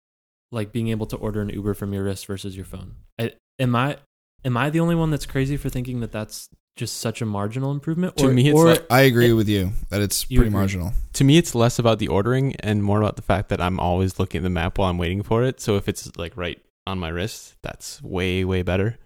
Like 0.51 0.70
being 0.72 0.88
able 0.88 1.07
to 1.07 1.16
order 1.16 1.40
an 1.40 1.48
Uber 1.48 1.75
from 1.75 1.92
your 1.94 2.05
wrist 2.05 2.27
versus 2.27 2.55
your 2.57 2.64
phone. 2.66 2.96
I, 3.18 3.33
am 3.59 3.75
I 3.75 3.96
am 4.44 4.57
I 4.57 4.70
the 4.70 4.81
only 4.81 4.94
one 4.94 5.11
that's 5.11 5.25
crazy 5.27 5.57
for 5.57 5.68
thinking 5.70 6.01
that 6.01 6.12
that's 6.12 6.48
just 6.77 6.98
such 6.98 7.20
a 7.22 7.27
marginal 7.27 7.70
improvement? 7.70 8.16
To 8.18 8.29
me, 8.33 8.48
it's 8.48 8.59
or 8.59 8.66
like- 8.66 8.87
I 8.90 9.03
agree 9.03 9.31
It- 9.31 9.35
with 9.35 9.48
you 9.48 9.72
that 9.90 10.01
it's 10.03 10.27
You 10.31 10.38
pretty 10.38 10.48
agree. 10.48 10.59
marginal. 10.59 10.92
to 11.14 11.25
me 11.25 11.37
it's 11.38 11.55
less 11.55 11.79
about 11.79 11.98
the 11.98 12.09
ordering 12.09 12.55
and 12.61 12.83
more 12.83 12.98
about 13.01 13.16
the 13.16 13.22
fact 13.22 13.51
that 13.51 13.61
i'm 13.61 13.79
always 13.79 14.18
looking 14.18 14.38
at 14.38 14.42
the 14.44 14.48
map 14.51 14.79
while 14.79 14.88
i'm 14.88 14.96
waiting 14.96 15.22
for 15.22 15.42
it 15.44 15.61
so 15.61 15.77
if 15.77 15.87
it's 15.87 16.11
like 16.16 16.35
right 16.35 16.59
on 16.87 16.98
my 16.98 17.11
wrist 17.11 17.55
that's 17.62 18.03
way 18.03 18.42
way 18.44 18.62
better 18.62 18.98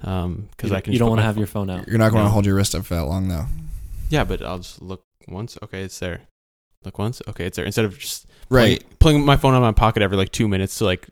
because 0.00 0.70
you, 0.70 0.74
i 0.74 0.80
can 0.80 0.92
you 0.92 0.98
don't 0.98 1.10
want 1.10 1.18
to 1.20 1.24
have 1.24 1.34
pho- 1.34 1.40
your 1.40 1.46
phone 1.46 1.68
out. 1.70 1.86
You're 1.86 1.98
not 1.98 2.10
going 2.10 2.22
to 2.22 2.28
No. 2.28 2.32
hold 2.32 2.46
your 2.46 2.54
wrist 2.56 2.74
up 2.74 2.84
for 2.86 2.94
that 2.94 3.04
long, 3.04 3.28
though. 3.28 3.46
yeah 4.08 4.24
but 4.24 4.42
i'll 4.42 4.58
just 4.58 4.80
look 4.82 5.02
once 5.28 5.58
okay 5.62 5.82
it's 5.82 5.98
there 5.98 6.22
look 6.84 6.98
once 6.98 7.20
okay 7.28 7.44
it's 7.46 7.56
there 7.56 7.66
instead 7.66 7.84
of 7.84 7.98
just 7.98 8.26
Right. 8.48 8.80
pulling, 8.98 9.16
pulling 9.18 9.24
my 9.24 9.36
phone 9.36 9.52
out 9.54 9.58
of 9.58 9.62
my 9.62 9.72
pocket 9.72 10.02
every 10.02 10.16
like 10.16 10.32
two 10.32 10.48
minutes 10.48 10.78
to 10.78 10.84
like 10.84 11.08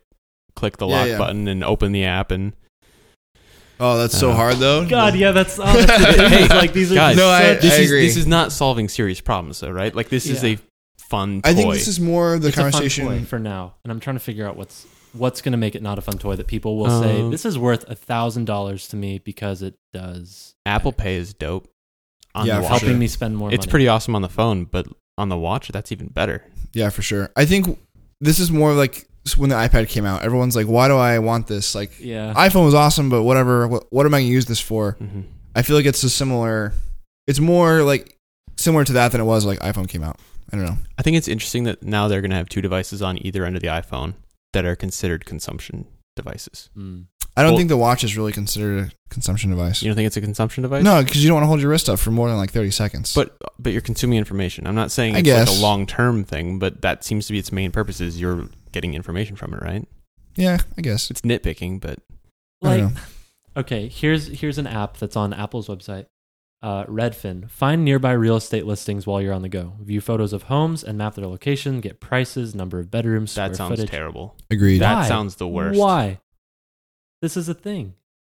click 0.56 0.78
the 0.78 0.86
Yeah, 0.88 0.96
lock 0.96 1.08
yeah. 1.08 1.18
button 1.18 1.46
and 1.46 1.62
open 1.62 1.92
the 1.92 2.04
app 2.04 2.30
and 2.30 2.52
Oh, 3.80 3.96
that's 3.96 4.18
so 4.18 4.32
Uh, 4.32 4.34
hard, 4.34 4.56
though. 4.56 4.84
God, 4.88 5.14
yeah, 5.14 5.30
that's, 5.30 5.56
oh, 5.60 5.62
that's. 5.64 6.04
Hey, 6.16 6.48
like 6.48 6.72
these 6.72 6.90
are 6.90 6.96
guys, 6.96 7.16
No, 7.16 7.28
I- 7.28 7.54
such- 7.54 7.62
this 7.62 7.78
is 7.78 7.86
agree. 7.86 8.06
this 8.06 8.16
is 8.16 8.26
not 8.26 8.50
solving 8.50 8.88
serious 8.88 9.20
problems 9.20 9.60
though 9.60 9.70
right 9.70 9.94
like 9.94 10.08
this 10.08 10.26
is 10.26 10.42
a 10.42 10.58
fun 10.98 11.42
toy 11.42 11.50
I 11.50 11.54
think 11.54 11.72
this 11.74 11.86
is 11.86 12.00
more 12.00 12.38
the 12.40 12.48
it's 12.48 12.56
a 12.56 12.60
fun 12.62 12.72
conversation. 12.72 13.06
toy 13.06 13.22
for 13.24 13.38
now, 13.38 13.74
and 13.84 13.92
I'm 13.92 14.00
trying 14.00 14.16
to 14.16 14.20
figure 14.20 14.48
out 14.48 14.56
what's 14.56 14.84
what's 15.12 15.40
going 15.42 15.52
to 15.52 15.58
make 15.58 15.74
it 15.74 15.82
not 15.82 15.98
a 15.98 16.00
fun 16.02 16.18
toy 16.18 16.36
that 16.36 16.46
people 16.46 16.76
will 16.76 17.00
say 17.00 17.22
Um, 17.22 17.30
this 17.30 17.44
is 17.44 17.58
worth 17.58 17.88
a 17.88 17.94
thousand 17.94 18.44
dollars 18.46 18.88
to 18.88 18.96
me 18.96 19.18
because 19.18 19.62
it 19.62 19.74
does 19.92 20.54
apple 20.66 20.92
pay 20.92 21.16
is 21.16 21.34
dope 21.34 21.68
on 22.34 22.46
Yeah, 22.46 22.56
the 22.56 22.60
for 22.60 22.62
watch 22.64 22.70
helping 22.70 22.88
sure. 22.90 22.98
me 22.98 23.06
spend 23.08 23.36
more. 23.36 23.48
it's 23.52 23.62
money. 23.66 23.70
pretty 23.70 23.88
awesome 23.88 24.14
on 24.14 24.22
the 24.22 24.28
phone 24.28 24.64
but 24.64 24.86
on 25.16 25.28
the 25.28 25.36
watch 25.36 25.68
that's 25.68 25.90
even 25.92 26.08
better 26.08 26.44
Yeah, 26.72 26.90
for 26.90 27.02
sure. 27.02 27.30
I 27.36 27.44
think 27.46 27.78
this 28.20 28.38
is 28.38 28.50
more 28.50 28.72
like 28.74 29.06
when 29.36 29.50
the 29.50 29.56
iPad 29.56 29.88
came 29.88 30.06
out. 30.06 30.22
Everyone's 30.22 30.54
like, 30.56 30.66
"Why 30.66 30.88
do 30.88 30.96
I 30.96 31.18
want 31.18 31.48
this?" 31.48 31.74
Like, 31.74 31.98
Yeah, 32.00 32.32
iPhone 32.34 32.64
was 32.64 32.74
awesome, 32.74 33.10
but 33.10 33.22
whatever. 33.24 33.66
What, 33.68 33.84
what 33.90 34.06
am 34.06 34.14
I 34.14 34.18
going 34.20 34.28
to 34.28 34.32
use 34.32 34.46
this 34.46 34.60
for? 34.60 34.92
hmm 34.92 35.22
I 35.56 35.62
feel 35.62 35.76
like 35.76 35.86
it's 35.86 36.02
a 36.04 36.08
similar. 36.10 36.72
It's 37.26 37.40
more 37.40 37.82
like 37.82 38.16
similar 38.56 38.84
to 38.84 38.92
that 38.94 39.12
than 39.12 39.20
it 39.20 39.24
was 39.24 39.44
like 39.44 39.58
iPhone 39.60 39.88
came 39.88 40.02
out. 40.04 40.18
I 40.52 40.56
don't 40.56 40.64
know. 40.66 40.76
I 40.98 41.02
think 41.02 41.16
it's 41.16 41.28
interesting 41.28 41.64
that 41.64 41.82
now 41.82 42.08
they're 42.08 42.20
going 42.22 42.30
to 42.30 42.36
have 42.36 42.48
two 42.48 42.62
devices 42.62 43.02
on 43.02 43.18
either 43.26 43.44
end 43.44 43.56
of 43.56 43.62
the 43.62 43.68
iPhone 43.68 44.14
that 44.58 44.64
are 44.68 44.74
considered 44.76 45.24
consumption 45.24 45.86
devices. 46.16 46.68
Mm. 46.76 47.06
I 47.36 47.42
don't 47.42 47.52
Well- 47.52 47.58
think 47.58 47.68
the 47.68 47.76
watch 47.76 48.02
is 48.02 48.16
really 48.16 48.32
considered 48.32 48.78
a 48.88 48.90
consumption 49.10 49.50
device. 49.50 49.80
You 49.82 49.88
don't 49.88 49.94
think 49.94 50.08
it's 50.08 50.16
a 50.16 50.20
consumption 50.20 50.62
device? 50.62 50.82
No, 50.82 51.00
because 51.04 51.22
you 51.22 51.28
don't 51.28 51.36
want 51.36 51.44
to 51.44 51.46
hold 51.48 51.60
your 51.60 51.70
wrist 51.70 51.88
up 51.88 52.00
for 52.00 52.10
more 52.10 52.28
than 52.28 52.36
like 52.36 52.50
thirty 52.50 52.72
seconds. 52.72 53.14
But 53.14 53.36
but 53.60 53.70
you're 53.72 53.80
consuming 53.82 54.18
information. 54.18 54.66
I'm 54.66 54.74
not 54.74 54.90
saying 54.90 55.14
I 55.14 55.20
it's 55.20 55.28
like 55.28 55.48
a 55.48 55.62
long 55.62 55.86
term 55.86 56.24
thing, 56.24 56.58
but 56.58 56.82
that 56.82 57.04
seems 57.04 57.28
to 57.28 57.32
be 57.32 57.38
its 57.38 57.52
main 57.52 57.70
purpose 57.70 58.00
is 58.00 58.20
you're 58.20 58.48
getting 58.72 58.94
information 58.94 59.36
from 59.36 59.54
it, 59.54 59.62
right? 59.62 59.86
yeah, 60.34 60.58
I 60.76 60.82
guess. 60.82 61.10
It's 61.10 61.20
nitpicking, 61.20 61.80
but 61.80 62.00
I 62.64 62.76
don't 62.78 62.84
like 62.86 62.94
know. 62.94 63.00
okay, 63.58 63.88
here's 63.88 64.26
here's 64.26 64.58
an 64.58 64.66
app 64.66 64.96
that's 64.96 65.14
on 65.16 65.32
Apple's 65.32 65.68
website. 65.68 66.06
Uh, 66.60 66.84
Redfin. 66.86 67.48
Find 67.48 67.84
nearby 67.84 68.10
real 68.12 68.34
estate 68.36 68.66
listings 68.66 69.06
while 69.06 69.22
you're 69.22 69.32
on 69.32 69.42
the 69.42 69.48
go. 69.48 69.74
View 69.80 70.00
photos 70.00 70.32
of 70.32 70.44
homes 70.44 70.82
and 70.82 70.98
map 70.98 71.14
their 71.14 71.26
location. 71.26 71.80
Get 71.80 72.00
prices, 72.00 72.52
number 72.54 72.80
of 72.80 72.90
bedrooms, 72.90 73.34
that 73.36 73.54
square 73.54 73.68
sounds 73.68 73.70
footage. 73.80 73.90
terrible. 73.90 74.36
Agreed. 74.50 74.78
That 74.80 74.94
Why? 74.94 75.08
sounds 75.08 75.36
the 75.36 75.46
worst. 75.46 75.78
Why? 75.78 76.18
This 77.22 77.36
is 77.36 77.48
a 77.48 77.54
thing. 77.54 77.94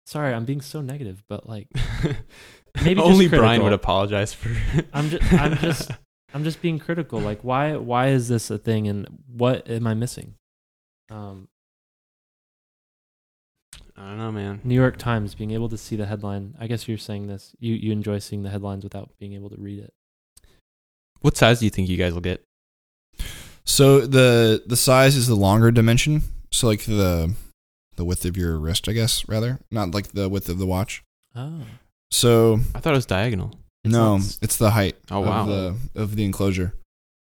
Sorry, 0.06 0.34
I'm 0.34 0.44
being 0.44 0.60
so 0.62 0.82
negative, 0.82 1.24
but 1.30 1.48
like 1.48 1.68
Maybe 2.84 2.96
just 2.96 3.08
only 3.08 3.28
Brian 3.28 3.42
critical. 3.44 3.64
would 3.66 3.74
apologize 3.74 4.34
for. 4.34 4.50
I'm 4.94 5.10
just 5.10 5.34
I'm 5.34 5.58
just 5.62 5.92
I'm 6.34 6.44
just 6.44 6.62
being 6.62 6.80
critical. 6.80 7.20
Like 7.20 7.42
why 7.42 7.76
why 7.78 8.08
is 8.08 8.28
this 8.28 8.50
a 8.50 8.58
thing 8.58 8.88
and 8.88 9.08
what 9.32 9.70
am 9.70 9.88
I 9.88 9.94
missing? 9.94 10.36
Um, 11.10 11.48
I 14.00 14.08
don't 14.10 14.18
know, 14.18 14.32
man. 14.32 14.62
New 14.64 14.76
York 14.76 14.98
Times 14.98 15.36
being 15.36 15.52
able 15.52 15.68
to 15.70 15.78
see 15.78 15.96
the 15.98 16.06
headline. 16.06 16.56
I 16.60 16.68
guess 16.68 16.88
you're 16.88 16.98
saying 16.98 17.28
this. 17.28 17.54
You 17.60 17.74
you 17.76 17.92
enjoy 17.92 18.20
seeing 18.20 18.44
the 18.44 18.50
headlines 18.50 18.84
without 18.84 19.10
being 19.20 19.34
able 19.34 19.50
to 19.50 19.58
read 19.58 19.80
it. 19.80 19.94
What 21.22 21.36
size 21.36 21.60
do 21.60 21.66
you 21.66 21.70
think 21.72 21.90
you 21.90 21.98
guys 21.98 22.14
will 22.14 22.22
get? 22.22 22.44
So 23.66 24.02
the 24.02 24.64
the 24.66 24.78
size 24.78 25.16
is 25.16 25.28
the 25.28 25.36
longer 25.36 25.70
dimension. 25.72 26.22
So 26.52 26.68
like 26.68 26.86
the 26.86 27.34
the 27.98 28.06
width 28.06 28.24
of 28.26 28.38
your 28.38 28.58
wrist, 28.58 28.88
I 28.88 28.94
guess, 28.94 29.28
rather 29.28 29.60
not 29.70 29.92
like 29.94 30.14
the 30.14 30.30
width 30.30 30.48
of 30.50 30.58
the 30.60 30.66
watch. 30.66 31.04
Oh, 31.36 31.62
So 32.10 32.62
I 32.74 32.80
thought 32.80 32.94
it 32.94 32.98
was 32.98 33.06
diagonal. 33.06 33.52
It's 33.84 33.94
no, 33.94 34.18
not 34.18 34.38
it's 34.42 34.58
the 34.58 34.72
height 34.72 34.96
Oh, 35.12 35.22
of 35.22 35.28
wow. 35.28 35.46
the 35.46 35.76
of 35.96 36.16
the 36.16 36.24
enclosure. 36.24 36.74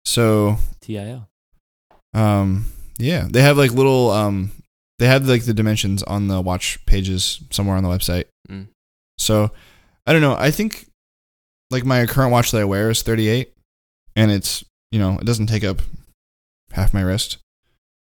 So 0.05 0.57
TIL. 0.81 1.29
um 2.15 2.67
yeah, 2.99 3.27
they 3.31 3.41
have 3.43 3.57
like 3.57 3.73
little 3.73 4.11
um 4.11 4.51
they 4.99 5.07
have 5.07 5.27
like 5.27 5.45
the 5.45 5.55
dimensions 5.55 6.03
on 6.03 6.29
the 6.29 6.41
watch 6.41 6.85
pages 6.87 7.41
somewhere 7.51 7.77
on 7.77 7.83
the 7.83 7.89
website. 7.89 8.25
Mm. 8.49 8.69
So 9.17 9.51
I 10.07 10.13
don't 10.13 10.23
know. 10.23 10.37
I 10.37 10.51
think 10.51 10.89
like 11.71 11.85
my 11.85 12.07
current 12.07 12.33
watch 12.33 12.51
that 12.51 12.61
I 12.61 12.65
wear 12.65 12.91
is 12.91 13.03
38 13.03 13.53
and 14.17 14.31
it's, 14.31 14.65
you 14.91 14.99
know, 14.99 15.19
it 15.19 15.25
doesn't 15.25 15.47
take 15.47 15.65
up 15.65 15.81
half 16.73 16.93
my 16.93 17.03
wrist 17.03 17.39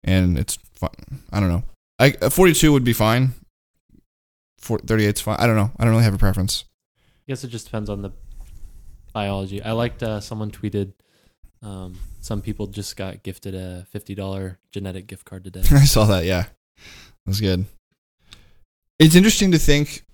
and 0.04 0.38
it's 0.38 0.56
fun. 0.74 0.90
I 1.32 1.40
don't 1.40 1.48
know. 1.48 1.64
I 1.98 2.14
a 2.20 2.30
42 2.30 2.72
would 2.72 2.84
be 2.84 2.92
fine. 2.92 3.34
For 4.58 4.78
38's 4.78 5.20
fine. 5.20 5.36
I 5.38 5.46
don't 5.46 5.56
know. 5.56 5.70
I 5.76 5.84
don't 5.84 5.92
really 5.92 6.04
have 6.04 6.14
a 6.14 6.18
preference. 6.18 6.64
I 6.96 7.32
guess 7.32 7.44
it 7.44 7.48
just 7.48 7.66
depends 7.66 7.90
on 7.90 8.02
the 8.02 8.12
biology. 9.12 9.62
I 9.62 9.72
liked 9.72 10.02
uh, 10.02 10.20
someone 10.20 10.50
tweeted. 10.50 10.92
Um, 11.62 11.98
some 12.20 12.42
people 12.42 12.66
just 12.66 12.96
got 12.96 13.22
gifted 13.22 13.54
a 13.54 13.86
fifty 13.90 14.14
dollar 14.14 14.58
genetic 14.72 15.06
gift 15.06 15.24
card 15.24 15.44
today. 15.44 15.62
I 15.70 15.84
saw 15.84 16.04
that. 16.06 16.24
Yeah, 16.24 16.46
that 16.76 17.30
was 17.30 17.40
good. 17.40 17.66
It's 18.98 19.14
interesting 19.14 19.52
to 19.52 19.58
think, 19.58 20.04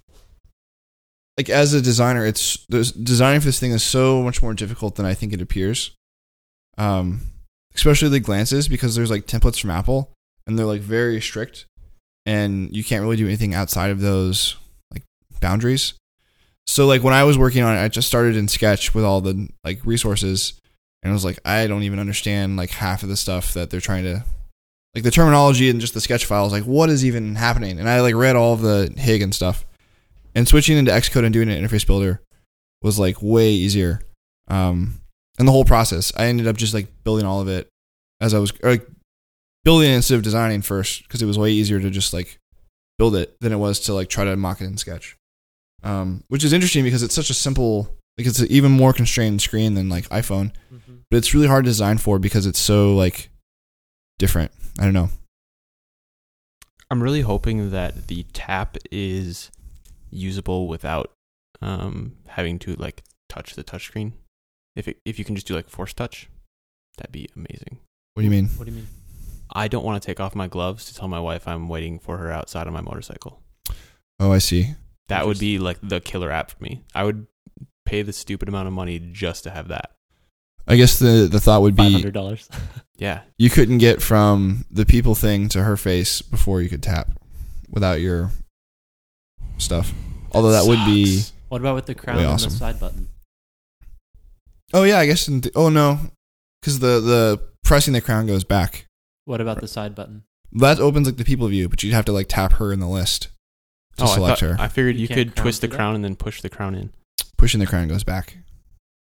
like 1.36 1.50
as 1.50 1.74
a 1.74 1.82
designer, 1.82 2.26
it's 2.26 2.64
designing 2.66 3.40
for 3.40 3.46
this 3.46 3.60
thing 3.60 3.72
is 3.72 3.82
so 3.82 4.22
much 4.22 4.42
more 4.42 4.54
difficult 4.54 4.96
than 4.96 5.06
I 5.06 5.14
think 5.14 5.32
it 5.32 5.40
appears. 5.40 5.92
Um, 6.78 7.22
especially 7.74 8.08
the 8.08 8.20
glances 8.20 8.68
because 8.68 8.94
there's 8.94 9.10
like 9.10 9.26
templates 9.26 9.60
from 9.60 9.70
Apple 9.70 10.12
and 10.46 10.58
they're 10.58 10.66
like 10.66 10.80
very 10.80 11.20
strict, 11.20 11.66
and 12.26 12.74
you 12.74 12.82
can't 12.82 13.02
really 13.02 13.16
do 13.16 13.26
anything 13.26 13.54
outside 13.54 13.90
of 13.90 14.00
those 14.00 14.56
like 14.92 15.02
boundaries. 15.40 15.94
So 16.66 16.86
like 16.86 17.02
when 17.02 17.14
I 17.14 17.24
was 17.24 17.36
working 17.36 17.62
on 17.62 17.76
it, 17.76 17.82
I 17.82 17.88
just 17.88 18.08
started 18.08 18.36
in 18.36 18.48
Sketch 18.48 18.94
with 18.94 19.04
all 19.04 19.20
the 19.20 19.48
like 19.64 19.84
resources, 19.84 20.54
and 21.02 21.10
I 21.10 21.14
was 21.14 21.24
like, 21.24 21.38
I 21.44 21.66
don't 21.66 21.82
even 21.82 21.98
understand 21.98 22.56
like 22.56 22.70
half 22.70 23.02
of 23.02 23.08
the 23.08 23.16
stuff 23.16 23.54
that 23.54 23.70
they're 23.70 23.80
trying 23.80 24.04
to 24.04 24.24
like 24.94 25.04
the 25.04 25.10
terminology 25.10 25.70
and 25.70 25.80
just 25.80 25.94
the 25.94 26.00
sketch 26.00 26.26
files 26.26 26.52
like 26.52 26.64
what 26.64 26.90
is 26.90 27.04
even 27.04 27.34
happening? 27.36 27.78
And 27.78 27.88
i 27.88 28.00
like 28.00 28.14
read 28.14 28.36
all 28.36 28.54
of 28.54 28.60
the 28.60 28.92
hig 28.96 29.22
and 29.22 29.34
stuff. 29.34 29.64
And 30.34 30.46
switching 30.46 30.76
into 30.76 30.92
xcode 30.92 31.24
and 31.24 31.32
doing 31.32 31.48
an 31.50 31.62
interface 31.64 31.86
builder 31.86 32.22
was 32.82 32.98
like 32.98 33.22
way 33.22 33.50
easier. 33.50 34.00
Um 34.48 35.00
and 35.38 35.46
the 35.48 35.52
whole 35.52 35.64
process 35.64 36.12
i 36.16 36.26
ended 36.26 36.46
up 36.46 36.56
just 36.56 36.74
like 36.74 36.88
building 37.04 37.24
all 37.24 37.40
of 37.40 37.48
it 37.48 37.68
as 38.20 38.34
i 38.34 38.38
was 38.38 38.52
like 38.62 38.86
building 39.64 39.90
it 39.90 39.94
instead 39.94 40.16
of 40.16 40.22
designing 40.22 40.60
first 40.60 41.02
because 41.02 41.22
it 41.22 41.26
was 41.26 41.38
way 41.38 41.50
easier 41.50 41.80
to 41.80 41.88
just 41.90 42.12
like 42.12 42.38
build 42.98 43.14
it 43.16 43.38
than 43.40 43.52
it 43.52 43.56
was 43.56 43.80
to 43.80 43.94
like 43.94 44.08
try 44.08 44.24
to 44.24 44.36
mock 44.36 44.60
it 44.60 44.64
in 44.64 44.76
sketch. 44.76 45.16
Um 45.82 46.24
which 46.28 46.44
is 46.44 46.52
interesting 46.52 46.84
because 46.84 47.02
it's 47.02 47.14
such 47.14 47.30
a 47.30 47.34
simple 47.34 47.96
like 48.18 48.26
it's 48.26 48.40
an 48.40 48.48
even 48.50 48.72
more 48.72 48.92
constrained 48.92 49.40
screen 49.40 49.74
than 49.74 49.88
like 49.88 50.08
iphone. 50.10 50.52
But 51.10 51.16
it's 51.16 51.32
really 51.34 51.46
hard 51.46 51.64
to 51.64 51.70
design 51.70 51.98
for 51.98 52.18
because 52.18 52.44
it's 52.46 52.58
so 52.58 52.94
like 52.94 53.30
different 54.18 54.52
i 54.78 54.84
don't 54.84 54.92
know 54.94 55.08
I'm 56.92 57.00
really 57.02 57.20
hoping 57.20 57.70
that 57.70 58.08
the 58.08 58.24
tap 58.32 58.76
is 58.90 59.52
usable 60.10 60.66
without 60.66 61.12
um, 61.62 62.16
having 62.26 62.58
to 62.60 62.74
like 62.74 63.04
touch 63.28 63.54
the 63.54 63.62
touchscreen. 63.62 64.14
If 64.74 64.88
it, 64.88 64.96
if 65.04 65.16
you 65.16 65.24
can 65.24 65.36
just 65.36 65.46
do 65.46 65.54
like 65.54 65.68
force 65.68 65.92
touch, 65.92 66.28
that'd 66.96 67.12
be 67.12 67.28
amazing. 67.36 67.78
what 68.14 68.22
do 68.22 68.24
you 68.24 68.30
mean 68.30 68.46
What 68.56 68.64
do 68.64 68.72
you 68.72 68.78
mean? 68.78 68.88
I 69.52 69.68
don't 69.68 69.84
want 69.84 70.02
to 70.02 70.04
take 70.04 70.18
off 70.18 70.34
my 70.34 70.48
gloves 70.48 70.84
to 70.86 70.94
tell 70.94 71.06
my 71.06 71.20
wife 71.20 71.46
I'm 71.46 71.68
waiting 71.68 72.00
for 72.00 72.16
her 72.18 72.32
outside 72.32 72.66
on 72.66 72.72
my 72.72 72.80
motorcycle. 72.80 73.40
oh 74.18 74.32
i 74.32 74.38
see 74.38 74.74
That 75.06 75.26
would 75.28 75.38
be 75.38 75.60
like 75.60 75.78
the 75.80 76.00
killer 76.00 76.32
app 76.32 76.50
for 76.50 76.60
me. 76.60 76.82
I 76.92 77.04
would 77.04 77.28
pay 77.86 78.02
the 78.02 78.12
stupid 78.12 78.48
amount 78.48 78.66
of 78.66 78.74
money 78.74 78.98
just 78.98 79.44
to 79.44 79.50
have 79.50 79.68
that. 79.68 79.92
I 80.66 80.76
guess 80.76 80.98
the 80.98 81.28
the 81.30 81.40
thought 81.40 81.62
would 81.62 81.76
be 81.76 81.92
hundred 81.92 82.14
dollars. 82.14 82.48
Yeah. 82.96 83.22
you 83.38 83.48
couldn't 83.48 83.78
get 83.78 84.02
from 84.02 84.66
the 84.70 84.84
people 84.84 85.14
thing 85.14 85.48
to 85.50 85.62
her 85.62 85.78
face 85.78 86.20
before 86.20 86.60
you 86.60 86.68
could 86.68 86.82
tap 86.82 87.08
without 87.70 87.98
your 87.98 88.30
stuff. 89.56 89.94
Although 90.32 90.50
that 90.52 90.66
would 90.66 90.84
be 90.84 91.22
What 91.48 91.62
about 91.62 91.76
with 91.76 91.86
the 91.86 91.94
crown 91.94 92.18
Way 92.18 92.24
and 92.24 92.32
awesome. 92.32 92.50
the 92.50 92.56
side 92.56 92.78
button? 92.78 93.08
Oh 94.74 94.82
yeah, 94.84 94.98
I 94.98 95.06
guess 95.06 95.28
in 95.28 95.40
th- 95.40 95.52
oh 95.56 95.70
no. 95.70 95.98
Cuz 96.62 96.78
the 96.80 97.00
the 97.00 97.40
pressing 97.64 97.94
the 97.94 98.02
crown 98.02 98.26
goes 98.26 98.44
back. 98.44 98.84
What 99.24 99.40
about 99.40 99.60
the 99.62 99.68
side 99.68 99.94
button? 99.94 100.24
That 100.52 100.78
opens 100.78 101.06
like 101.06 101.16
the 101.16 101.24
people 101.24 101.48
view, 101.48 101.68
but 101.70 101.82
you'd 101.82 101.94
have 101.94 102.04
to 102.04 102.12
like 102.12 102.28
tap 102.28 102.52
her 102.54 102.70
in 102.72 102.80
the 102.80 102.88
list 102.88 103.28
to 103.96 104.04
Oh, 104.04 104.06
I, 104.08 104.14
select 104.14 104.40
thought, 104.40 104.48
her. 104.50 104.56
I 104.58 104.68
figured 104.68 104.96
You 104.96 105.02
you, 105.02 105.08
can't 105.08 105.18
could 105.18 105.34
crown 105.36 105.44
twist 105.44 105.60
the 105.62 105.68
do 105.68 105.70
that? 105.72 105.76
crown 105.76 105.94
and 105.94 106.04
then 106.04 106.16
push 106.16 106.42
the 106.42 106.50
crown 106.50 106.74
in. 106.74 106.92
Pushing 107.38 107.60
the 107.60 107.66
crown 107.66 107.88
goes 107.88 108.04
back. 108.04 108.36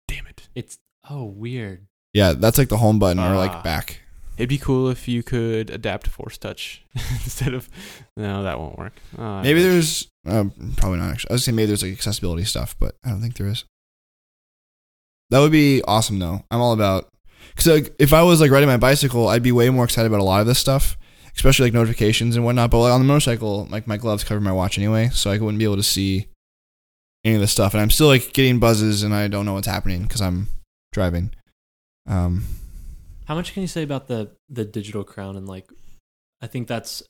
Damn 0.09 0.27
it. 0.27 0.49
It's 0.55 0.79
Oh, 1.11 1.25
weird. 1.25 1.87
Yeah, 2.13 2.33
that's 2.33 2.59
like 2.59 2.69
the 2.69 2.77
home 2.79 2.99
button 2.99 3.19
or 3.19 3.35
Ah. 3.35 3.39
like 3.39 3.63
back. 3.65 4.01
It'd 4.37 4.49
be 4.49 4.59
cool 4.59 4.89
if 4.89 5.07
you 5.07 5.23
could 5.23 5.71
adapt 5.71 6.09
Force 6.09 6.37
Touch 6.39 6.83
instead 6.95 7.55
of. 7.55 7.69
No, 8.17 8.43
that 8.43 8.59
won't 8.59 8.77
work. 8.79 8.95
Oh, 9.19 9.23
I 9.25 9.43
Maybe 9.43 9.61
wish. 9.61 9.63
there's 9.65 10.09
uh, 10.27 10.45
probably 10.77 10.99
not 10.99 11.11
actually. 11.13 11.31
I 11.31 11.33
was 11.35 11.45
saying 11.45 11.55
maybe 11.57 11.67
there's 11.67 11.83
like 11.83 11.93
accessibility 11.93 12.45
stuff, 12.45 12.75
but 12.81 12.97
I 13.05 13.11
don't 13.11 13.21
think 13.21 13.37
there 13.37 13.47
is. 13.47 13.65
That 15.31 15.41
would 15.41 15.53
be 15.53 15.83
awesome 15.87 16.19
though. 16.19 16.45
I'm 16.51 16.61
all 16.61 16.73
about 16.73 17.09
because 17.51 17.67
like, 17.69 17.95
if 17.99 18.13
I 18.13 18.23
was 18.23 18.41
like 18.41 18.51
riding 18.51 18.69
my 18.69 18.77
bicycle, 18.77 19.29
I'd 19.29 19.43
be 19.43 19.53
way 19.53 19.71
more 19.71 19.85
excited 19.85 20.07
about 20.09 20.21
a 20.21 20.25
lot 20.25 20.41
of 20.41 20.47
this 20.47 20.59
stuff, 20.59 20.97
especially 21.37 21.67
like 21.67 21.75
notifications 21.75 22.35
and 22.37 22.45
whatnot. 22.45 22.71
But 22.71 22.81
like, 22.81 22.93
on 22.93 23.01
the 23.01 23.07
motorcycle, 23.07 23.67
like 23.71 23.87
my 23.87 23.97
gloves 23.97 24.25
cover 24.25 24.41
my 24.41 24.53
watch 24.53 24.79
anyway, 24.79 25.11
so 25.13 25.31
I 25.31 25.39
wouldn't 25.39 25.59
be 25.59 25.65
able 25.65 25.77
to 25.77 25.83
see 25.85 26.27
any 27.25 27.37
of 27.37 27.41
this 27.41 27.53
stuff. 27.53 27.73
And 27.75 27.81
I'm 27.81 27.91
still 27.91 28.09
like 28.09 28.33
getting 28.33 28.59
buzzes, 28.59 29.03
and 29.05 29.15
I 29.15 29.29
don't 29.29 29.47
know 29.47 29.55
what's 29.55 29.67
happening 29.69 30.03
because 30.03 30.21
I'm 30.21 30.49
driving. 30.95 31.31
Um, 32.07 32.45
How 33.27 33.35
much 33.35 33.53
can 33.53 33.61
you 33.63 33.67
say 33.69 33.83
about 33.83 34.07
the 34.09 34.31
the 34.49 34.65
digital 34.65 35.05
crown 35.05 35.37
and 35.37 35.47
like 35.47 35.67
I 36.41 36.47
think 36.47 36.69
that's 36.69 37.03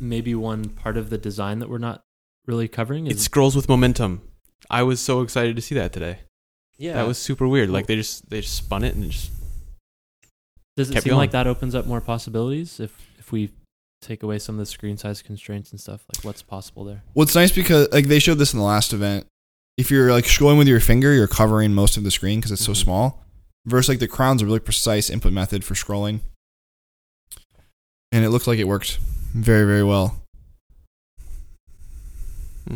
maybe 0.00 0.34
one 0.34 0.68
part 0.70 0.96
of 0.96 1.10
the 1.10 1.18
design 1.18 1.58
that 1.58 1.68
we're 1.68 1.78
not 1.78 2.02
really 2.46 2.68
covering 2.68 3.06
It 3.06 3.18
scrolls 3.18 3.56
with 3.56 3.68
momentum. 3.68 4.22
I 4.70 4.82
was 4.82 5.00
so 5.00 5.20
excited 5.22 5.56
to 5.56 5.62
see 5.62 5.74
that 5.74 5.92
today. 5.92 6.18
yeah. 6.78 6.94
That 6.94 7.06
was 7.06 7.18
super 7.18 7.46
weird. 7.48 7.70
Like 7.70 7.86
they 7.86 7.96
just 7.96 8.28
they 8.30 8.40
just 8.40 8.54
spun 8.56 8.84
it 8.84 8.94
and 8.94 9.10
just 9.10 9.30
Does 10.76 10.90
it 10.90 10.94
kept 10.94 11.04
seem 11.04 11.10
going. 11.10 11.18
like 11.18 11.30
that 11.32 11.46
opens 11.46 11.74
up 11.74 11.86
more 11.86 12.00
possibilities 12.00 12.78
if 12.80 12.92
if 13.18 13.32
we 13.32 13.50
take 14.02 14.22
away 14.22 14.38
some 14.38 14.54
of 14.56 14.58
the 14.58 14.66
screen 14.66 14.96
size 14.98 15.22
constraints 15.22 15.70
and 15.72 15.80
stuff? 15.80 16.04
Like 16.14 16.24
what's 16.24 16.42
possible 16.42 16.84
there? 16.84 17.02
Well, 17.14 17.24
it's 17.24 17.34
nice 17.34 17.50
because 17.52 17.88
like 17.92 18.06
they 18.06 18.18
showed 18.18 18.38
this 18.38 18.52
in 18.52 18.58
the 18.58 18.64
last 18.66 18.92
event. 18.92 19.26
If 19.76 19.90
you're 19.90 20.10
like 20.10 20.24
scrolling 20.24 20.58
with 20.58 20.68
your 20.68 20.80
finger, 20.80 21.12
you're 21.12 21.28
covering 21.28 21.74
most 21.74 21.96
of 21.96 22.04
the 22.04 22.10
screen 22.10 22.38
because 22.40 22.50
it's 22.52 22.64
so 22.64 22.72
Mhm. 22.72 22.76
small. 22.76 23.24
Versus 23.66 23.88
like 23.88 23.98
the 23.98 24.08
crown's 24.08 24.42
a 24.42 24.46
really 24.46 24.60
precise 24.60 25.10
input 25.10 25.32
method 25.32 25.64
for 25.64 25.74
scrolling, 25.74 26.20
and 28.12 28.24
it 28.24 28.30
looked 28.30 28.46
like 28.46 28.58
it 28.60 28.68
worked 28.68 28.98
very 29.34 29.66
very 29.66 29.82
well. 29.82 30.22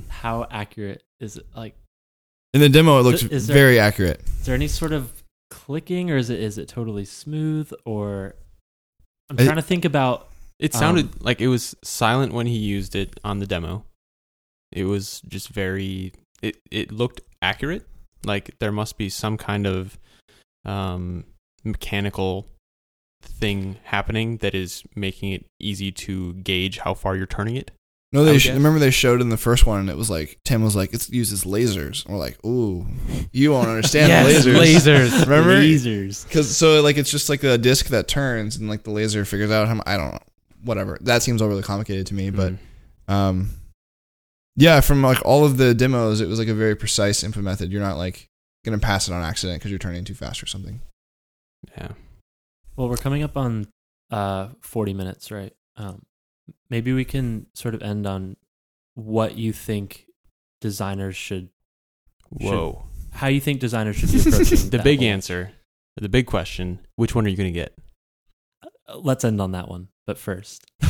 How 0.09 0.47
accurate 0.51 1.03
is 1.21 1.37
it? 1.37 1.47
Like 1.55 1.77
In 2.53 2.61
the 2.61 2.69
demo, 2.69 2.99
it 2.99 3.03
looked 3.03 3.23
Is 3.23 3.47
there- 3.47 3.55
very 3.55 3.79
accurate. 3.79 4.21
is 4.41 4.47
there 4.47 4.55
any 4.57 4.67
sort 4.69 4.93
of 4.93 5.23
clicking 5.51 6.11
or 6.11 6.17
is 6.17 6.29
it 6.31 6.41
is 6.41 6.59
it 6.59 6.69
totally 6.69 7.05
smooth 7.05 7.73
or 7.85 8.35
I'm 9.31 9.37
I- 9.39 9.45
trying 9.45 9.57
to 9.57 9.63
think 9.63 9.85
about 9.85 10.29
it 10.59 10.75
sounded 10.75 11.07
Um, 11.07 11.13
like 11.21 11.41
it 11.41 11.47
was 11.49 11.75
silent 11.85 12.33
when 12.33 12.47
he 12.49 12.57
used 12.59 12.95
it 12.97 13.19
on 13.25 13.39
the 13.39 13.47
demo. 13.47 13.85
It 14.73 14.85
was 14.85 15.21
just 15.29 15.49
very 15.49 16.13
it 16.43 16.57
it 16.71 16.93
looked 16.93 17.21
accurate. 17.43 17.87
Like 18.25 18.57
there 18.59 18.73
must 18.73 18.99
be 18.99 19.09
some 19.09 19.37
kind 19.37 19.67
of 19.67 19.99
um 20.65 21.25
mechanical 21.65 22.47
thing 23.23 23.77
happening 23.85 24.39
that 24.39 24.55
is 24.55 24.83
making 24.95 25.33
it 25.33 25.47
easy 25.59 25.93
to 25.93 26.33
gauge 26.35 26.79
how 26.79 26.95
far 26.95 27.17
you're 27.17 27.27
turning 27.27 27.57
it. 27.57 27.71
No, 28.13 28.25
they 28.25 28.39
sh- 28.39 28.49
remember 28.51 28.81
they 28.81 28.91
showed 28.91 29.21
in 29.21 29.29
the 29.29 29.37
first 29.37 29.67
one, 29.67 29.79
and 29.81 29.89
it 29.89 29.97
was 29.97 30.11
like 30.11 30.39
Tim 30.45 30.63
was 30.65 30.75
like, 30.75 30.93
"It 30.93 31.09
uses 31.11 31.45
lasers." 31.45 32.05
And 32.05 32.15
we're 32.15 32.21
like, 32.21 32.45
"Ooh, 32.45 32.85
you 33.31 33.53
won't 33.53 33.69
understand 33.69 34.09
Yes, 34.09 34.45
lasers." 34.45 34.57
lasers. 34.59 35.21
Remember? 35.29 35.51
lasers. 35.61 36.27
Because 36.27 36.57
so 36.57 36.83
like 36.83 36.97
it's 36.99 37.11
just 37.11 37.29
like 37.29 37.45
a 37.45 37.57
disc 37.57 37.87
that 37.89 38.09
turns, 38.09 38.57
and 38.57 38.69
like 38.69 38.83
the 38.83 38.91
laser 38.91 39.25
figures 39.25 39.53
out 39.53 39.69
how. 39.69 39.81
I 39.87 39.97
don't 39.97 40.11
know, 40.13 40.19
whatever. 40.65 40.99
That 41.03 41.23
seems 41.23 41.41
overly 41.41 41.63
complicated 41.63 42.09
to 42.09 42.15
me, 42.15 42.31
but 42.31 42.55
Mm. 43.09 43.13
um, 43.13 43.51
yeah, 44.61 44.81
from 44.81 45.03
like 45.03 45.25
all 45.25 45.45
of 45.45 45.57
the 45.57 45.75
demos, 45.75 46.21
it 46.21 46.29
was 46.29 46.39
like 46.39 46.49
a 46.49 46.55
very 46.55 46.77
precise 46.77 47.25
input 47.25 47.43
method. 47.43 47.73
You're 47.73 47.83
not 47.83 47.97
like 47.97 48.29
gonna 48.65 48.79
pass 48.79 49.09
it 49.09 49.13
on 49.13 49.23
accident 49.23 49.59
because 49.61 49.71
you're 49.71 49.79
turning 49.79 50.05
too 50.05 50.15
fast 50.15 50.43
or 50.43 50.47
something. 50.47 50.81
yeah. 51.77 51.93
Well, 52.77 52.89
we're 52.89 52.97
coming 52.97 53.23
up 53.23 53.37
on 53.37 53.67
uh 54.11 54.49
40 54.63 54.95
minutes, 54.95 55.31
right? 55.31 55.53
Um 55.77 56.03
maybe 56.69 56.93
we 56.93 57.05
can 57.05 57.47
sort 57.55 57.75
of 57.75 57.83
end 57.83 58.07
on 58.07 58.37
what 58.95 59.37
you 59.39 59.53
think 59.53 60.07
designers 60.61 61.17
should 61.17 61.49
Whoa. 62.29 62.85
how 63.13 63.29
you 63.29 63.41
think 63.41 63.61
designers 63.61 63.97
should 63.97 64.13
be 64.13 64.21
approaching 64.21 64.59
The 64.71 64.77
that 64.79 64.85
big 64.85 64.99
whole- 65.01 65.09
answer, 65.09 65.53
the 65.97 66.09
big 66.09 66.27
question, 66.27 66.81
which 66.97 67.15
one 67.15 67.25
are 67.27 67.29
you 67.29 67.37
going 67.37 67.53
to 67.53 67.59
get? 67.59 67.75
Uh, 68.89 68.99
Let's 68.99 69.25
end 69.25 69.41
on 69.41 69.53
that 69.53 69.69
one, 69.69 69.89
but 70.07 70.19
first. 70.19 70.65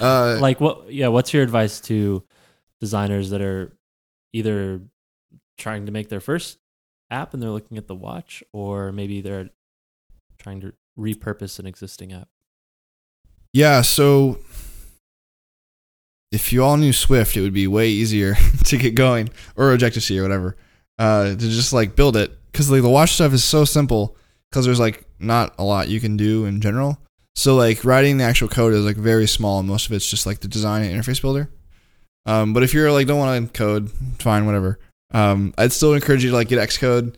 Uh, 0.00 0.36
like 0.40 0.60
what 0.60 0.92
yeah, 0.92 1.06
what's 1.06 1.32
your 1.32 1.44
advice 1.44 1.80
to 1.80 2.24
designers 2.82 3.30
that 3.30 3.40
are 3.40 3.72
either 4.32 4.80
trying 5.56 5.86
to 5.86 5.92
make 5.92 6.08
their 6.08 6.20
first 6.20 6.58
app 7.12 7.32
and 7.32 7.40
they're 7.40 7.50
looking 7.50 7.78
at 7.78 7.86
the 7.86 7.94
watch 7.94 8.42
or 8.52 8.90
maybe 8.90 9.20
they're 9.20 9.50
trying 10.40 10.60
to 10.60 10.72
repurpose 10.98 11.60
an 11.60 11.66
existing 11.66 12.12
app? 12.12 12.26
Yeah, 13.52 13.82
so 13.82 14.40
if 16.32 16.52
you 16.52 16.64
all 16.64 16.76
knew 16.76 16.92
Swift, 16.92 17.36
it 17.36 17.42
would 17.42 17.52
be 17.52 17.68
way 17.68 17.88
easier 17.88 18.34
to 18.64 18.76
get 18.76 18.96
going, 18.96 19.30
or 19.54 19.72
Objective 19.72 20.02
C 20.02 20.18
or 20.18 20.22
whatever, 20.22 20.56
uh, 20.98 21.30
to 21.30 21.36
just 21.36 21.72
like 21.72 21.94
build 21.94 22.16
it. 22.16 22.36
Because 22.50 22.68
like 22.68 22.82
the 22.82 22.88
watch 22.88 23.12
stuff 23.12 23.32
is 23.32 23.44
so 23.44 23.64
simple, 23.64 24.16
because 24.50 24.64
there's 24.64 24.80
like 24.80 25.06
not 25.20 25.54
a 25.58 25.64
lot 25.64 25.88
you 25.88 26.00
can 26.00 26.16
do 26.16 26.46
in 26.46 26.60
general. 26.60 26.98
So 27.36 27.54
like 27.54 27.84
writing 27.84 28.16
the 28.16 28.24
actual 28.24 28.48
code 28.48 28.74
is 28.74 28.84
like 28.84 28.96
very 28.96 29.28
small, 29.28 29.60
and 29.60 29.68
most 29.68 29.86
of 29.86 29.92
it's 29.92 30.10
just 30.10 30.26
like 30.26 30.40
the 30.40 30.48
design 30.48 30.82
and 30.82 31.00
interface 31.00 31.22
builder. 31.22 31.48
Um, 32.26 32.52
but 32.52 32.62
if 32.62 32.72
you're 32.72 32.92
like 32.92 33.06
don't 33.06 33.18
want 33.18 33.52
to 33.52 33.58
code, 33.58 33.90
fine, 34.18 34.46
whatever. 34.46 34.78
Um, 35.12 35.52
I'd 35.58 35.72
still 35.72 35.94
encourage 35.94 36.24
you 36.24 36.30
to 36.30 36.36
like 36.36 36.48
get 36.48 36.58
Xcode 36.58 37.14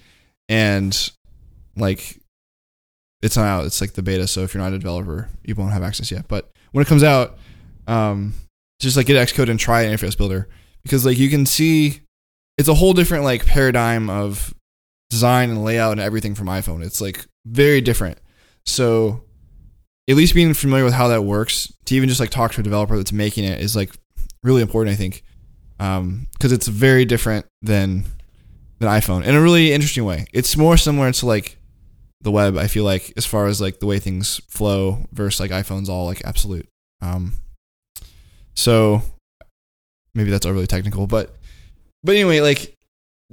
and 0.49 1.11
like 1.77 2.19
it's 3.23 3.37
not 3.37 3.47
out. 3.47 3.65
It's 3.65 3.81
like 3.81 3.95
the 3.95 4.03
beta, 4.03 4.27
so 4.27 4.43
if 4.43 4.53
you're 4.53 4.63
not 4.63 4.73
a 4.73 4.79
developer, 4.79 5.29
you 5.45 5.55
won't 5.55 5.73
have 5.73 5.83
access 5.83 6.11
yet. 6.11 6.29
But 6.29 6.51
when 6.73 6.83
it 6.83 6.89
comes 6.89 7.03
out, 7.03 7.39
um, 7.87 8.35
just 8.81 8.97
like 8.97 9.07
get 9.07 9.29
Xcode 9.29 9.49
and 9.49 9.59
try 9.59 9.85
Interface 9.85 10.17
Builder 10.17 10.49
because 10.83 11.07
like 11.07 11.19
you 11.19 11.31
can 11.31 11.47
see 11.47 12.01
it's 12.59 12.69
a 12.69 12.75
whole 12.75 12.93
different 12.93 13.25
like 13.25 13.47
paradigm 13.47 14.09
of 14.11 14.55
design 15.11 15.51
and 15.51 15.65
layout 15.65 15.93
and 15.93 16.01
everything 16.01 16.35
from 16.35 16.49
iPhone. 16.49 16.85
It's 16.85 17.01
like 17.01 17.27
very 17.47 17.81
different. 17.81 18.19
So 18.67 19.25
at 20.09 20.17
least 20.17 20.35
being 20.35 20.55
familiar 20.55 20.85
with 20.85 20.95
how 20.95 21.09
that 21.09 21.23
works 21.23 21.73
to 21.87 21.95
even 21.95 22.09
just 22.09 22.21
like 22.21 22.31
talk 22.31 22.53
to 22.53 22.61
a 22.61 22.65
developer 22.65 22.97
that's 22.97 23.13
making 23.13 23.45
it 23.45 23.61
is 23.61 23.75
like 23.75 23.95
really 24.45 24.63
important. 24.63 24.95
I 24.95 24.97
think 24.97 25.25
because 25.79 26.53
it's 26.53 26.69
very 26.69 27.05
different 27.05 27.47
than 27.63 28.05
than 28.79 28.89
iPhone 28.89 29.25
in 29.25 29.35
a 29.35 29.41
really 29.41 29.73
interesting 29.73 30.05
way. 30.05 30.27
It's 30.33 30.57
more 30.57 30.77
similar 30.77 31.11
to 31.11 31.27
like 31.27 31.59
the 32.21 32.31
web. 32.31 32.57
I 32.57 32.69
feel 32.69 32.85
like 32.85 33.13
as 33.17 33.27
far 33.27 33.47
as 33.47 33.61
like 33.61 33.81
the 33.81 33.87
way 33.87 33.99
things 33.99 34.41
flow 34.49 35.07
versus 35.13 35.41
like 35.41 35.51
iPhone's 35.51 35.89
all 35.89 36.07
like 36.07 36.25
absolute. 36.25 36.69
Um, 37.03 37.39
so 38.55 39.03
maybe 40.15 40.31
that's 40.31 40.47
overly 40.47 40.67
technical, 40.67 41.07
but 41.07 41.37
but 42.03 42.15
anyway, 42.15 42.41
like 42.41 42.77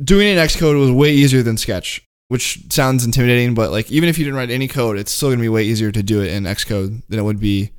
doing 0.03 0.27
it 0.27 0.37
in 0.37 0.37
Xcode 0.37 0.79
was 0.79 0.91
way 0.91 1.11
easier 1.11 1.43
than 1.43 1.57
Sketch, 1.57 2.01
which 2.29 2.71
sounds 2.71 3.05
intimidating, 3.05 3.53
but 3.53 3.71
like 3.71 3.91
even 3.91 4.09
if 4.09 4.17
you 4.17 4.25
didn't 4.25 4.37
write 4.37 4.49
any 4.49 4.67
code, 4.67 4.97
it's 4.97 5.11
still 5.11 5.29
gonna 5.29 5.41
be 5.41 5.49
way 5.49 5.63
easier 5.63 5.91
to 5.91 6.01
do 6.01 6.21
it 6.21 6.31
in 6.31 6.43
Xcode 6.43 7.03
than 7.07 7.19
it 7.19 7.23
would 7.23 7.39
be 7.39 7.71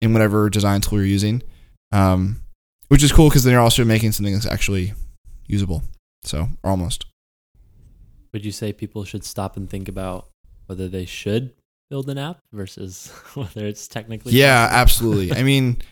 in 0.00 0.12
whatever 0.12 0.48
design 0.48 0.80
tool 0.80 0.98
you're 0.98 1.06
using. 1.06 1.42
Um, 1.92 2.40
which 2.88 3.02
is 3.02 3.12
cool 3.12 3.28
because 3.28 3.44
then 3.44 3.52
you're 3.52 3.60
also 3.60 3.84
making 3.84 4.12
something 4.12 4.34
that's 4.34 4.46
actually 4.46 4.94
usable. 5.46 5.82
So 6.24 6.48
almost. 6.64 7.06
Would 8.32 8.44
you 8.44 8.52
say 8.52 8.72
people 8.72 9.04
should 9.04 9.24
stop 9.24 9.56
and 9.56 9.68
think 9.70 9.88
about 9.88 10.28
whether 10.66 10.88
they 10.88 11.04
should 11.06 11.52
build 11.88 12.10
an 12.10 12.18
app 12.18 12.40
versus 12.52 13.08
whether 13.34 13.66
it's 13.66 13.86
technically 13.88 14.32
Yeah, 14.32 14.66
possible? 14.66 14.80
absolutely. 14.80 15.32
I 15.36 15.42
mean, 15.50 15.82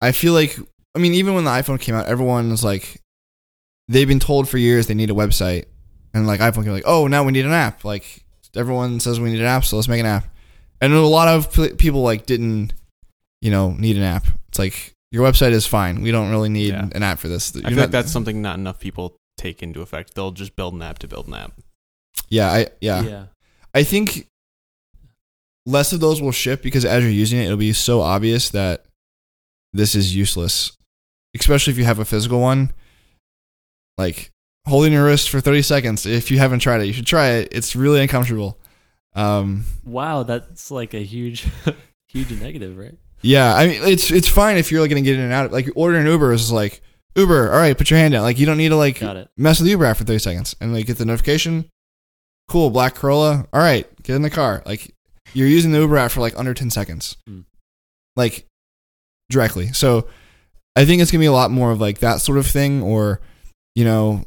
I 0.00 0.12
feel 0.12 0.32
like 0.32 0.58
I 0.94 0.98
mean, 0.98 1.14
even 1.14 1.34
when 1.34 1.44
the 1.44 1.50
iPhone 1.50 1.80
came 1.80 1.94
out, 1.94 2.06
everyone 2.06 2.50
was 2.50 2.64
like, 2.64 3.00
they've 3.88 4.08
been 4.08 4.18
told 4.20 4.48
for 4.48 4.56
years 4.58 4.86
they 4.86 4.94
need 4.94 5.10
a 5.10 5.14
website, 5.14 5.66
and 6.14 6.26
like 6.26 6.40
iPhone 6.40 6.64
came 6.64 6.72
like, 6.72 6.84
oh, 6.86 7.06
now 7.06 7.22
we 7.22 7.32
need 7.32 7.44
an 7.44 7.52
app. 7.52 7.84
Like 7.84 8.24
everyone 8.54 8.98
says 9.00 9.20
we 9.20 9.30
need 9.30 9.40
an 9.40 9.46
app, 9.46 9.64
so 9.64 9.76
let's 9.76 9.88
make 9.88 10.00
an 10.00 10.06
app. 10.06 10.24
And 10.80 10.92
a 10.92 11.00
lot 11.00 11.28
of 11.28 11.78
people 11.78 12.02
like 12.02 12.26
didn't, 12.26 12.72
you 13.40 13.50
know, 13.50 13.72
need 13.72 13.96
an 13.96 14.02
app. 14.02 14.26
It's 14.48 14.58
like 14.58 14.94
your 15.16 15.24
website 15.26 15.52
is 15.52 15.66
fine. 15.66 16.02
We 16.02 16.10
don't 16.10 16.30
really 16.30 16.50
need 16.50 16.74
Yeah. 16.74 16.88
an 16.92 17.02
app 17.02 17.18
for 17.18 17.28
this. 17.28 17.54
I 17.56 17.60
You're 17.60 17.68
feel 17.70 17.78
not- 17.78 17.90
that's 17.90 18.12
something 18.12 18.42
not 18.42 18.58
enough 18.58 18.78
people 18.78 19.16
take 19.38 19.62
into 19.62 19.80
effect. 19.80 20.14
They'll 20.14 20.30
just 20.32 20.54
build 20.56 20.74
an 20.74 20.82
app 20.82 20.98
to 21.00 21.08
build 21.08 21.26
an 21.28 21.34
app. 21.34 21.52
yeah, 22.28 22.50
I 22.52 22.66
yeah. 22.80 23.02
yeah. 23.02 23.24
I 23.74 23.82
think 23.82 24.26
less 25.64 25.92
of 25.92 26.00
those 26.00 26.20
will 26.20 26.32
ship 26.32 26.62
because 26.62 26.84
as 26.84 27.02
you're 27.02 27.10
using 27.12 27.38
it, 27.40 27.44
it'll 27.46 27.56
be 27.56 27.72
so 27.72 28.00
obvious 28.00 28.50
that 28.50 28.84
this 29.72 29.94
is 29.94 30.14
useless. 30.14 30.72
Especially 31.38 31.72
if 31.72 31.78
you 31.78 31.84
have 31.84 31.98
a 31.98 32.04
physical 32.04 32.40
one. 32.40 32.72
Like 33.98 34.30
holding 34.66 34.92
your 34.92 35.06
wrist 35.06 35.28
for 35.30 35.40
30 35.40 35.62
seconds. 35.62 36.04
If 36.06 36.30
you 36.30 36.38
haven't 36.38 36.58
tried 36.60 36.80
it, 36.82 36.86
you 36.86 36.92
should 36.92 37.06
try 37.06 37.28
it. 37.30 37.48
It's 37.52 37.74
really 37.76 38.00
uncomfortable. 38.02 38.58
Um, 39.14 39.64
Wow, 39.84 40.22
that's 40.24 40.70
like 40.70 40.92
a 40.94 41.02
huge 41.02 41.46
huge 42.08 42.30
negative, 42.32 42.76
right? 42.76 42.94
Yeah, 43.26 43.54
I 43.54 43.66
mean, 43.66 43.82
it's 43.82 44.10
it's 44.10 44.28
fine 44.28 44.56
if 44.56 44.70
you're 44.70 44.80
like, 44.80 44.90
gonna 44.90 45.02
get 45.02 45.16
in 45.16 45.20
and 45.22 45.32
out. 45.32 45.52
Like 45.52 45.68
ordering 45.74 46.06
Uber 46.06 46.32
is 46.32 46.50
like 46.52 46.80
Uber. 47.16 47.52
All 47.52 47.58
right, 47.58 47.76
put 47.76 47.90
your 47.90 47.98
hand 47.98 48.12
down. 48.12 48.22
Like 48.22 48.38
you 48.38 48.46
don't 48.46 48.56
need 48.58 48.68
to 48.70 48.76
like 48.76 49.00
Got 49.00 49.16
it. 49.16 49.28
mess 49.36 49.58
with 49.58 49.64
the 49.66 49.70
Uber 49.72 49.84
app 49.86 49.96
for 49.96 50.04
30 50.04 50.18
seconds 50.18 50.56
and 50.60 50.72
like 50.72 50.86
get 50.86 50.98
the 50.98 51.04
notification. 51.04 51.68
cool, 52.48 52.70
black 52.70 52.94
Corolla. 52.94 53.46
All 53.52 53.60
right, 53.60 53.86
get 54.02 54.16
in 54.16 54.22
the 54.22 54.30
car. 54.30 54.62
Like 54.66 54.92
you're 55.34 55.48
using 55.48 55.72
the 55.72 55.80
Uber 55.80 55.96
app 55.96 56.10
for 56.12 56.20
like 56.20 56.38
under 56.38 56.54
10 56.54 56.70
seconds. 56.70 57.16
Hmm. 57.26 57.40
Like 58.14 58.46
directly. 59.28 59.72
So 59.72 60.06
I 60.76 60.84
think 60.84 61.02
it's 61.02 61.10
going 61.10 61.18
to 61.20 61.22
be 61.24 61.26
a 61.26 61.32
lot 61.32 61.50
more 61.50 61.72
of 61.72 61.80
like 61.80 61.98
that 61.98 62.20
sort 62.20 62.38
of 62.38 62.46
thing 62.46 62.82
or 62.82 63.20
you 63.74 63.84
know, 63.84 64.24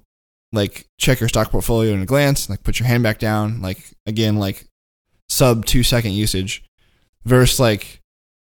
like 0.52 0.86
check 1.00 1.20
your 1.20 1.30
stock 1.30 1.52
portfolio 1.52 1.94
in 1.94 2.02
a 2.02 2.06
glance, 2.06 2.50
like 2.50 2.64
put 2.64 2.80
your 2.80 2.88
hand 2.88 3.04
back 3.04 3.18
down, 3.20 3.62
like 3.62 3.80
again 4.06 4.38
like 4.38 4.66
sub 5.30 5.66
2 5.66 5.84
second 5.84 6.12
usage 6.14 6.64
versus 7.26 7.60
like 7.60 7.99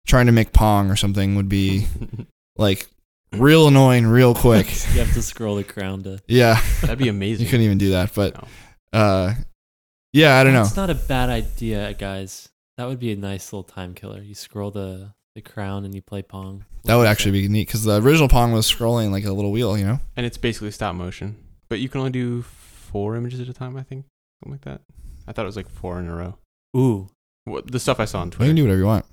trying 0.07 0.27
to 0.27 0.33
make 0.33 0.53
pong 0.53 0.91
or 0.91 0.97
something 0.97 1.37
would 1.37 1.49
be 1.49 1.87
like 2.57 2.89
real 3.33 3.69
annoying 3.69 4.07
real 4.07 4.35
quick. 4.35 4.67
you 4.95 5.01
have 5.01 5.13
to 5.15 5.23
scroll 5.23 5.57
the 5.57 5.65
crown 5.65 6.03
to. 6.03 6.21
yeah. 6.27 6.61
That'd 6.81 6.99
be 6.99 7.09
amazing. 7.17 7.45
You 7.45 7.51
couldn't 7.51 7.65
even 7.67 7.79
do 7.79 7.91
that, 7.91 8.15
but 8.15 8.35
No. 8.35 8.49
uh 8.99 9.35
yeah, 10.13 10.37
I 10.39 10.45
don't 10.45 10.53
know. 10.53 10.63
It's 10.63 10.77
not 10.77 10.91
a 10.91 10.95
bad 10.95 11.31
idea, 11.31 11.95
guys. 11.95 12.51
That 12.77 12.87
would 12.87 12.99
be 12.99 13.13
a 13.13 13.17
nice 13.17 13.51
little 13.53 13.63
time 13.65 13.95
killer. 13.95 14.21
You 14.21 14.35
scroll 14.35 14.71
the 14.71 15.13
the 15.35 15.41
crown 15.41 15.87
and 15.87 15.95
you 15.95 16.03
play 16.03 16.21
pong. 16.21 16.67
That 16.85 16.97
would 16.97 17.07
actually 17.07 17.33
be 17.33 17.49
neat 17.49 17.67
because 17.67 17.85
the 17.85 18.03
original 18.03 18.29
Pong 18.29 18.53
was 18.53 18.71
scrolling 18.71 19.11
like 19.13 19.25
a 19.25 19.33
little 19.33 19.53
wheel, 19.53 19.79
you 19.79 19.87
know. 19.87 20.01
And 20.17 20.27
it's 20.27 20.37
basically 20.37 20.71
stop 20.73 20.95
motion, 20.95 21.37
but 21.71 21.79
you 21.79 21.89
can 21.89 22.01
only 22.01 22.11
do 22.11 22.43
four 22.43 23.17
images 23.17 23.41
at 23.41 23.49
a 23.49 23.55
time. 23.55 23.77
I 23.79 23.83
think 23.83 24.05
something 24.43 24.53
like 24.53 24.65
that. 24.67 24.83
I 25.27 25.33
thought 25.33 25.45
it 25.45 25.47
was 25.47 25.57
like 25.57 25.71
four 25.71 25.99
in 26.01 26.09
a 26.09 26.15
row. 26.15 26.37
Ooh, 26.77 27.09
What 27.45 27.71
the 27.73 27.81
stuff 27.81 27.99
I 28.01 28.05
saw 28.05 28.21
on 28.21 28.31
Twitter. 28.31 28.45
You 28.45 28.51
can 28.51 28.57
do 28.57 28.65
whatever 28.65 28.81
you 28.81 28.87
want 28.87 29.07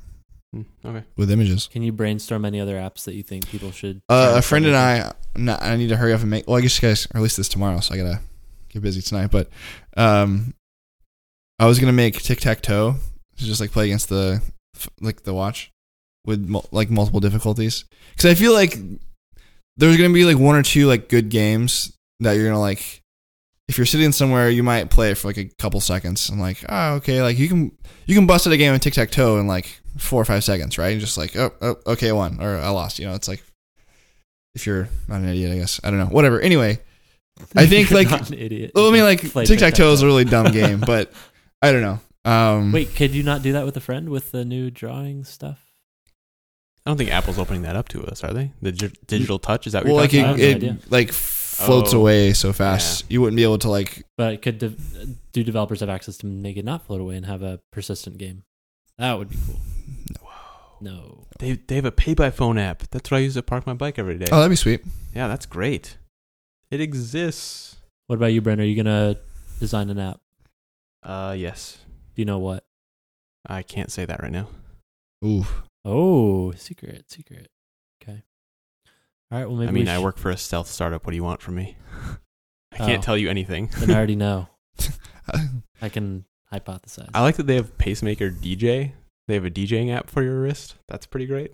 okay. 0.55 1.03
with 1.15 1.31
images. 1.31 1.67
can 1.71 1.81
you 1.81 1.91
brainstorm 1.91 2.45
any 2.45 2.59
other 2.59 2.75
apps 2.75 3.03
that 3.05 3.13
you 3.13 3.23
think 3.23 3.47
people 3.47 3.71
should? 3.71 4.01
Uh, 4.09 4.35
a 4.37 4.41
friend 4.41 4.65
and? 4.65 4.75
I, 4.75 5.13
no, 5.35 5.57
I 5.59 5.75
need 5.75 5.89
to 5.89 5.97
hurry 5.97 6.13
up 6.13 6.21
and 6.21 6.29
make. 6.29 6.47
Well, 6.47 6.57
I 6.57 6.61
guess 6.61 6.81
you 6.81 6.87
guys 6.87 7.07
release 7.13 7.35
this 7.35 7.49
tomorrow, 7.49 7.79
so 7.79 7.93
I 7.93 7.97
gotta 7.97 8.21
get 8.69 8.81
busy 8.81 9.01
tonight. 9.01 9.31
But 9.31 9.49
um, 9.97 10.53
I 11.59 11.65
was 11.65 11.79
gonna 11.79 11.93
make 11.93 12.21
tic 12.21 12.39
tac 12.39 12.61
toe, 12.61 12.95
to 13.37 13.45
just 13.45 13.61
like 13.61 13.71
play 13.71 13.85
against 13.85 14.09
the 14.09 14.41
like 15.01 15.23
the 15.23 15.33
watch 15.33 15.71
with 16.25 16.49
like 16.71 16.89
multiple 16.89 17.19
difficulties. 17.19 17.85
Because 18.11 18.31
I 18.31 18.35
feel 18.35 18.53
like 18.53 18.77
there's 19.77 19.97
gonna 19.97 20.13
be 20.13 20.25
like 20.25 20.37
one 20.37 20.55
or 20.55 20.63
two 20.63 20.87
like 20.87 21.09
good 21.09 21.29
games 21.29 21.95
that 22.19 22.33
you're 22.33 22.47
gonna 22.47 22.59
like. 22.59 22.98
If 23.69 23.77
you're 23.77 23.85
sitting 23.85 24.11
somewhere, 24.11 24.49
you 24.49 24.63
might 24.63 24.89
play 24.89 25.11
it 25.11 25.15
for 25.15 25.27
like 25.29 25.37
a 25.37 25.45
couple 25.45 25.79
seconds. 25.79 26.27
and 26.29 26.41
like, 26.41 26.65
oh, 26.67 26.95
okay, 26.95 27.21
like 27.21 27.37
you 27.37 27.47
can 27.47 27.71
you 28.07 28.15
can 28.15 28.25
bust 28.25 28.47
at 28.47 28.51
a 28.51 28.57
game 28.57 28.73
of 28.73 28.81
tic 28.81 28.95
tac 28.95 29.11
toe 29.11 29.37
in 29.37 29.45
like 29.47 29.79
four 29.97 30.19
or 30.21 30.25
five 30.25 30.43
seconds, 30.43 30.77
right? 30.77 30.91
And 30.91 30.99
just 30.99 31.17
like, 31.17 31.35
oh, 31.37 31.51
oh, 31.61 31.75
okay, 31.87 32.09
I 32.09 32.13
won 32.13 32.41
or 32.41 32.57
I 32.57 32.69
lost. 32.69 32.97
You 32.99 33.07
know, 33.07 33.13
it's 33.13 33.27
like 33.27 33.43
if 34.55 34.65
you're 34.65 34.89
not 35.07 35.21
an 35.21 35.29
idiot, 35.29 35.51
I 35.51 35.57
guess. 35.59 35.79
I 35.83 35.91
don't 35.91 35.99
know. 35.99 36.07
Whatever. 36.07 36.41
Anyway, 36.41 36.79
I 37.55 37.67
think, 37.67 37.89
You're 37.91 37.99
like- 37.99 38.09
not 38.09 38.27
an 38.29 38.39
idiot. 38.39 38.71
well, 38.73 38.89
I 38.89 38.91
mean, 38.91 39.03
like 39.03 39.21
tic 39.45 39.59
tac 39.59 39.75
toe 39.75 39.93
is 39.93 40.01
a 40.01 40.05
really 40.07 40.25
dumb 40.25 40.51
game, 40.51 40.79
but 40.79 41.13
I 41.61 41.71
don't 41.71 41.81
know. 41.83 41.99
Um, 42.25 42.71
Wait, 42.71 42.95
could 42.95 43.11
you 43.11 43.23
not 43.23 43.43
do 43.43 43.53
that 43.53 43.65
with 43.65 43.77
a 43.77 43.81
friend 43.81 44.09
with 44.09 44.31
the 44.31 44.43
new 44.43 44.71
drawing 44.71 45.23
stuff? 45.23 45.59
I 46.85 46.89
don't 46.89 46.97
think 46.97 47.11
Apple's 47.11 47.37
opening 47.37 47.61
that 47.61 47.75
up 47.75 47.87
to 47.89 48.03
us, 48.05 48.23
are 48.23 48.33
they? 48.33 48.51
The 48.61 48.71
digital 48.71 49.37
touch 49.37 49.67
is 49.67 49.73
that 49.73 49.83
what 49.85 49.93
well, 49.93 49.95
you're 49.95 50.01
like 50.01 50.11
talking 50.11 50.25
about? 50.25 50.39
it, 50.39 50.55
idea. 50.55 50.71
it 50.71 50.91
like 50.91 51.13
floats 51.59 51.93
Oh. 51.93 51.99
away 51.99 52.33
so 52.33 52.53
fast, 52.53 53.05
you 53.09 53.21
wouldn't 53.21 53.35
be 53.37 53.43
able 53.43 53.57
to 53.59 53.69
like. 53.69 54.03
But 54.17 54.41
could 54.41 54.57
de- 54.59 54.75
do 55.33 55.43
developers 55.43 55.79
have 55.81 55.89
access 55.89 56.17
to 56.17 56.25
make 56.25 56.57
it 56.57 56.65
not 56.65 56.85
float 56.85 57.01
away 57.01 57.15
and 57.17 57.25
have 57.25 57.41
a 57.43 57.59
persistent 57.71 58.17
game? 58.17 58.43
That 58.97 59.13
would 59.17 59.29
be 59.29 59.37
cool. 59.45 59.59
No. 60.81 61.25
They 61.39 61.53
they 61.53 61.75
have 61.75 61.85
a 61.85 61.91
pay 61.91 62.13
by 62.13 62.31
phone 62.31 62.57
app. 62.57 62.83
That's 62.91 63.11
what 63.11 63.17
I 63.17 63.21
use 63.21 63.33
to 63.33 63.41
park 63.43 63.65
my 63.67 63.73
bike 63.73 63.99
every 63.99 64.17
day. 64.17 64.27
Oh, 64.31 64.37
that'd 64.37 64.49
be 64.49 64.55
sweet. 64.55 64.81
yeah, 65.13 65.27
that's 65.27 65.45
great. 65.45 65.97
It 66.71 66.79
exists. 66.81 67.77
What 68.07 68.15
about 68.15 68.27
you, 68.27 68.41
Brent? 68.41 68.61
Are 68.61 68.65
you 68.65 68.75
gonna 68.81 69.17
design 69.59 69.89
an 69.89 69.99
app? 69.99 70.19
Uh, 71.03 71.35
yes. 71.37 71.77
Do 72.15 72.21
you 72.21 72.25
know 72.25 72.39
what? 72.39 72.63
I 73.45 73.61
can't 73.63 73.91
say 73.91 74.05
that 74.05 74.21
right 74.21 74.31
now. 74.31 74.47
Ooh, 75.25 75.45
Oh, 75.85 76.51
secret, 76.53 77.05
secret. 77.09 77.47
Okay. 79.31 79.35
All 79.35 79.39
right. 79.41 79.47
Well, 79.49 79.57
maybe 79.57 79.69
I 79.69 79.71
mean, 79.71 79.85
we 79.85 79.91
I 79.91 79.99
work 79.99 80.17
for 80.17 80.29
a 80.31 80.37
stealth 80.37 80.67
startup. 80.67 81.05
What 81.05 81.11
do 81.11 81.15
you 81.15 81.23
want 81.23 81.41
from 81.41 81.55
me? 81.55 81.77
I 82.71 82.77
can't 82.77 82.99
Oh. 82.99 83.01
tell 83.05 83.17
you 83.17 83.29
anything. 83.29 83.69
Then 83.79 83.91
I 83.91 83.95
already 83.95 84.15
know. 84.15 84.47
I 85.81 85.89
can 85.89 86.25
hypothesize. 86.53 87.09
I 87.13 87.21
like 87.21 87.35
that 87.37 87.47
they 87.47 87.55
have 87.55 87.77
Pacemaker 87.77 88.29
DJ. 88.31 88.93
They 89.27 89.33
have 89.35 89.45
a 89.45 89.51
DJing 89.51 89.93
app 89.93 90.09
for 90.09 90.23
your 90.23 90.41
wrist. 90.41 90.75
That's 90.87 91.05
pretty 91.05 91.25
great. 91.27 91.51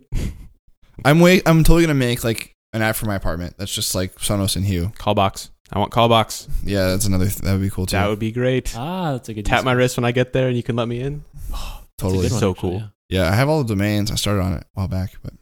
I'm 1.06 1.20
wait. 1.20 1.44
I'm 1.46 1.64
totally 1.64 1.84
gonna 1.84 1.94
make 1.94 2.24
like 2.24 2.54
an 2.74 2.82
app 2.82 2.96
for 2.96 3.06
my 3.06 3.16
apartment. 3.16 3.56
That's 3.58 3.74
just 3.74 3.94
like 3.96 4.16
Sonos 4.18 4.56
and 4.56 4.66
Hue. 4.66 4.92
Callbox. 4.98 5.52
I 5.74 5.80
want 5.80 5.92
callbox. 5.92 6.48
Yeah, 6.64 6.88
that's 6.90 7.06
another. 7.06 7.26
Th- 7.26 7.38
that 7.40 7.52
would 7.52 7.62
be 7.62 7.70
cool 7.70 7.86
too. 7.86 7.98
That 7.98 8.08
would 8.08 8.20
be 8.20 8.32
great. 8.32 8.74
ah, 8.78 9.14
that's 9.14 9.28
a 9.30 9.34
good. 9.34 9.46
Tap 9.46 9.60
use 9.60 9.66
my 9.66 9.72
case. 9.74 9.78
wrist 9.78 9.98
when 9.98 10.06
I 10.06 10.12
get 10.12 10.32
there, 10.32 10.48
and 10.48 10.56
you 10.56 10.64
can 10.64 10.76
let 10.76 10.88
me 10.88 11.02
in. 11.02 11.26
That's 11.50 11.62
a 11.62 11.80
totally. 11.98 12.22
good 12.24 12.32
one, 12.34 12.40
So 12.40 12.52
actually, 12.52 12.70
cool. 12.70 12.80
yeah. 12.80 12.88
Yeah, 13.24 13.30
I 13.32 13.36
have 13.36 13.50
all 13.50 13.64
the 13.64 13.68
domains. 13.76 14.10
I 14.12 14.16
started 14.16 14.42
on 14.42 14.54
it 14.54 14.62
a 14.64 14.66
while 14.74 14.88
back, 14.88 15.16
but 15.24 15.34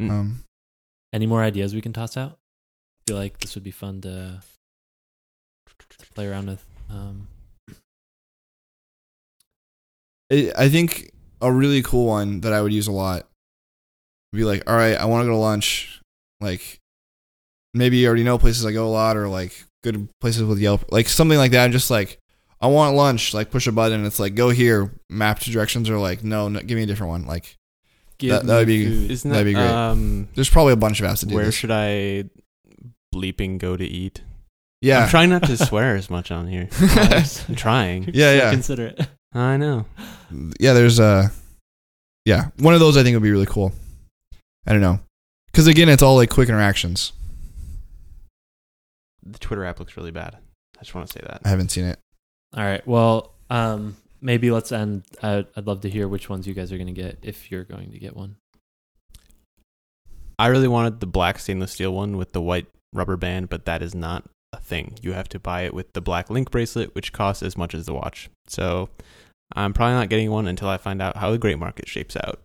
Mm. 0.00 0.10
um, 0.10 0.43
Any 1.14 1.26
more 1.26 1.42
ideas 1.42 1.74
we 1.74 1.80
can 1.80 1.92
toss 1.92 2.16
out? 2.16 2.38
feel 3.06 3.16
like 3.16 3.38
this 3.38 3.54
would 3.54 3.64
be 3.64 3.70
fun 3.70 4.00
to, 4.00 4.40
to 5.98 6.12
play 6.14 6.26
around 6.26 6.46
with. 6.46 6.64
Um, 6.90 7.28
I 10.30 10.68
think 10.68 11.12
a 11.40 11.52
really 11.52 11.82
cool 11.82 12.06
one 12.06 12.40
that 12.40 12.52
I 12.52 12.62
would 12.62 12.72
use 12.72 12.86
a 12.86 12.92
lot 12.92 13.28
would 14.32 14.38
be 14.38 14.44
like, 14.44 14.68
all 14.68 14.76
right, 14.76 14.96
I 14.96 15.04
want 15.04 15.22
to 15.22 15.26
go 15.26 15.32
to 15.32 15.36
lunch. 15.36 16.00
Like, 16.40 16.80
maybe 17.74 17.98
you 17.98 18.06
already 18.06 18.24
know 18.24 18.38
places 18.38 18.64
I 18.64 18.72
go 18.72 18.86
a 18.86 18.90
lot, 18.90 19.16
or 19.16 19.28
like 19.28 19.64
good 19.82 20.08
places 20.20 20.42
with 20.42 20.58
Yelp, 20.58 20.90
like 20.90 21.08
something 21.08 21.38
like 21.38 21.52
that. 21.52 21.70
Just 21.70 21.90
like, 21.90 22.18
I 22.60 22.66
want 22.66 22.96
lunch. 22.96 23.34
Like, 23.34 23.50
push 23.50 23.66
a 23.66 23.72
button. 23.72 24.04
It's 24.06 24.18
like, 24.18 24.34
go 24.34 24.50
here. 24.50 24.90
Map 25.10 25.38
to 25.40 25.50
directions, 25.50 25.88
or 25.90 25.98
like, 25.98 26.24
no, 26.24 26.48
no 26.48 26.60
give 26.60 26.76
me 26.76 26.84
a 26.84 26.86
different 26.86 27.10
one. 27.10 27.26
Like, 27.26 27.56
That- 28.32 28.46
that 28.46 28.56
would 28.58 28.66
be- 28.66 28.86
food. 28.86 29.10
Isn't 29.10 29.30
That'd 29.30 29.46
that 29.46 29.50
be 29.50 29.54
great. 29.54 29.68
Um, 29.70 30.28
there's 30.34 30.50
probably 30.50 30.72
a 30.72 30.76
bunch 30.76 31.00
of 31.00 31.06
apps 31.06 31.20
to 31.20 31.26
do 31.26 31.34
where 31.34 31.46
this. 31.46 31.54
should 31.54 31.70
I 31.70 32.24
bleeping 33.14 33.58
go 33.58 33.76
to 33.76 33.84
eat? 33.84 34.22
yeah, 34.80 35.04
I'm 35.04 35.08
trying 35.08 35.30
not 35.30 35.44
to 35.44 35.56
swear 35.66 35.96
as 35.96 36.10
much 36.10 36.30
on 36.30 36.46
here. 36.46 36.68
I'm 36.80 37.54
trying. 37.54 38.10
Yeah, 38.14 38.32
yeah. 38.34 38.50
Consider 38.50 38.86
it. 38.88 39.06
I 39.32 39.56
know. 39.56 39.86
yeah, 40.60 40.72
there's 40.74 41.00
uh 41.00 41.28
yeah, 42.24 42.46
one 42.58 42.74
of 42.74 42.80
those 42.80 42.96
I 42.96 43.02
think 43.02 43.14
would 43.14 43.22
be 43.22 43.30
really 43.30 43.46
cool. 43.46 43.72
I 44.66 44.72
don't 44.72 44.80
know. 44.82 45.00
Cuz 45.52 45.66
again, 45.66 45.88
it's 45.88 46.02
all 46.02 46.16
like 46.16 46.30
quick 46.30 46.48
interactions. 46.48 47.12
The 49.22 49.38
Twitter 49.38 49.64
app 49.64 49.78
looks 49.78 49.96
really 49.96 50.10
bad. 50.10 50.36
I 50.76 50.80
just 50.82 50.94
want 50.94 51.06
to 51.06 51.12
say 51.12 51.20
that. 51.26 51.40
I 51.44 51.48
haven't 51.48 51.70
seen 51.70 51.84
it. 51.86 51.98
All 52.56 52.62
right. 52.64 52.86
Well, 52.86 53.32
um, 53.50 53.96
maybe 54.24 54.50
let's 54.50 54.72
end. 54.72 55.04
I'd, 55.22 55.46
I'd 55.56 55.66
love 55.68 55.82
to 55.82 55.90
hear 55.90 56.08
which 56.08 56.28
ones 56.28 56.48
you 56.48 56.54
guys 56.54 56.72
are 56.72 56.76
going 56.78 56.92
to 56.92 57.00
get 57.00 57.18
if 57.22 57.52
you're 57.52 57.62
going 57.64 57.92
to 57.92 57.98
get 58.00 58.16
one. 58.16 58.36
I 60.38 60.48
really 60.48 60.66
wanted 60.66 60.98
the 60.98 61.06
black 61.06 61.38
stainless 61.38 61.72
steel 61.72 61.94
one 61.94 62.16
with 62.16 62.32
the 62.32 62.40
white 62.40 62.66
rubber 62.92 63.16
band, 63.16 63.48
but 63.50 63.66
that 63.66 63.82
is 63.82 63.94
not 63.94 64.24
a 64.52 64.58
thing. 64.58 64.94
You 65.02 65.12
have 65.12 65.28
to 65.28 65.38
buy 65.38 65.62
it 65.62 65.74
with 65.74 65.92
the 65.92 66.00
black 66.00 66.28
link 66.30 66.50
bracelet, 66.50 66.94
which 66.94 67.12
costs 67.12 67.42
as 67.42 67.56
much 67.56 67.74
as 67.74 67.86
the 67.86 67.94
watch. 67.94 68.30
So 68.48 68.88
I'm 69.54 69.72
probably 69.72 69.94
not 69.94 70.08
getting 70.08 70.30
one 70.32 70.48
until 70.48 70.68
I 70.68 70.76
find 70.78 71.00
out 71.00 71.18
how 71.18 71.30
the 71.30 71.38
gray 71.38 71.54
market 71.54 71.88
shapes 71.88 72.16
out. 72.16 72.40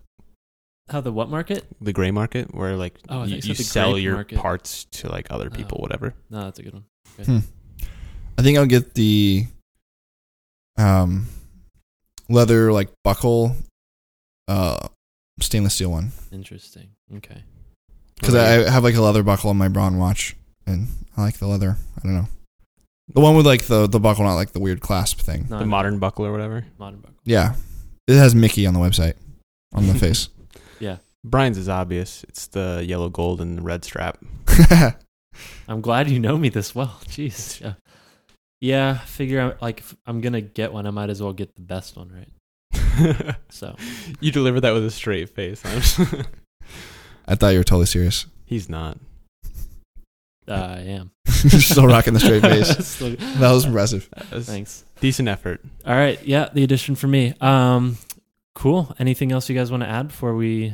How 0.90 1.02
the 1.02 1.12
what 1.12 1.30
market? 1.30 1.66
The 1.82 1.94
gray 1.94 2.12
market, 2.12 2.54
where 2.54 2.76
like 2.76 3.00
Oh, 3.10 3.24
you, 3.24 3.30
you 3.30 3.36
you 3.38 3.42
said 3.42 3.56
the 3.58 3.64
sell 3.64 3.98
your 3.98 4.16
market. 4.16 4.38
parts 4.40 4.86
to 4.86 5.10
like 5.10 5.28
other 5.30 5.50
people, 5.50 5.78
Oh. 5.80 5.84
whatever. 5.84 6.14
No, 6.30 6.42
that's 6.44 6.60
a 6.60 6.64
good 6.64 6.74
one. 6.74 6.86
Hmm. 7.24 7.38
I 8.38 8.42
think 8.42 8.58
I'll 8.58 8.66
get 8.66 8.94
the 8.96 9.46
um 10.78 11.28
leather 12.30 12.72
like 12.72 12.90
buckle 13.04 13.56
uh 14.48 14.88
stainless 15.42 15.76
steel 15.76 15.92
one 15.92 16.12
Interesting. 16.32 16.90
Okay. 17.18 17.44
cuz 18.22 18.34
Okay. 18.36 18.66
I 18.68 18.70
have 18.70 18.84
like 18.84 18.96
a 18.96 19.02
leather 19.02 19.24
buckle 19.24 19.50
on 19.50 19.58
my 19.58 19.68
Braun 19.68 19.98
watch 19.98 20.36
and 20.66 20.88
I 21.18 21.22
like 21.22 21.38
the 21.38 21.48
leather. 21.48 21.78
I 21.98 22.02
don't 22.04 22.14
know. 22.16 22.28
The 23.14 23.22
one 23.22 23.36
with 23.36 23.46
like 23.46 23.64
the 23.66 23.88
the 23.88 24.00
buckle 24.00 24.24
not 24.24 24.36
like 24.36 24.52
the 24.52 24.60
weird 24.60 24.82
clasp 24.82 25.20
thing. 25.20 25.48
No, 25.50 25.58
the 25.58 25.66
no, 25.66 25.70
modern 25.72 25.98
buckle 26.00 26.26
or 26.26 26.32
whatever. 26.32 26.66
modern 26.78 27.00
buckle. 27.00 27.18
Yeah. 27.26 27.56
It 28.08 28.16
has 28.16 28.34
Mickey 28.36 28.66
on 28.66 28.74
the 28.74 28.80
website 28.80 29.16
on 29.74 29.88
the 29.88 29.94
face. 30.06 30.30
Yeah. 30.80 30.98
Brian's 31.24 31.58
is 31.58 31.68
obvious. 31.68 32.24
It's 32.30 32.48
the 32.48 32.84
yellow 32.88 33.10
gold 33.10 33.42
and 33.42 33.58
the 33.58 33.62
red 33.62 33.84
strap. 33.84 34.20
I'm 35.68 35.82
glad 35.82 36.10
you 36.10 36.20
know 36.20 36.38
me 36.38 36.50
this 36.50 36.74
well. 36.76 37.00
Jeez. 37.06 37.60
Yeah. 37.62 37.74
Yeah. 38.62 38.98
Figure 39.00 39.40
out 39.40 39.62
like 39.62 39.80
if 39.80 39.96
I'm 40.06 40.22
gonna 40.22 40.42
get 40.42 40.74
one, 40.74 40.86
I 40.88 40.92
might 40.92 41.10
as 41.10 41.22
well 41.22 41.34
get 41.34 41.56
the 41.56 41.62
best 41.62 41.96
one, 41.98 42.12
right? 42.14 43.36
So 43.50 43.76
you 44.20 44.32
deliver 44.32 44.60
that 44.62 44.72
with 44.72 44.86
a 44.86 44.92
straight 44.92 45.30
face. 45.30 45.62
Huh? 45.66 46.24
I 47.28 47.36
thought 47.36 47.50
you 47.50 47.60
were 47.60 47.64
totally 47.64 47.86
serious. 47.86 48.26
He's 48.46 48.68
not. 48.70 48.98
uh, 50.48 50.54
I 50.54 50.80
am. 50.80 51.12
Still 51.28 51.88
rocking 51.88 52.14
the 52.14 52.20
straight 52.20 52.42
face. 52.42 52.86
Still- 52.88 53.16
That 53.16 53.52
was 53.52 53.66
impressive. 53.66 54.10
That 54.16 54.32
was 54.32 54.46
Thanks. 54.48 54.84
Decent 55.00 55.28
effort. 55.30 55.62
All 55.86 55.96
right. 55.96 56.22
Yeah, 56.26 56.50
the 56.54 56.64
Edition 56.64 56.96
for 56.96 57.08
me. 57.08 57.34
Um, 57.40 57.98
cool. 58.56 58.94
Anything 59.00 59.32
else 59.32 59.48
you 59.48 59.56
guys 59.56 59.72
want 59.72 59.84
to 59.84 59.90
add 59.90 60.08
before 60.10 60.36
we 60.36 60.74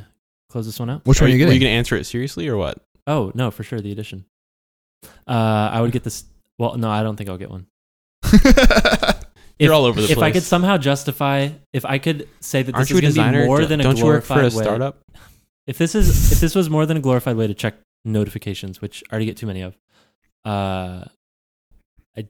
close 0.50 0.66
this 0.66 0.80
one 0.80 0.90
out? 0.90 1.06
Which 1.06 1.22
one 1.22 1.30
are 1.30 1.34
you 1.34 1.46
Were 1.46 1.52
you 1.52 1.60
going 1.60 1.70
to 1.72 1.78
answer 1.78 1.96
it 1.96 2.06
seriously 2.06 2.48
or 2.48 2.58
what? 2.58 2.80
Oh 3.06 3.32
no, 3.36 3.52
for 3.52 3.64
sure 3.64 3.80
the 3.82 3.92
Edition. 3.92 4.26
Uh, 5.28 5.70
I 5.72 5.82
would 5.82 5.92
get 5.92 6.04
this. 6.04 6.24
Well, 6.58 6.78
no, 6.78 6.90
I 6.90 7.04
don't 7.04 7.16
think 7.18 7.30
I'll 7.30 7.38
get 7.38 7.52
one. 7.52 7.68
You're 9.60 9.74
all 9.74 9.86
over 9.86 10.02
the 10.02 10.12
if 10.12 10.18
I 10.18 10.32
could 10.32 10.44
somehow 10.44 10.78
justify, 10.78 11.50
if 11.72 11.86
I 11.86 11.98
could 11.98 12.28
say 12.42 12.62
that 12.64 12.76
Aren't 12.76 12.90
this 12.90 12.98
is 12.98 13.16
going 13.16 13.32
to 13.34 13.40
be 13.40 13.46
more 13.48 13.66
than 13.66 13.80
a 13.80 13.84
Don't 13.84 13.98
you 13.98 14.04
work 14.06 14.26
glorified 14.26 14.52
for 14.52 14.56
a 14.56 14.60
way, 14.60 14.64
startup? 14.66 14.98
if 15.66 15.78
this 15.78 15.96
is 15.96 16.32
if 16.34 16.40
this 16.42 16.54
was 16.56 16.70
more 16.70 16.86
than 16.86 16.98
a 16.98 17.00
glorified 17.00 17.38
way 17.38 17.48
to 17.48 17.54
check 17.54 17.76
notifications, 18.04 18.82
which 18.82 19.02
I 19.10 19.14
already 19.14 19.26
get 19.28 19.38
too 19.38 19.48
many 19.48 19.62
of, 19.62 19.78
uh, 20.44 21.06
I 22.18 22.28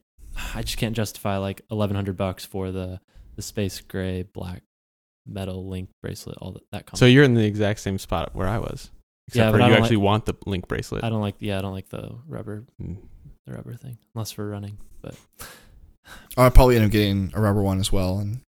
I 0.54 0.62
just 0.62 0.78
can't 0.78 0.96
justify 0.96 1.38
like 1.38 1.62
eleven 1.72 1.96
hundred 1.96 2.16
bucks 2.16 2.46
for 2.46 2.72
the 2.72 3.00
the 3.36 3.42
space 3.42 3.82
gray 3.82 4.22
black 4.22 4.62
metal 5.26 5.68
link 5.68 5.90
bracelet. 6.04 6.38
All 6.38 6.52
that 6.52 6.64
that 6.72 6.86
comes. 6.86 7.00
So 7.00 7.08
you're 7.08 7.24
in 7.24 7.34
the 7.34 7.44
exact 7.46 7.80
same 7.80 7.98
spot 7.98 8.36
where 8.36 8.48
I 8.48 8.60
was. 8.60 8.92
Except 9.28 9.44
Yeah, 9.48 9.52
for 9.52 9.58
you 9.58 9.74
actually 9.76 9.98
want 9.98 10.26
the 10.26 10.36
link 10.46 10.68
bracelet. 10.68 11.04
I 11.04 11.10
don't 11.10 11.22
like 11.22 11.36
yeah 11.40 11.58
I 11.58 11.62
don't 11.62 11.74
like 11.74 11.90
the 11.90 12.16
rubber 12.28 12.66
Mm. 12.80 12.98
the 13.48 13.54
rubber 13.54 13.74
thing 13.74 13.98
unless 14.14 14.32
for 14.32 14.48
running. 14.48 14.78
But 15.02 15.16
I'll 16.38 16.52
probably 16.52 16.76
end 16.76 16.86
up 16.86 16.92
getting 16.92 17.32
a 17.34 17.42
rubber 17.42 17.62
one 17.62 17.80
as 17.80 17.92
well. 17.92 18.20
And 18.20 18.42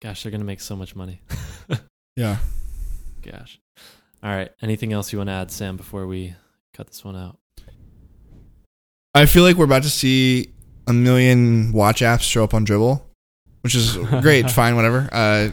gosh, 0.00 0.22
they're 0.22 0.32
gonna 0.32 0.44
make 0.44 0.60
so 0.60 0.76
much 0.76 0.96
money. 0.96 1.20
yeah, 2.16 2.38
Gosh. 3.30 3.58
All 4.22 4.30
right. 4.30 4.50
Anything 4.62 4.92
else 4.92 5.12
you 5.12 5.18
want 5.18 5.28
to 5.28 5.34
add, 5.34 5.50
Sam, 5.50 5.76
before 5.76 6.06
we 6.06 6.34
cut 6.74 6.86
this 6.86 7.04
one 7.04 7.16
out? 7.16 7.38
I 9.14 9.26
feel 9.26 9.42
like 9.42 9.56
we're 9.56 9.64
about 9.64 9.82
to 9.82 9.90
see 9.90 10.52
a 10.86 10.92
million 10.92 11.72
watch 11.72 12.00
apps 12.00 12.20
show 12.20 12.44
up 12.44 12.54
on 12.54 12.64
Dribbble, 12.64 13.02
which 13.62 13.74
is 13.74 13.96
great. 13.96 14.50
fine, 14.50 14.76
whatever. 14.76 15.08
Uh, 15.10 15.48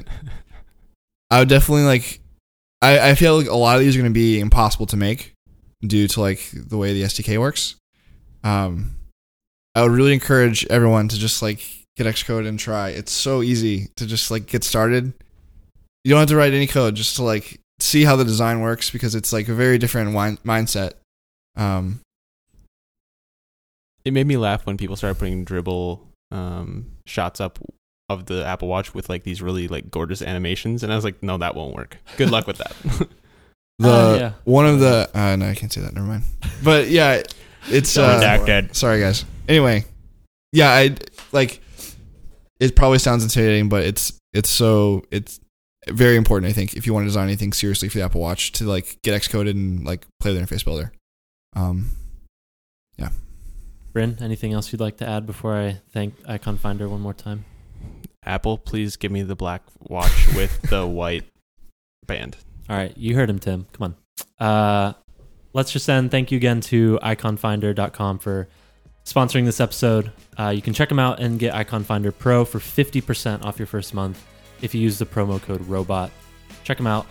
I 1.31 1.39
would 1.39 1.49
definitely 1.49 1.83
like. 1.83 2.19
I 2.81 3.11
I 3.11 3.15
feel 3.15 3.37
like 3.37 3.47
a 3.47 3.55
lot 3.55 3.77
of 3.77 3.81
these 3.81 3.95
are 3.95 3.99
going 3.99 4.11
to 4.11 4.13
be 4.13 4.39
impossible 4.39 4.85
to 4.87 4.97
make 4.97 5.33
due 5.81 6.07
to 6.09 6.21
like 6.21 6.49
the 6.53 6.77
way 6.77 6.93
the 6.93 7.03
SDK 7.03 7.39
works. 7.39 7.75
Um, 8.43 8.95
I 9.75 9.81
would 9.81 9.91
really 9.91 10.13
encourage 10.13 10.65
everyone 10.67 11.07
to 11.09 11.17
just 11.17 11.41
like 11.41 11.63
get 11.97 12.07
Xcode 12.07 12.47
and 12.47 12.59
try. 12.59 12.89
It's 12.89 13.11
so 13.11 13.41
easy 13.41 13.87
to 13.97 14.05
just 14.05 14.29
like 14.31 14.45
get 14.47 14.63
started. 14.63 15.13
You 16.03 16.09
don't 16.11 16.19
have 16.19 16.29
to 16.29 16.35
write 16.35 16.53
any 16.53 16.67
code 16.67 16.95
just 16.95 17.15
to 17.17 17.23
like 17.23 17.59
see 17.79 18.03
how 18.03 18.15
the 18.15 18.23
design 18.25 18.61
works 18.61 18.89
because 18.91 19.15
it's 19.15 19.33
like 19.33 19.47
a 19.47 19.53
very 19.53 19.77
different 19.77 20.13
wine- 20.13 20.37
mindset. 20.45 20.93
Um, 21.55 21.99
It 24.05 24.11
made 24.13 24.27
me 24.27 24.37
laugh 24.37 24.65
when 24.65 24.77
people 24.77 24.95
started 24.95 25.17
putting 25.17 25.45
Dribbble 25.45 25.99
um, 26.31 26.87
shots 27.05 27.39
up 27.39 27.57
of 28.09 28.25
the 28.25 28.45
Apple 28.45 28.67
Watch 28.67 28.93
with 28.93 29.07
like 29.09 29.23
these 29.23 29.41
really 29.41 29.67
like 29.69 29.89
gorgeous 29.89 30.21
animations, 30.21 30.83
and 30.83 30.91
I 30.91 30.95
was 30.95 31.05
like, 31.05 31.23
no, 31.23 31.37
that 31.37 31.55
won't 31.55 31.73
work. 31.73 31.97
Good 32.17 32.29
luck 32.29 32.45
with 32.47 32.57
that. 32.57 32.75
the 33.79 33.89
Ah, 33.89 34.15
yeah. 34.15 34.31
one 34.43 34.65
of 34.65 34.79
the 34.81 35.09
uh, 35.13 35.35
no, 35.37 35.47
I 35.47 35.55
can't 35.55 35.71
say 35.71 35.81
that. 35.81 35.93
Never 35.93 36.05
mind. 36.07 36.23
But 36.63 36.89
yeah, 36.89 37.21
it's 37.69 37.97
uh, 37.97 38.19
Redacted. 38.19 38.75
sorry 38.75 38.99
guys. 38.99 39.25
Anyway, 39.47 39.85
yeah, 40.51 40.69
I 40.69 40.95
like. 41.31 41.61
It 42.59 42.75
probably 42.75 42.99
sounds 42.99 43.23
intimidating, 43.23 43.69
but 43.69 43.83
it's 43.83 44.13
it's 44.33 44.49
so 44.49 45.03
it's 45.11 45.39
very 45.89 46.15
important. 46.15 46.49
I 46.49 46.53
think 46.53 46.75
if 46.75 46.85
you 46.87 46.93
want 46.93 47.03
to 47.03 47.07
design 47.07 47.27
anything 47.27 47.53
seriously 47.53 47.89
for 47.89 47.97
the 47.97 48.03
Apple 48.05 48.21
Watch 48.21 48.51
to 48.53 48.65
like 48.65 49.01
get 49.01 49.19
Xcoded 49.21 49.51
and 49.51 49.85
like 49.85 50.05
play 50.19 50.33
with 50.33 50.47
the 50.47 50.55
interface 50.55 50.63
builder. 50.63 50.91
Um, 51.55 51.91
yeah. 52.97 53.09
Bryn, 53.91 54.17
anything 54.21 54.53
else 54.53 54.71
you'd 54.71 54.81
like 54.81 54.97
to 54.97 55.07
add 55.07 55.25
before 55.25 55.55
I 55.55 55.81
thank 55.91 56.19
Iconfinder 56.21 56.89
one 56.89 57.01
more 57.01 57.13
time? 57.13 57.45
Apple, 58.25 58.57
please 58.57 58.95
give 58.95 59.11
me 59.11 59.21
the 59.21 59.35
black 59.35 59.61
watch 59.81 60.27
with 60.35 60.61
the 60.63 60.87
white 60.87 61.25
band. 62.07 62.37
All 62.69 62.77
right. 62.77 62.97
You 62.97 63.15
heard 63.15 63.29
him, 63.29 63.39
Tim. 63.39 63.67
Come 63.73 63.95
on. 64.39 64.47
Uh, 64.47 64.93
let's 65.53 65.71
just 65.71 65.87
end. 65.89 66.11
Thank 66.11 66.31
you 66.31 66.37
again 66.37 66.61
to 66.61 66.99
iconfinder.com 67.01 68.19
for 68.19 68.47
sponsoring 69.05 69.45
this 69.45 69.59
episode. 69.59 70.11
Uh, 70.37 70.49
you 70.49 70.61
can 70.61 70.73
check 70.73 70.89
them 70.89 70.99
out 70.99 71.19
and 71.19 71.37
get 71.39 71.53
Iconfinder 71.53 72.13
Pro 72.17 72.45
for 72.45 72.59
50% 72.59 73.43
off 73.43 73.59
your 73.59 73.65
first 73.67 73.93
month 73.93 74.23
if 74.61 74.73
you 74.73 74.81
use 74.81 74.97
the 74.97 75.05
promo 75.05 75.41
code 75.41 75.61
ROBOT. 75.61 76.09
Check 76.63 76.77
them 76.77 76.87
out. 76.87 77.05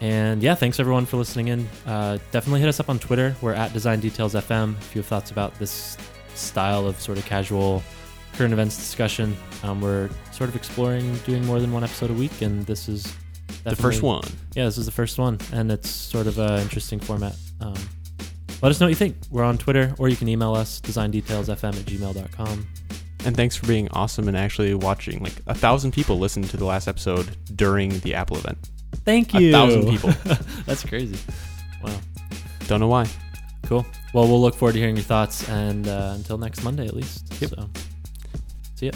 And 0.00 0.42
yeah, 0.42 0.54
thanks 0.54 0.78
everyone 0.78 1.06
for 1.06 1.16
listening 1.16 1.48
in. 1.48 1.68
Uh, 1.86 2.18
definitely 2.30 2.60
hit 2.60 2.68
us 2.68 2.80
up 2.80 2.90
on 2.90 2.98
Twitter. 2.98 3.34
We're 3.40 3.54
at 3.54 3.72
Design 3.72 4.00
Details 4.00 4.34
FM. 4.34 4.76
If 4.78 4.94
you 4.94 5.00
have 5.00 5.06
thoughts 5.06 5.30
about 5.30 5.54
this 5.58 5.96
style 6.34 6.86
of 6.86 7.00
sort 7.00 7.16
of 7.16 7.24
casual 7.24 7.82
current 8.34 8.52
events 8.52 8.76
discussion, 8.76 9.34
um, 9.62 9.80
we're 9.80 10.10
sort 10.32 10.50
of 10.50 10.56
exploring 10.56 11.14
doing 11.24 11.46
more 11.46 11.60
than 11.60 11.72
one 11.72 11.82
episode 11.82 12.10
a 12.10 12.14
week, 12.14 12.42
and 12.42 12.66
this 12.66 12.88
is 12.90 13.10
The 13.64 13.74
first 13.74 14.02
one. 14.02 14.24
yeah, 14.54 14.64
this 14.66 14.76
is 14.76 14.84
the 14.84 14.92
first 14.92 15.16
one, 15.18 15.38
and 15.52 15.72
it's 15.72 15.88
sort 15.88 16.26
of 16.26 16.38
an 16.38 16.60
interesting 16.60 17.00
format. 17.00 17.34
Um, 17.60 17.74
let 18.62 18.70
us 18.70 18.80
know 18.80 18.86
what 18.86 18.90
you 18.90 18.96
think. 18.96 19.16
We're 19.30 19.44
on 19.44 19.58
Twitter, 19.58 19.94
or 19.98 20.08
you 20.08 20.16
can 20.16 20.28
email 20.28 20.54
us, 20.54 20.80
designdetailsfm 20.80 21.68
at 21.68 21.84
gmail.com. 21.84 22.66
And 23.24 23.36
thanks 23.36 23.56
for 23.56 23.66
being 23.66 23.88
awesome 23.90 24.28
and 24.28 24.36
actually 24.36 24.74
watching. 24.74 25.22
Like 25.22 25.34
a 25.46 25.54
thousand 25.54 25.92
people 25.92 26.18
listened 26.18 26.48
to 26.50 26.56
the 26.56 26.64
last 26.64 26.86
episode 26.88 27.36
during 27.56 27.98
the 28.00 28.14
Apple 28.14 28.36
event. 28.36 28.70
Thank 29.04 29.34
you. 29.34 29.48
A 29.48 29.52
thousand 29.52 29.88
people. 29.90 30.12
That's 30.64 30.84
crazy. 30.84 31.18
Wow. 31.82 31.98
Don't 32.66 32.80
know 32.80 32.88
why. 32.88 33.06
Cool. 33.64 33.84
Well, 34.12 34.28
we'll 34.28 34.40
look 34.40 34.54
forward 34.54 34.72
to 34.74 34.78
hearing 34.78 34.96
your 34.96 35.04
thoughts, 35.04 35.48
and 35.48 35.88
uh, 35.88 36.12
until 36.14 36.38
next 36.38 36.62
Monday, 36.62 36.86
at 36.86 36.94
least. 36.94 37.34
Yep. 37.40 37.50
So, 37.50 37.70
see 38.76 38.86
ya. 38.86 38.92